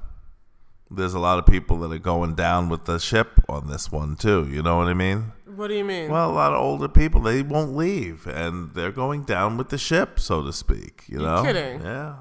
there's 0.91 1.13
a 1.13 1.19
lot 1.19 1.37
of 1.39 1.45
people 1.45 1.77
that 1.79 1.91
are 1.91 1.97
going 1.99 2.33
down 2.35 2.69
with 2.69 2.85
the 2.85 2.97
ship 2.99 3.41
on 3.47 3.67
this 3.67 3.91
one 3.91 4.15
too. 4.15 4.47
You 4.49 4.61
know 4.63 4.77
what 4.77 4.87
I 4.87 4.93
mean? 4.93 5.31
What 5.45 5.67
do 5.67 5.73
you 5.75 5.83
mean? 5.83 6.09
Well, 6.09 6.29
a 6.29 6.33
lot 6.33 6.53
of 6.53 6.59
older 6.59 6.87
people 6.87 7.21
they 7.21 7.41
won't 7.41 7.75
leave, 7.75 8.25
and 8.27 8.73
they're 8.73 8.91
going 8.91 9.23
down 9.23 9.57
with 9.57 9.69
the 9.69 9.77
ship, 9.77 10.19
so 10.19 10.41
to 10.43 10.53
speak. 10.53 11.03
You 11.07 11.19
know, 11.19 11.43
kidding. 11.43 11.81
Yeah. 11.81 12.15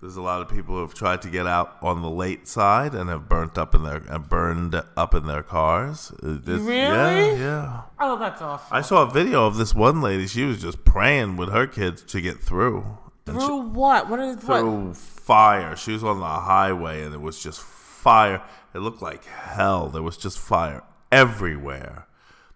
There's 0.00 0.16
a 0.16 0.22
lot 0.22 0.40
of 0.40 0.48
people 0.48 0.76
who 0.76 0.80
have 0.80 0.94
tried 0.94 1.20
to 1.22 1.28
get 1.28 1.46
out 1.46 1.76
on 1.82 2.00
the 2.00 2.08
late 2.08 2.48
side 2.48 2.94
and 2.94 3.10
have 3.10 3.28
burnt 3.28 3.58
up 3.58 3.74
in 3.74 3.82
their 3.82 4.02
uh, 4.10 4.18
burned 4.18 4.74
up 4.96 5.14
in 5.14 5.26
their 5.26 5.42
cars. 5.42 6.10
Uh, 6.22 6.38
this- 6.42 6.62
Yeah, 6.62 7.10
Really? 7.26 7.38
yeah. 7.40 7.82
oh, 7.98 8.18
that's 8.18 8.40
awful. 8.40 8.74
I 8.74 8.80
saw 8.80 9.02
a 9.02 9.10
video 9.10 9.46
of 9.46 9.56
this 9.58 9.74
one 9.74 10.00
lady. 10.00 10.26
She 10.26 10.44
was 10.44 10.62
just 10.62 10.86
praying 10.86 11.36
with 11.36 11.50
her 11.50 11.66
kids 11.66 12.02
to 12.04 12.20
get 12.22 12.38
through. 12.40 12.96
And 13.30 13.40
she- 13.40 13.46
Through 13.46 13.60
what? 13.70 14.08
What 14.08 14.20
is 14.20 14.36
what? 14.44 14.60
through 14.60 14.94
fire. 14.94 15.76
She 15.76 15.92
was 15.92 16.04
on 16.04 16.18
the 16.20 16.26
highway 16.26 17.02
and 17.04 17.14
it 17.14 17.20
was 17.20 17.42
just 17.42 17.60
fire. 17.60 18.42
It 18.74 18.78
looked 18.78 19.02
like 19.02 19.24
hell. 19.24 19.88
There 19.88 20.02
was 20.02 20.16
just 20.16 20.38
fire 20.38 20.82
everywhere. 21.12 22.06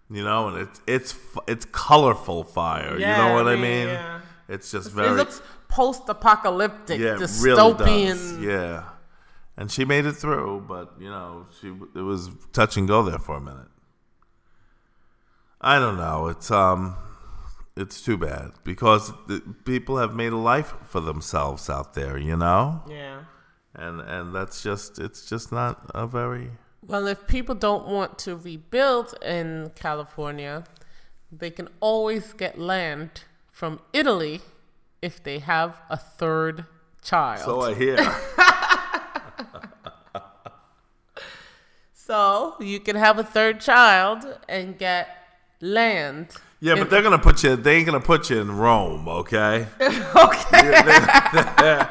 You 0.09 0.23
know, 0.23 0.49
and 0.49 0.57
it's 0.57 0.81
it's 0.87 1.15
it's 1.47 1.65
colorful 1.71 2.43
fire. 2.43 2.97
Yeah, 2.99 3.11
you 3.11 3.23
know 3.29 3.33
what 3.35 3.47
I 3.47 3.53
I 3.53 3.55
mean, 3.55 3.61
mean? 3.63 3.87
yeah. 3.87 4.21
It's 4.47 4.69
just 4.71 4.87
It 4.89 4.93
very 4.93 5.11
looks 5.15 5.41
post-apocalyptic, 5.67 6.99
yeah, 6.99 7.15
dystopian. 7.15 7.83
really 7.83 8.05
does. 8.05 8.37
Yeah. 8.39 8.83
And 9.57 9.71
she 9.71 9.83
made 9.85 10.05
it 10.05 10.13
through, 10.13 10.65
but 10.67 10.93
you 10.99 11.09
know, 11.09 11.47
she 11.59 11.69
it 11.95 12.01
was 12.01 12.29
touch 12.53 12.77
and 12.77 12.87
go 12.87 13.01
there 13.01 13.17
for 13.19 13.35
a 13.37 13.41
minute. 13.41 13.67
I 15.61 15.79
don't 15.79 15.97
know. 15.97 16.27
It's 16.27 16.51
um 16.51 16.95
it's 17.77 18.01
too 18.01 18.17
bad 18.17 18.51
because 18.63 19.11
the, 19.27 19.41
people 19.65 19.97
have 19.97 20.13
made 20.13 20.31
a 20.33 20.37
life 20.37 20.73
for 20.85 21.01
themselves 21.01 21.69
out 21.69 21.93
there, 21.93 22.17
you 22.17 22.35
know? 22.35 22.81
Yeah. 22.89 23.21
and 23.73 24.01
and 24.01 24.33
that's 24.33 24.63
just 24.63 24.99
it's 24.99 25.27
just 25.29 25.51
not 25.51 25.91
a 25.93 26.07
very 26.07 26.51
Well, 26.85 27.07
if 27.07 27.27
people 27.27 27.55
don't 27.55 27.87
want 27.87 28.17
to 28.19 28.35
rebuild 28.35 29.15
in 29.21 29.71
California, 29.75 30.63
they 31.31 31.49
can 31.49 31.67
always 31.79 32.33
get 32.33 32.59
land 32.59 33.09
from 33.51 33.79
Italy 33.91 34.41
if 35.01 35.21
they 35.23 35.39
have 35.39 35.81
a 35.89 35.97
third 35.97 36.65
child. 37.01 37.45
So 37.45 37.61
I 37.61 37.73
hear. 37.73 37.97
So 42.05 42.53
you 42.59 42.79
can 42.79 42.95
have 42.97 43.17
a 43.17 43.23
third 43.23 43.59
child 43.59 44.37
and 44.47 44.77
get 44.77 45.07
land. 45.59 46.35
Yeah, 46.65 46.75
but 46.75 46.89
they're 46.89 47.03
gonna 47.03 47.19
put 47.19 47.43
you. 47.43 47.55
They 47.55 47.77
ain't 47.77 47.85
gonna 47.85 47.99
put 47.99 48.29
you 48.29 48.41
in 48.41 48.51
Rome, 48.51 49.07
okay? 49.07 49.67
Okay. 50.15 50.63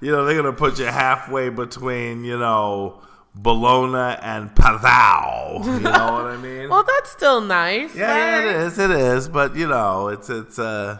you 0.00 0.12
know, 0.12 0.24
they're 0.24 0.36
gonna 0.36 0.52
put 0.52 0.78
you 0.78 0.86
halfway 0.86 1.48
between, 1.48 2.24
you 2.24 2.38
know, 2.38 3.02
Bologna 3.34 4.18
and 4.22 4.54
Padao. 4.54 5.64
You 5.64 5.80
know 5.80 6.12
what 6.12 6.26
I 6.26 6.36
mean? 6.36 6.68
well, 6.70 6.84
that's 6.84 7.10
still 7.10 7.40
nice. 7.40 7.94
yeah, 7.96 8.16
yeah, 8.16 8.38
it 8.38 8.66
is. 8.66 8.78
It 8.78 8.90
is. 8.90 9.28
But 9.28 9.56
you 9.56 9.66
know, 9.66 10.08
it's 10.08 10.30
it's 10.30 10.58
uh, 10.58 10.98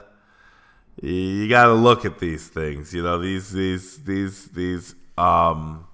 you 1.01 1.49
got 1.49 1.67
to 1.67 1.75
look 1.75 2.05
at 2.05 2.19
these 2.19 2.49
things. 2.49 2.93
You 2.93 3.03
know, 3.03 3.19
these 3.19 3.53
these 3.53 4.03
these 4.03 4.47
these 4.47 4.95
um. 5.17 5.87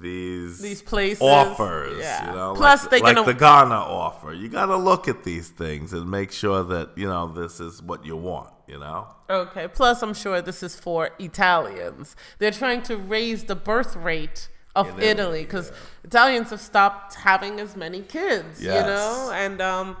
These, 0.00 0.60
These 0.60 0.82
places, 0.82 1.20
offers, 1.22 1.98
yeah. 1.98 2.30
you 2.30 2.36
know, 2.36 2.54
Plus, 2.54 2.82
like, 2.82 2.90
they 2.90 2.98
the, 2.98 3.04
like 3.04 3.16
gonna- 3.16 3.32
the 3.32 3.38
Ghana 3.38 3.74
offer. 3.74 4.32
You 4.32 4.48
got 4.48 4.66
to 4.66 4.76
look 4.76 5.08
at 5.08 5.24
these 5.24 5.48
things 5.50 5.92
and 5.92 6.10
make 6.10 6.32
sure 6.32 6.64
that 6.64 6.96
you 6.96 7.06
know 7.06 7.28
this 7.28 7.60
is 7.60 7.82
what 7.82 8.04
you 8.06 8.16
want. 8.16 8.50
You 8.66 8.78
know, 8.78 9.08
Okay. 9.28 9.66
Plus, 9.68 10.00
I'm 10.02 10.14
sure 10.14 10.40
this 10.40 10.62
is 10.62 10.76
for 10.76 11.10
Italians. 11.18 12.14
They're 12.38 12.52
trying 12.52 12.82
to 12.84 12.96
raise 12.96 13.44
the 13.44 13.56
birth 13.56 13.96
rate 13.96 14.48
of 14.76 14.88
In 14.98 15.02
Italy, 15.02 15.42
because 15.42 15.72
Italians 16.04 16.50
have 16.50 16.60
stopped 16.60 17.16
having 17.16 17.58
as 17.58 17.76
many 17.76 18.02
kids. 18.02 18.62
You 18.62 18.68
know, 18.68 19.32
and 19.34 19.60
um, 19.60 19.96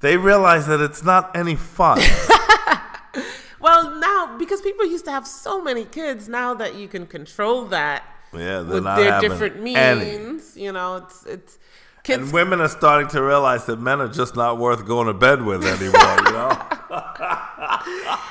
they 0.00 0.16
realize 0.16 0.66
that 0.66 0.80
it's 0.80 1.04
not 1.04 1.36
any 1.36 1.54
fun. 1.54 2.00
well, 3.60 3.94
now 3.98 4.36
because 4.38 4.60
people 4.60 4.84
used 4.86 5.04
to 5.04 5.12
have 5.12 5.26
so 5.26 5.62
many 5.62 5.84
kids, 5.84 6.28
now 6.28 6.52
that 6.54 6.74
you 6.74 6.88
can 6.88 7.06
control 7.06 7.64
that 7.66 8.02
yeah, 8.32 8.60
they're 8.60 8.64
with 8.64 8.84
not 8.84 8.96
their 8.96 9.12
having 9.12 9.30
different 9.30 9.66
any. 9.66 10.40
you 10.54 10.72
know, 10.72 10.96
it's 10.96 11.24
it's 11.26 11.58
kids. 12.02 12.22
And 12.24 12.32
women 12.32 12.60
are 12.60 12.68
starting 12.68 13.08
to 13.10 13.22
realize 13.22 13.66
that 13.66 13.78
men 13.80 14.00
are 14.00 14.08
just 14.08 14.34
not 14.36 14.58
worth 14.58 14.86
going 14.86 15.06
to 15.06 15.14
bed 15.14 15.42
with 15.42 15.64
anymore. 15.64 16.16
you 16.26 16.32
know, 16.32 16.50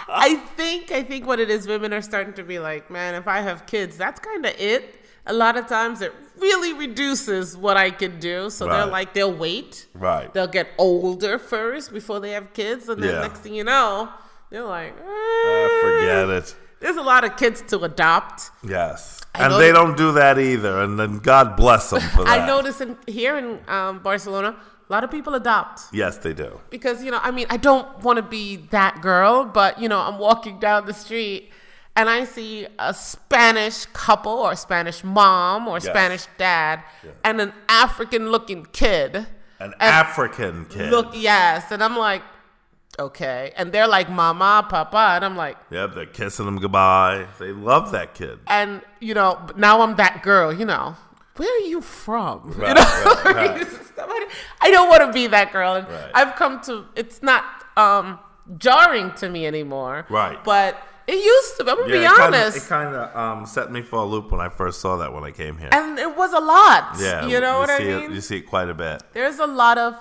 I 0.07 0.41
think 0.55 0.91
I 0.91 1.03
think 1.03 1.25
what 1.25 1.39
it 1.39 1.49
is, 1.49 1.67
women 1.67 1.93
are 1.93 2.01
starting 2.01 2.33
to 2.33 2.43
be 2.43 2.59
like, 2.59 2.89
man, 2.91 3.15
if 3.15 3.27
I 3.27 3.41
have 3.41 3.65
kids, 3.65 3.97
that's 3.97 4.19
kind 4.19 4.45
of 4.45 4.53
it. 4.59 4.95
A 5.27 5.33
lot 5.33 5.55
of 5.55 5.67
times, 5.67 6.01
it 6.01 6.13
really 6.39 6.73
reduces 6.73 7.55
what 7.55 7.77
I 7.77 7.91
could 7.91 8.19
do. 8.19 8.49
So 8.49 8.65
they're 8.67 8.87
like, 8.87 9.13
they'll 9.13 9.31
wait. 9.33 9.85
right? 9.93 10.33
They'll 10.33 10.47
get 10.47 10.69
older 10.79 11.37
first 11.37 11.93
before 11.93 12.19
they 12.19 12.31
have 12.31 12.53
kids, 12.53 12.89
and 12.89 13.01
then 13.01 13.13
Yeah. 13.13 13.21
next 13.21 13.41
thing 13.41 13.53
you 13.53 13.63
know, 13.63 14.09
they're 14.49 14.63
like, 14.65 14.95
eh. 14.97 15.81
forget 15.81 16.29
it. 16.29 16.55
There's 16.81 16.97
a 16.97 17.01
lot 17.01 17.23
of 17.23 17.37
kids 17.37 17.61
to 17.67 17.79
adopt. 17.83 18.51
Yes, 18.67 19.21
I 19.35 19.45
and 19.45 19.53
they 19.61 19.71
don't 19.71 19.95
do 19.95 20.11
that 20.13 20.37
either. 20.39 20.81
And 20.81 20.99
then 20.99 21.19
God 21.19 21.55
bless 21.55 21.91
them 21.91 22.01
for 22.01 22.23
that. 22.25 22.41
I 22.41 22.45
notice 22.47 22.81
in, 22.81 22.97
here 23.07 23.37
in 23.37 23.59
um, 23.69 23.99
Barcelona, 23.99 24.55
a 24.89 24.91
lot 24.91 25.03
of 25.03 25.11
people 25.11 25.35
adopt. 25.35 25.81
Yes, 25.93 26.17
they 26.17 26.33
do. 26.33 26.59
because 26.69 27.03
you 27.03 27.11
know 27.11 27.19
i 27.23 27.31
mean 27.31 27.45
i 27.49 27.55
don't 27.57 27.87
want 28.03 28.17
to 28.17 28.23
be 28.23 28.57
that 28.71 29.01
girl 29.01 29.45
but 29.45 29.79
you 29.81 29.87
know 29.87 29.99
i'm 29.99 30.17
walking 30.19 30.59
down 30.59 30.85
the 30.85 30.93
street 30.93 31.49
and 31.95 32.09
i 32.09 32.25
see 32.25 32.67
a 32.79 32.93
spanish 32.93 33.85
couple 33.93 34.33
or 34.33 34.53
spanish 34.55 35.03
mom 35.03 35.67
or 35.67 35.79
spanish 35.79 36.25
dad 36.37 36.83
and 37.23 37.39
an 37.39 37.53
african 37.69 38.31
looking 38.31 38.65
kid 38.73 39.27
An 39.59 39.73
African 39.79 40.65
kid. 40.65 40.89
look 40.91 41.09
yes 41.13 41.71
and 41.71 41.81
i'm 41.83 41.95
like 41.97 42.23
okay 42.99 43.53
and 43.55 43.71
they're 43.71 43.87
like 43.87 44.09
mama 44.09 44.65
papa 44.69 45.11
and 45.15 45.25
i'm 45.25 45.35
like 45.37 45.57
Yep, 45.71 45.95
they're 45.95 46.05
kissing 46.05 46.45
them 46.45 46.57
goodbye. 46.59 47.25
They 47.39 47.51
love 47.51 47.91
that 47.93 48.13
kid. 48.13 48.39
and 48.47 48.81
you 48.99 49.13
know 49.13 49.47
now 49.55 49.81
i'm 49.81 49.95
that 49.95 50.21
girl 50.23 50.51
you 50.53 50.65
know 50.65 50.95
where 51.37 51.49
are 51.57 51.65
you 51.67 51.81
from 51.81 52.51
you 52.55 52.59
know 52.59 52.73
right, 52.73 53.25
right. 53.35 53.67
i 54.61 54.69
don't 54.71 54.89
want 54.89 55.01
to 55.05 55.11
be 55.13 55.27
that 55.27 55.51
girl 55.53 55.75
and 55.75 55.87
Right. 55.87 56.11
i've 56.13 56.35
come 56.35 56.59
to 56.61 56.85
it's 56.95 57.21
not 57.23 57.43
um 57.77 58.19
jarring 58.57 59.13
to 59.15 59.29
me 59.29 59.45
anymore 59.47 60.05
Right. 60.09 60.43
but 60.43 60.75
it 61.07 61.15
used 61.23 61.57
to 61.57 61.61
i'm 61.69 61.77
gonna 61.77 61.85
be 61.87 61.99
it 61.99 62.07
kinda- 62.09 62.23
honest 62.23 62.57
it 62.57 62.63
kind 62.69 62.93
of 62.95 63.15
um, 63.15 63.45
set 63.45 63.71
me 63.71 63.81
for 63.81 63.97
a 63.99 64.05
loop 64.05 64.31
when 64.31 64.41
I 64.41 64.49
first 64.49 64.81
saw 64.81 64.97
that 64.97 65.13
when 65.13 65.23
I 65.23 65.31
came 65.31 65.57
here. 65.57 65.69
and 65.71 65.97
it 65.97 66.15
was 66.15 66.33
a 66.33 66.39
lot 66.39 66.97
yeah, 66.99 67.25
you 67.25 67.39
know 67.39 67.59
what 67.59 67.69
i 67.69 67.77
see 67.77 67.87
it- 67.89 68.01
mean 68.01 68.13
you 68.13 68.21
see 68.21 68.37
it 68.37 68.41
quite 68.41 68.69
a 68.69 68.73
bit. 68.73 69.01
there's 69.13 69.39
a 69.39 69.47
lot 69.47 69.77
of 69.77 69.95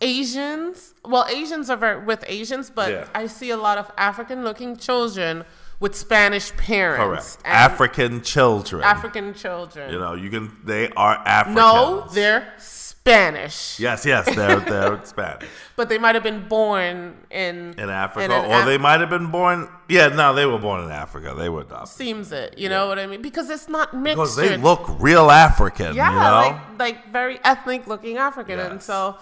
asians 0.00 0.94
well 1.04 1.26
asians 1.30 1.70
are 1.70 1.76
very 1.76 2.04
with 2.04 2.22
asians 2.28 2.70
but 2.70 2.90
Yeah. 2.90 3.06
i 3.14 3.26
see 3.26 3.50
a 3.50 3.56
lot 3.56 3.78
of 3.78 3.90
african 3.96 4.44
looking 4.44 4.76
children 4.76 5.44
with 5.80 5.94
spanish 5.94 6.54
parents 6.56 7.36
Correct. 7.36 7.42
African 7.46 8.22
children. 8.22 8.82
african 8.82 9.34
children 9.34 9.92
You 9.92 9.98
know, 9.98 10.14
you 10.14 10.30
can. 10.30 10.56
They 10.64 10.88
are 10.96 11.14
African. 11.26 11.54
No, 11.54 12.06
they're 12.12 12.52
Spanish. 12.58 13.78
Yes, 13.78 14.04
yes, 14.06 14.24
they're 14.34 14.58
they're 14.60 15.04
Spanish 15.14 15.48
But 15.76 15.88
they 15.90 15.98
might 15.98 16.14
have 16.14 16.24
been 16.24 16.48
born 16.48 17.14
in 17.30 17.74
in 17.78 17.90
Africa, 17.90 18.24
in 18.24 18.30
or 18.32 18.60
Af- 18.60 18.66
they 18.66 18.78
might 18.78 19.00
have 19.00 19.10
been 19.10 19.30
born. 19.30 19.68
Yeah, 19.88 20.08
no, 20.08 20.34
they 20.34 20.46
were 20.46 20.58
born 20.58 20.82
in 20.84 20.90
Africa. 20.90 21.34
They 21.36 21.48
were 21.50 21.60
adopted 21.60 21.88
seems 21.88 22.32
it. 22.32 22.56
You 22.58 22.68
know 22.70 22.88
what 22.88 22.98
I 22.98 23.06
mean? 23.06 23.20
Because 23.22 23.50
it's 23.50 23.68
not 23.68 23.92
mixed. 23.94 24.16
because 24.16 24.36
they 24.36 24.56
look 24.56 24.82
real 24.98 25.30
African. 25.30 25.94
yeah, 25.94 26.08
you 26.10 26.18
know, 26.18 26.36
like 26.78 26.78
like 26.78 27.12
very 27.12 27.38
ethnic 27.44 27.86
looking 27.86 28.16
African, 28.16 28.58
and 28.58 28.82
so 28.82 29.16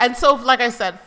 and 0.00 0.16
so 0.16 0.34
like 0.34 0.60
I 0.60 0.70
said, 0.70 0.98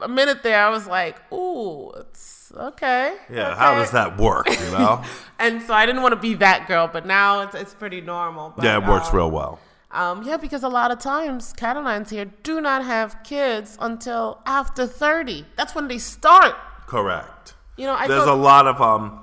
a 0.00 0.08
minute 0.08 0.42
there 0.42 0.64
I 0.64 0.70
was 0.70 0.86
like, 0.86 1.16
ooh, 1.32 1.90
it's 1.92 2.52
okay. 2.56 3.16
yeah. 3.30 3.54
How 3.56 3.74
does 3.74 3.90
that 3.92 4.18
work? 4.18 4.48
You 4.48 4.70
know, 4.70 5.02
And 5.38 5.60
so 5.62 5.74
I 5.74 5.86
didn't 5.86 6.02
want 6.02 6.12
to 6.12 6.20
be 6.20 6.34
that 6.34 6.68
girl, 6.68 6.88
but 6.92 7.04
now 7.04 7.40
it's 7.40 7.54
it's 7.54 7.74
pretty 7.74 8.00
normal. 8.00 8.52
But, 8.54 8.64
yeah, 8.64 8.76
it 8.76 8.86
works 8.86 9.08
um, 9.08 9.16
real 9.16 9.30
well. 9.30 9.58
Um, 9.90 10.22
yeah, 10.22 10.36
because 10.36 10.62
a 10.62 10.68
lot 10.68 10.90
of 10.90 11.00
times 11.00 11.52
Catalans 11.52 12.10
here 12.10 12.26
do 12.42 12.60
not 12.60 12.84
have 12.84 13.22
kids 13.24 13.76
until 13.80 14.40
after 14.46 14.86
thirty. 14.86 15.44
That's 15.56 15.74
when 15.74 15.88
they 15.88 15.98
start. 15.98 16.54
Correct. 16.86 17.54
You 17.76 17.86
know, 17.86 17.94
I 17.94 18.06
There's 18.06 18.28
a 18.28 18.34
lot 18.34 18.66
of 18.66 18.80
um. 18.80 19.18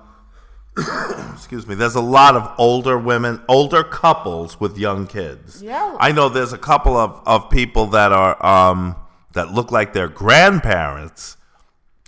excuse 1.34 1.68
me. 1.68 1.76
There's 1.76 1.96
a 1.96 2.02
lot 2.02 2.36
of 2.36 2.54
older 2.58 2.98
women, 2.98 3.42
older 3.48 3.84
couples 3.84 4.60
with 4.60 4.78
young 4.78 5.08
kids. 5.08 5.62
Yeah. 5.64 5.96
I 6.00 6.12
know 6.12 6.30
there's 6.30 6.54
a 6.54 6.58
couple 6.58 6.96
of, 6.96 7.22
of 7.26 7.50
people 7.50 7.88
that 7.88 8.12
are 8.12 8.46
um 8.46 8.96
that 9.34 9.52
look 9.52 9.72
like 9.72 9.94
their 9.94 10.08
grandparents, 10.08 11.38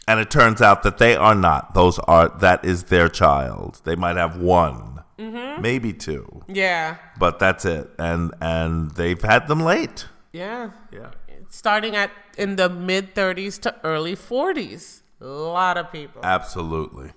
and 0.07 0.19
it 0.19 0.31
turns 0.31 0.61
out 0.61 0.83
that 0.83 0.97
they 0.97 1.15
are 1.15 1.35
not. 1.35 1.73
Those 1.73 1.99
are 1.99 2.29
that 2.39 2.65
is 2.65 2.85
their 2.85 3.07
child. 3.09 3.81
They 3.85 3.95
might 3.95 4.17
have 4.17 4.37
one, 4.37 5.03
Mm-hmm. 5.19 5.61
maybe 5.61 5.93
two, 5.93 6.41
Yeah, 6.47 6.97
but 7.19 7.37
that's 7.39 7.63
it. 7.65 7.89
And 7.99 8.33
and 8.41 8.91
they've 8.91 9.21
had 9.21 9.47
them 9.47 9.59
late. 9.61 10.07
yeah. 10.33 10.71
Yeah. 10.91 11.11
Starting 11.49 11.95
at 11.97 12.11
in 12.37 12.55
the 12.55 12.69
mid 12.69 13.13
30s 13.13 13.59
to 13.61 13.75
early 13.83 14.15
40s. 14.15 15.01
A 15.19 15.25
lot 15.25 15.77
of 15.77 15.91
people. 15.91 16.21
Absolutely. 16.23 17.11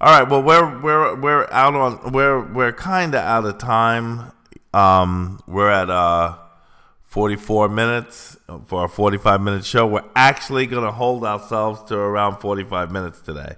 All 0.00 0.18
right. 0.18 0.28
Well, 0.28 0.42
we're 0.42 0.80
we're 0.80 1.14
we're 1.20 1.46
out 1.52 1.74
on 1.74 2.10
we're 2.12 2.40
we're 2.52 2.72
kind 2.72 3.14
of 3.14 3.20
out 3.20 3.44
of 3.44 3.58
time. 3.58 4.32
Um, 4.72 5.38
we're 5.46 5.70
at 5.70 5.88
uh, 5.90 6.36
forty 7.14 7.36
four 7.36 7.68
minutes 7.68 8.36
for 8.66 8.86
a 8.86 8.88
forty 8.88 9.18
five 9.18 9.40
minute 9.40 9.64
show. 9.64 9.86
We're 9.86 10.02
actually 10.16 10.66
going 10.66 10.84
to 10.84 10.90
hold 10.90 11.24
ourselves 11.24 11.80
to 11.84 11.94
around 11.96 12.40
forty 12.40 12.64
five 12.64 12.90
minutes 12.90 13.20
today. 13.20 13.54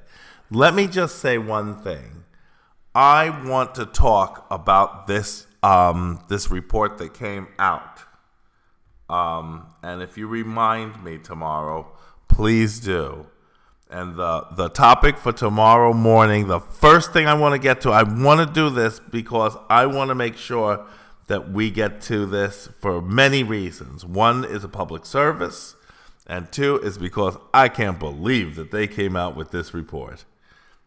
Let 0.50 0.74
me 0.74 0.86
just 0.86 1.20
say 1.20 1.38
one 1.38 1.80
thing. 1.82 2.24
I 2.94 3.30
want 3.48 3.74
to 3.76 3.86
talk 3.86 4.46
about 4.50 5.06
this 5.06 5.46
um, 5.62 6.22
this 6.28 6.50
report 6.50 6.98
that 6.98 7.14
came 7.14 7.48
out. 7.58 8.00
Um, 9.08 9.68
and 9.82 10.02
if 10.02 10.18
you 10.18 10.26
remind 10.26 11.02
me 11.02 11.16
tomorrow, 11.16 11.90
please 12.28 12.78
do. 12.78 13.26
And 13.88 14.16
the 14.16 14.48
the 14.54 14.68
topic 14.68 15.16
for 15.16 15.32
tomorrow 15.32 15.94
morning, 15.94 16.48
the 16.48 16.60
first 16.60 17.14
thing 17.14 17.26
I 17.26 17.32
want 17.32 17.54
to 17.54 17.58
get 17.58 17.80
to, 17.82 17.90
I 17.90 18.02
want 18.02 18.46
to 18.46 18.52
do 18.52 18.68
this 18.68 19.00
because 19.00 19.56
I 19.70 19.86
want 19.86 20.08
to 20.08 20.14
make 20.14 20.36
sure 20.36 20.86
that 21.26 21.50
we 21.50 21.70
get 21.70 22.00
to 22.02 22.26
this 22.26 22.68
for 22.80 23.00
many 23.02 23.42
reasons. 23.42 24.04
One 24.04 24.44
is 24.44 24.64
a 24.64 24.68
public 24.68 25.04
service, 25.04 25.74
and 26.26 26.50
two 26.50 26.78
is 26.78 26.98
because 26.98 27.36
I 27.52 27.68
can't 27.68 27.98
believe 27.98 28.56
that 28.56 28.70
they 28.70 28.86
came 28.86 29.16
out 29.16 29.36
with 29.36 29.50
this 29.50 29.74
report. 29.74 30.24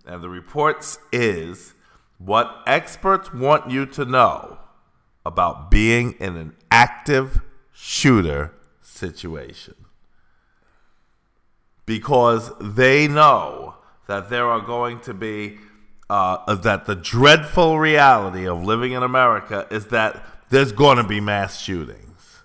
And 0.06 0.24
the 0.24 0.30
report 0.30 0.98
is 1.12 1.74
what 2.18 2.64
experts 2.66 3.34
want 3.34 3.70
you 3.70 3.86
to 3.88 4.06
know 4.06 4.60
about 5.26 5.70
being 5.70 6.14
in 6.20 6.36
an 6.36 6.56
active 6.72 7.42
shooter 7.72 8.54
situation. 8.82 9.76
Because 11.86 12.52
they 12.60 13.08
know 13.08 13.76
that 14.08 14.30
there 14.30 14.46
are 14.46 14.62
going 14.62 15.00
to 15.02 15.14
be, 15.14 15.58
uh, 16.10 16.56
that 16.56 16.86
the 16.86 16.96
dreadful 16.96 17.80
reality 17.80 18.48
of 18.48 18.64
living 18.64 18.94
in 18.94 19.04
America 19.04 19.68
is 19.70 19.88
that 19.88 20.24
there's 20.50 20.72
going 20.72 20.98
to 20.98 21.04
be 21.04 21.20
mass 21.20 21.60
shootings. 21.62 22.42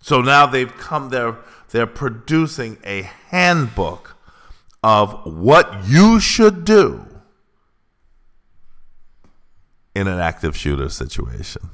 So 0.00 0.22
now 0.22 0.46
they've 0.46 0.74
come, 0.76 1.10
they're, 1.10 1.36
They're 1.70 1.86
producing 1.86 2.78
a 2.84 3.02
handbook 3.30 4.16
of 4.82 5.26
what 5.26 5.84
you 5.86 6.20
should 6.20 6.64
do 6.64 7.04
in 9.94 10.06
an 10.06 10.18
active 10.20 10.56
shooter 10.56 10.88
situation. 10.88 11.68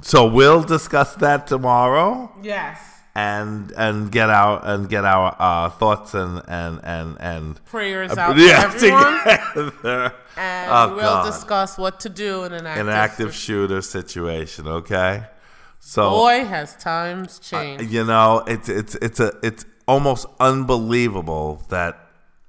So 0.00 0.26
we'll 0.26 0.62
discuss 0.62 1.14
that 1.16 1.46
tomorrow 1.46 2.32
Yes. 2.42 2.93
And 3.16 3.70
and 3.76 4.10
get 4.10 4.28
our 4.30 4.60
and 4.64 4.88
get 4.88 5.04
our 5.04 5.36
uh, 5.38 5.70
thoughts 5.70 6.14
and 6.14 6.42
and 6.48 6.80
and 6.84 7.16
and 7.20 7.64
Prayers 7.66 8.10
uh, 8.12 8.20
out 8.20 8.36
yeah, 8.36 8.62
to 8.62 8.86
everyone. 8.86 9.70
together. 9.72 10.14
And 10.36 10.70
Oh, 10.70 10.88
we'll 10.96 10.98
God. 11.02 11.26
discuss 11.26 11.78
what 11.78 12.00
to 12.00 12.08
do 12.08 12.42
in 12.42 12.52
an 12.52 12.66
active, 12.66 12.86
an 12.88 12.92
active 12.92 13.34
shooter 13.34 13.82
situation. 13.82 14.66
Okay, 14.66 15.24
so 15.78 16.10
Boy, 16.10 16.44
has 16.44 16.74
times 16.76 17.38
changed. 17.38 17.84
you 17.92 18.04
know 18.04 18.42
it's 18.48 18.68
it's 18.68 18.96
it's 18.96 19.20
a 19.20 19.32
it's 19.44 19.64
almost 19.86 20.26
unbelievable 20.40 21.62
that 21.68 21.98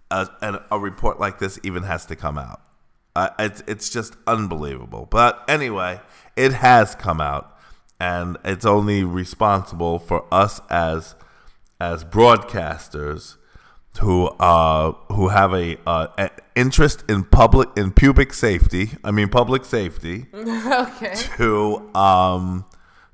a, 0.10 0.28
an, 0.42 0.58
a 0.72 0.80
report 0.80 1.20
like 1.20 1.38
this 1.40 1.60
even 1.64 1.84
has 1.84 2.06
to 2.08 2.16
come 2.16 2.38
out. 2.40 2.62
Uh, 3.16 3.30
it's 3.40 3.62
it's 3.68 3.90
just 3.90 4.16
unbelievable. 4.26 5.08
But 5.10 5.44
anyway, 5.48 6.02
it 6.36 6.54
has 6.54 6.96
come 6.96 7.22
out, 7.22 7.55
and 8.00 8.38
it's 8.44 8.66
only 8.66 9.04
responsible 9.04 10.00
for 10.00 10.26
us 10.34 10.60
as 10.70 11.16
as 11.80 12.04
broadcasters 12.04 13.36
who 14.00 14.28
uh 14.40 14.92
who 15.12 15.30
have 15.30 15.54
a, 15.54 15.78
uh, 15.88 16.28
interest 16.56 17.04
in 17.10 17.24
public 17.24 17.70
in 17.78 17.92
pubic 17.92 18.34
safety. 18.34 18.90
I 19.04 19.12
mean 19.12 19.30
public 19.30 19.64
safety 19.66 20.26
okay. 20.34 21.14
to 21.38 21.90
um 21.96 22.66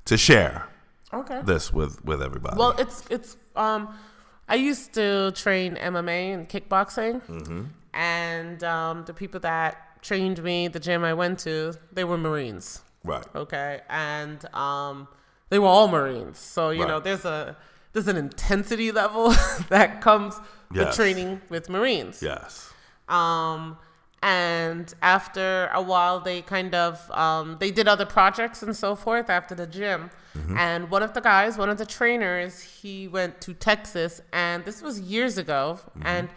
to 0.05 0.17
share 0.17 0.67
Okay. 1.13 1.41
this 1.43 1.73
with 1.73 2.03
with 2.05 2.21
everybody. 2.21 2.57
Well, 2.57 2.73
it's 2.79 3.03
it's 3.09 3.36
um, 3.55 3.89
I 4.47 4.55
used 4.55 4.93
to 4.93 5.32
train 5.32 5.75
MMA 5.75 6.34
and 6.34 6.47
kickboxing, 6.49 7.21
Mm-hmm. 7.27 7.63
and 7.93 8.63
um, 8.63 9.03
the 9.05 9.13
people 9.13 9.39
that 9.41 10.01
trained 10.01 10.41
me, 10.41 10.67
the 10.69 10.79
gym 10.79 11.03
I 11.03 11.13
went 11.13 11.39
to, 11.39 11.73
they 11.91 12.03
were 12.05 12.17
Marines. 12.17 12.82
Right. 13.03 13.25
Okay, 13.35 13.81
and 13.89 14.43
um, 14.53 15.07
they 15.49 15.59
were 15.59 15.67
all 15.67 15.87
Marines. 15.87 16.39
So 16.39 16.69
you 16.69 16.85
know, 16.85 16.99
there's 16.99 17.25
a 17.25 17.55
there's 17.93 18.07
an 18.07 18.17
intensity 18.17 18.91
level 18.91 19.29
that 19.69 20.01
comes 20.01 20.39
with 20.71 20.93
training 20.95 21.41
with 21.49 21.69
Marines. 21.69 22.21
Yes. 22.21 22.71
Um, 23.09 23.77
and 24.23 24.93
after 25.01 25.69
a 25.73 25.81
while, 25.81 26.19
they 26.19 26.41
kind 26.43 26.75
of 26.75 27.09
um, 27.11 27.57
they 27.59 27.71
did 27.71 27.87
other 27.87 28.05
projects 28.05 28.61
and 28.61 28.75
so 28.75 28.95
forth 28.95 29.29
after 29.29 29.55
the 29.55 29.67
gym. 29.67 30.11
And 30.55 30.89
one 30.89 31.03
of 31.03 31.13
the 31.13 31.19
guys, 31.19 31.57
one 31.57 31.69
of 31.69 31.77
the 31.77 31.85
trainers, 31.85 32.61
he 32.61 33.07
went 33.09 33.41
to 33.41 33.53
Texas, 33.53 34.21
and 34.31 34.63
this 34.63 34.81
was 34.81 34.99
years 35.01 35.37
ago, 35.37 35.79
and 36.03 36.29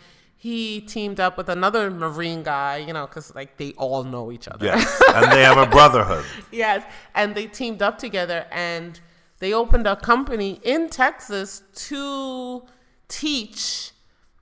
he 0.44 0.78
teamed 0.82 1.20
up 1.20 1.38
with 1.38 1.48
another 1.48 1.90
Marine 1.90 2.42
guy, 2.42 2.76
you 2.76 2.92
know, 2.92 3.06
because 3.06 3.34
like 3.34 3.56
they 3.56 3.72
all 3.78 4.04
know 4.04 4.30
each 4.30 4.46
other. 4.46 4.66
Yes. 4.66 5.02
and 5.14 5.32
they 5.32 5.42
have 5.42 5.56
a 5.56 5.64
brotherhood. 5.66 6.24
Yes, 6.52 6.84
and 7.14 7.34
they 7.34 7.46
teamed 7.46 7.80
up 7.80 7.96
together 7.96 8.40
and 8.52 9.00
they 9.38 9.54
opened 9.54 9.86
a 9.86 9.96
company 9.96 10.60
in 10.62 10.90
Texas 10.90 11.62
to 11.88 12.62
teach 13.08 13.92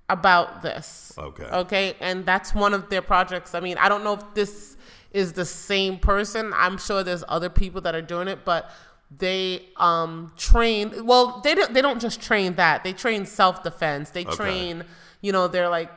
about 0.08 0.62
this. 0.62 1.12
Okay. 1.16 1.44
Okay, 1.44 1.94
and 2.00 2.26
that's 2.26 2.52
one 2.52 2.74
of 2.74 2.88
their 2.90 3.02
projects. 3.02 3.54
I 3.54 3.60
mean, 3.60 3.78
I 3.78 3.88
don't 3.88 4.02
know 4.02 4.14
if 4.14 4.24
this 4.34 4.76
is 5.12 5.34
the 5.34 5.44
same 5.44 5.98
person. 5.98 6.52
I'm 6.64 6.78
sure 6.78 7.04
there's 7.04 7.22
other 7.28 7.48
people 7.48 7.80
that 7.82 7.94
are 7.94 8.02
doing 8.14 8.26
it, 8.26 8.40
but 8.44 8.70
they 9.18 9.62
um 9.76 10.32
train 10.38 11.04
well 11.04 11.42
they 11.44 11.54
don't 11.54 11.74
they 11.74 11.82
don't 11.82 12.00
just 12.00 12.18
train 12.22 12.54
that 12.54 12.82
they 12.82 12.94
train 12.94 13.26
self-defense 13.26 14.08
they 14.08 14.24
Okay. 14.24 14.36
train 14.36 14.84
you 15.22 15.32
know 15.32 15.48
they're 15.48 15.70
like 15.70 15.90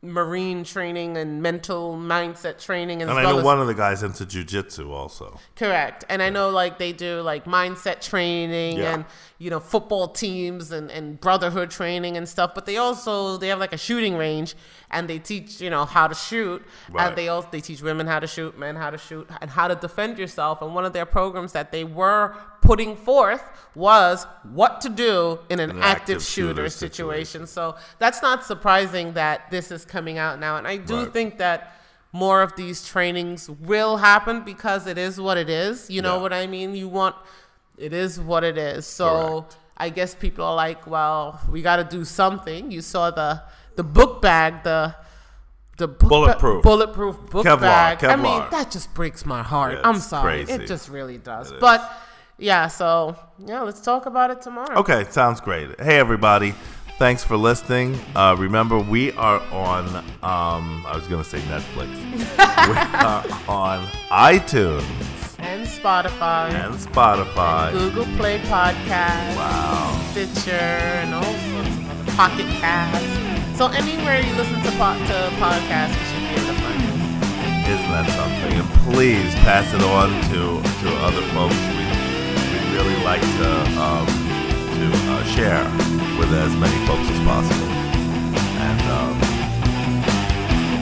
marine 0.00 0.62
training 0.62 1.16
and 1.16 1.42
mental 1.42 1.96
mindset 1.96 2.62
training 2.64 3.02
and, 3.02 3.10
And 3.10 3.18
I 3.18 3.22
know 3.24 3.38
as 3.38 3.44
one 3.44 3.60
of 3.60 3.66
the 3.66 3.74
guys 3.74 4.04
into 4.04 4.24
jujitsu 4.24 4.90
also. 4.90 5.40
Correct. 5.56 6.04
And 6.08 6.22
I 6.22 6.30
know 6.30 6.50
like 6.50 6.78
they 6.78 6.92
do 6.92 7.20
like 7.20 7.46
mindset 7.46 8.00
training 8.00 8.78
Yeah. 8.78 8.94
and 8.94 9.04
you 9.38 9.50
know 9.50 9.58
football 9.58 10.06
teams 10.06 10.70
and, 10.70 10.88
and 10.92 11.20
brotherhood 11.20 11.72
training 11.72 12.16
and 12.16 12.28
stuff, 12.28 12.52
but 12.54 12.64
they 12.64 12.76
also 12.76 13.38
they 13.38 13.48
have 13.48 13.58
like 13.58 13.72
a 13.72 13.76
shooting 13.76 14.16
range 14.16 14.54
and 14.88 15.10
they 15.10 15.18
teach, 15.18 15.60
you 15.60 15.68
know, 15.68 15.84
how 15.84 16.06
to 16.06 16.14
shoot. 16.14 16.62
Right. 16.90 17.08
And 17.08 17.16
they 17.16 17.26
also 17.26 17.48
they 17.50 17.60
teach 17.60 17.82
women 17.82 18.06
how 18.06 18.20
to 18.20 18.28
shoot, 18.28 18.56
men 18.56 18.76
how 18.76 18.90
to 18.90 18.98
shoot, 18.98 19.28
and 19.40 19.50
how 19.50 19.66
to 19.66 19.74
defend 19.74 20.16
yourself. 20.16 20.62
And 20.62 20.76
one 20.76 20.84
of 20.84 20.92
their 20.92 21.06
programs 21.06 21.50
that 21.52 21.72
they 21.72 21.82
were 21.82 22.36
putting 22.70 22.94
forth 23.08 23.42
was 23.74 24.26
what 24.58 24.72
to 24.84 24.88
do 25.06 25.38
in 25.52 25.58
an, 25.60 25.70
An 25.70 25.78
active, 25.78 25.90
active 26.16 26.22
shooter, 26.22 26.54
shooter 26.54 26.68
situation. 26.84 27.46
So 27.46 27.62
that's 28.02 28.20
not 28.28 28.44
surprising 28.44 29.06
that 29.14 29.50
this 29.54 29.66
is 29.76 29.82
coming 29.94 30.16
out 30.18 30.34
now. 30.46 30.56
And 30.58 30.66
I 30.74 30.76
do 30.76 30.96
Right. 30.96 31.12
think 31.16 31.38
that 31.38 31.58
more 32.12 32.42
of 32.46 32.50
these 32.56 32.78
trainings 32.92 33.40
will 33.72 33.96
happen 34.10 34.36
because 34.52 34.86
it 34.92 34.98
is 34.98 35.14
what 35.26 35.36
it 35.44 35.48
is. 35.66 35.88
You 35.94 36.02
know 36.02 36.16
Yeah. 36.16 36.22
what 36.24 36.32
I 36.42 36.46
mean? 36.46 36.74
You 36.82 36.88
want 36.88 37.16
it 37.88 37.92
is 37.92 38.18
what 38.30 38.42
it 38.50 38.58
is. 38.58 38.86
So 38.86 39.08
Correct. 39.08 39.56
I 39.86 39.88
guess 39.98 40.10
people 40.24 40.44
are 40.44 40.56
like, 40.66 40.80
well, 40.94 41.40
we 41.52 41.62
got 41.62 41.76
to 41.76 41.84
do 41.98 42.04
something. 42.04 42.70
You 42.76 42.82
saw 42.82 43.10
the 43.22 43.30
the 43.76 43.84
book 43.84 44.20
bag, 44.20 44.50
the 44.64 44.80
the 45.76 45.86
book 45.86 46.08
ba- 46.10 46.16
Bulletproof. 46.16 46.62
bulletproof 46.64 47.16
book 47.30 47.46
Kevlar, 47.46 47.60
bag. 47.60 48.04
I 48.04 48.16
mean, 48.16 48.42
that 48.50 48.66
just 48.76 48.88
breaks 48.98 49.24
my 49.24 49.42
heart. 49.52 49.74
Yeah, 49.74 49.88
I'm 49.88 50.00
sorry. 50.00 50.44
crazy. 50.44 50.52
It 50.64 50.66
just 50.74 50.86
really 50.88 51.18
does. 51.32 51.52
It 51.52 51.54
is. 51.54 51.60
Yeah, 52.38 52.68
so 52.68 53.16
yeah, 53.44 53.62
let's 53.62 53.80
talk 53.80 54.06
about 54.06 54.30
it 54.30 54.40
tomorrow. 54.42 54.78
Okay, 54.78 55.04
sounds 55.10 55.40
great. 55.40 55.80
Hey 55.80 55.98
everybody, 55.98 56.54
thanks 56.98 57.24
for 57.24 57.36
listening. 57.36 57.98
Uh, 58.14 58.36
remember, 58.38 58.78
we 58.78 59.12
are 59.12 59.40
on. 59.52 59.86
Um, 60.22 60.84
I 60.86 60.92
was 60.94 61.06
going 61.08 61.22
to 61.22 61.28
say 61.28 61.38
Netflix. 61.40 61.90
we 62.14 62.74
are 62.98 63.24
on 63.48 63.86
iTunes 64.10 64.84
And 65.38 65.66
Spotify, 65.66 66.50
and 66.50 66.74
Spotify. 66.74 67.72
Google 67.72 68.04
Play 68.16 68.38
Podcast. 68.40 69.36
Wow. 69.36 70.00
Stitcher 70.10 70.50
and 70.52 71.14
all 71.14 71.22
sorts 71.22 71.68
of 71.68 71.90
other 72.00 72.12
Pocket 72.12 72.46
Cast. 72.60 73.56
So 73.58 73.66
anywhere 73.68 74.20
you 74.20 74.32
listen 74.34 74.54
to, 74.62 74.70
po- 74.78 74.98
to 74.98 75.18
podcasts, 75.42 75.94
you 75.98 76.04
should 76.06 76.22
be 76.22 76.34
able 76.42 76.54
to 76.54 76.60
find 76.62 76.82
it. 76.82 76.88
Isn't 77.68 77.90
that 77.90 78.08
something? 78.16 78.58
And 78.58 78.68
please 78.94 79.34
pass 79.46 79.68
it 79.74 79.82
on 79.82 80.08
to 80.30 80.62
to 80.62 80.88
other 81.04 81.22
folks. 81.34 81.54
We 81.76 81.84
really 82.72 82.96
like 83.04 83.20
to 83.20 83.50
um, 83.80 84.06
to 84.78 84.86
uh, 85.12 85.24
share 85.34 85.64
with 86.18 86.32
as 86.32 86.54
many 86.56 86.78
folks 86.86 87.08
as 87.08 87.20
possible. 87.24 87.68
And 88.68 88.80
um, 88.96 89.18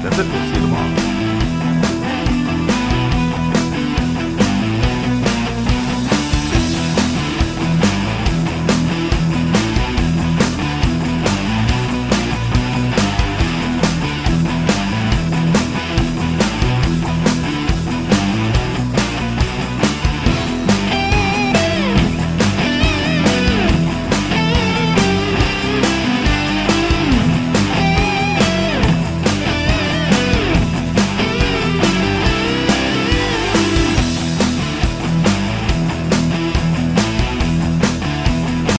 that's 0.02 0.18
it. 0.18 0.26
We'll 0.26 0.46
see 0.48 0.60
you 0.60 0.66
tomorrow. 0.66 1.05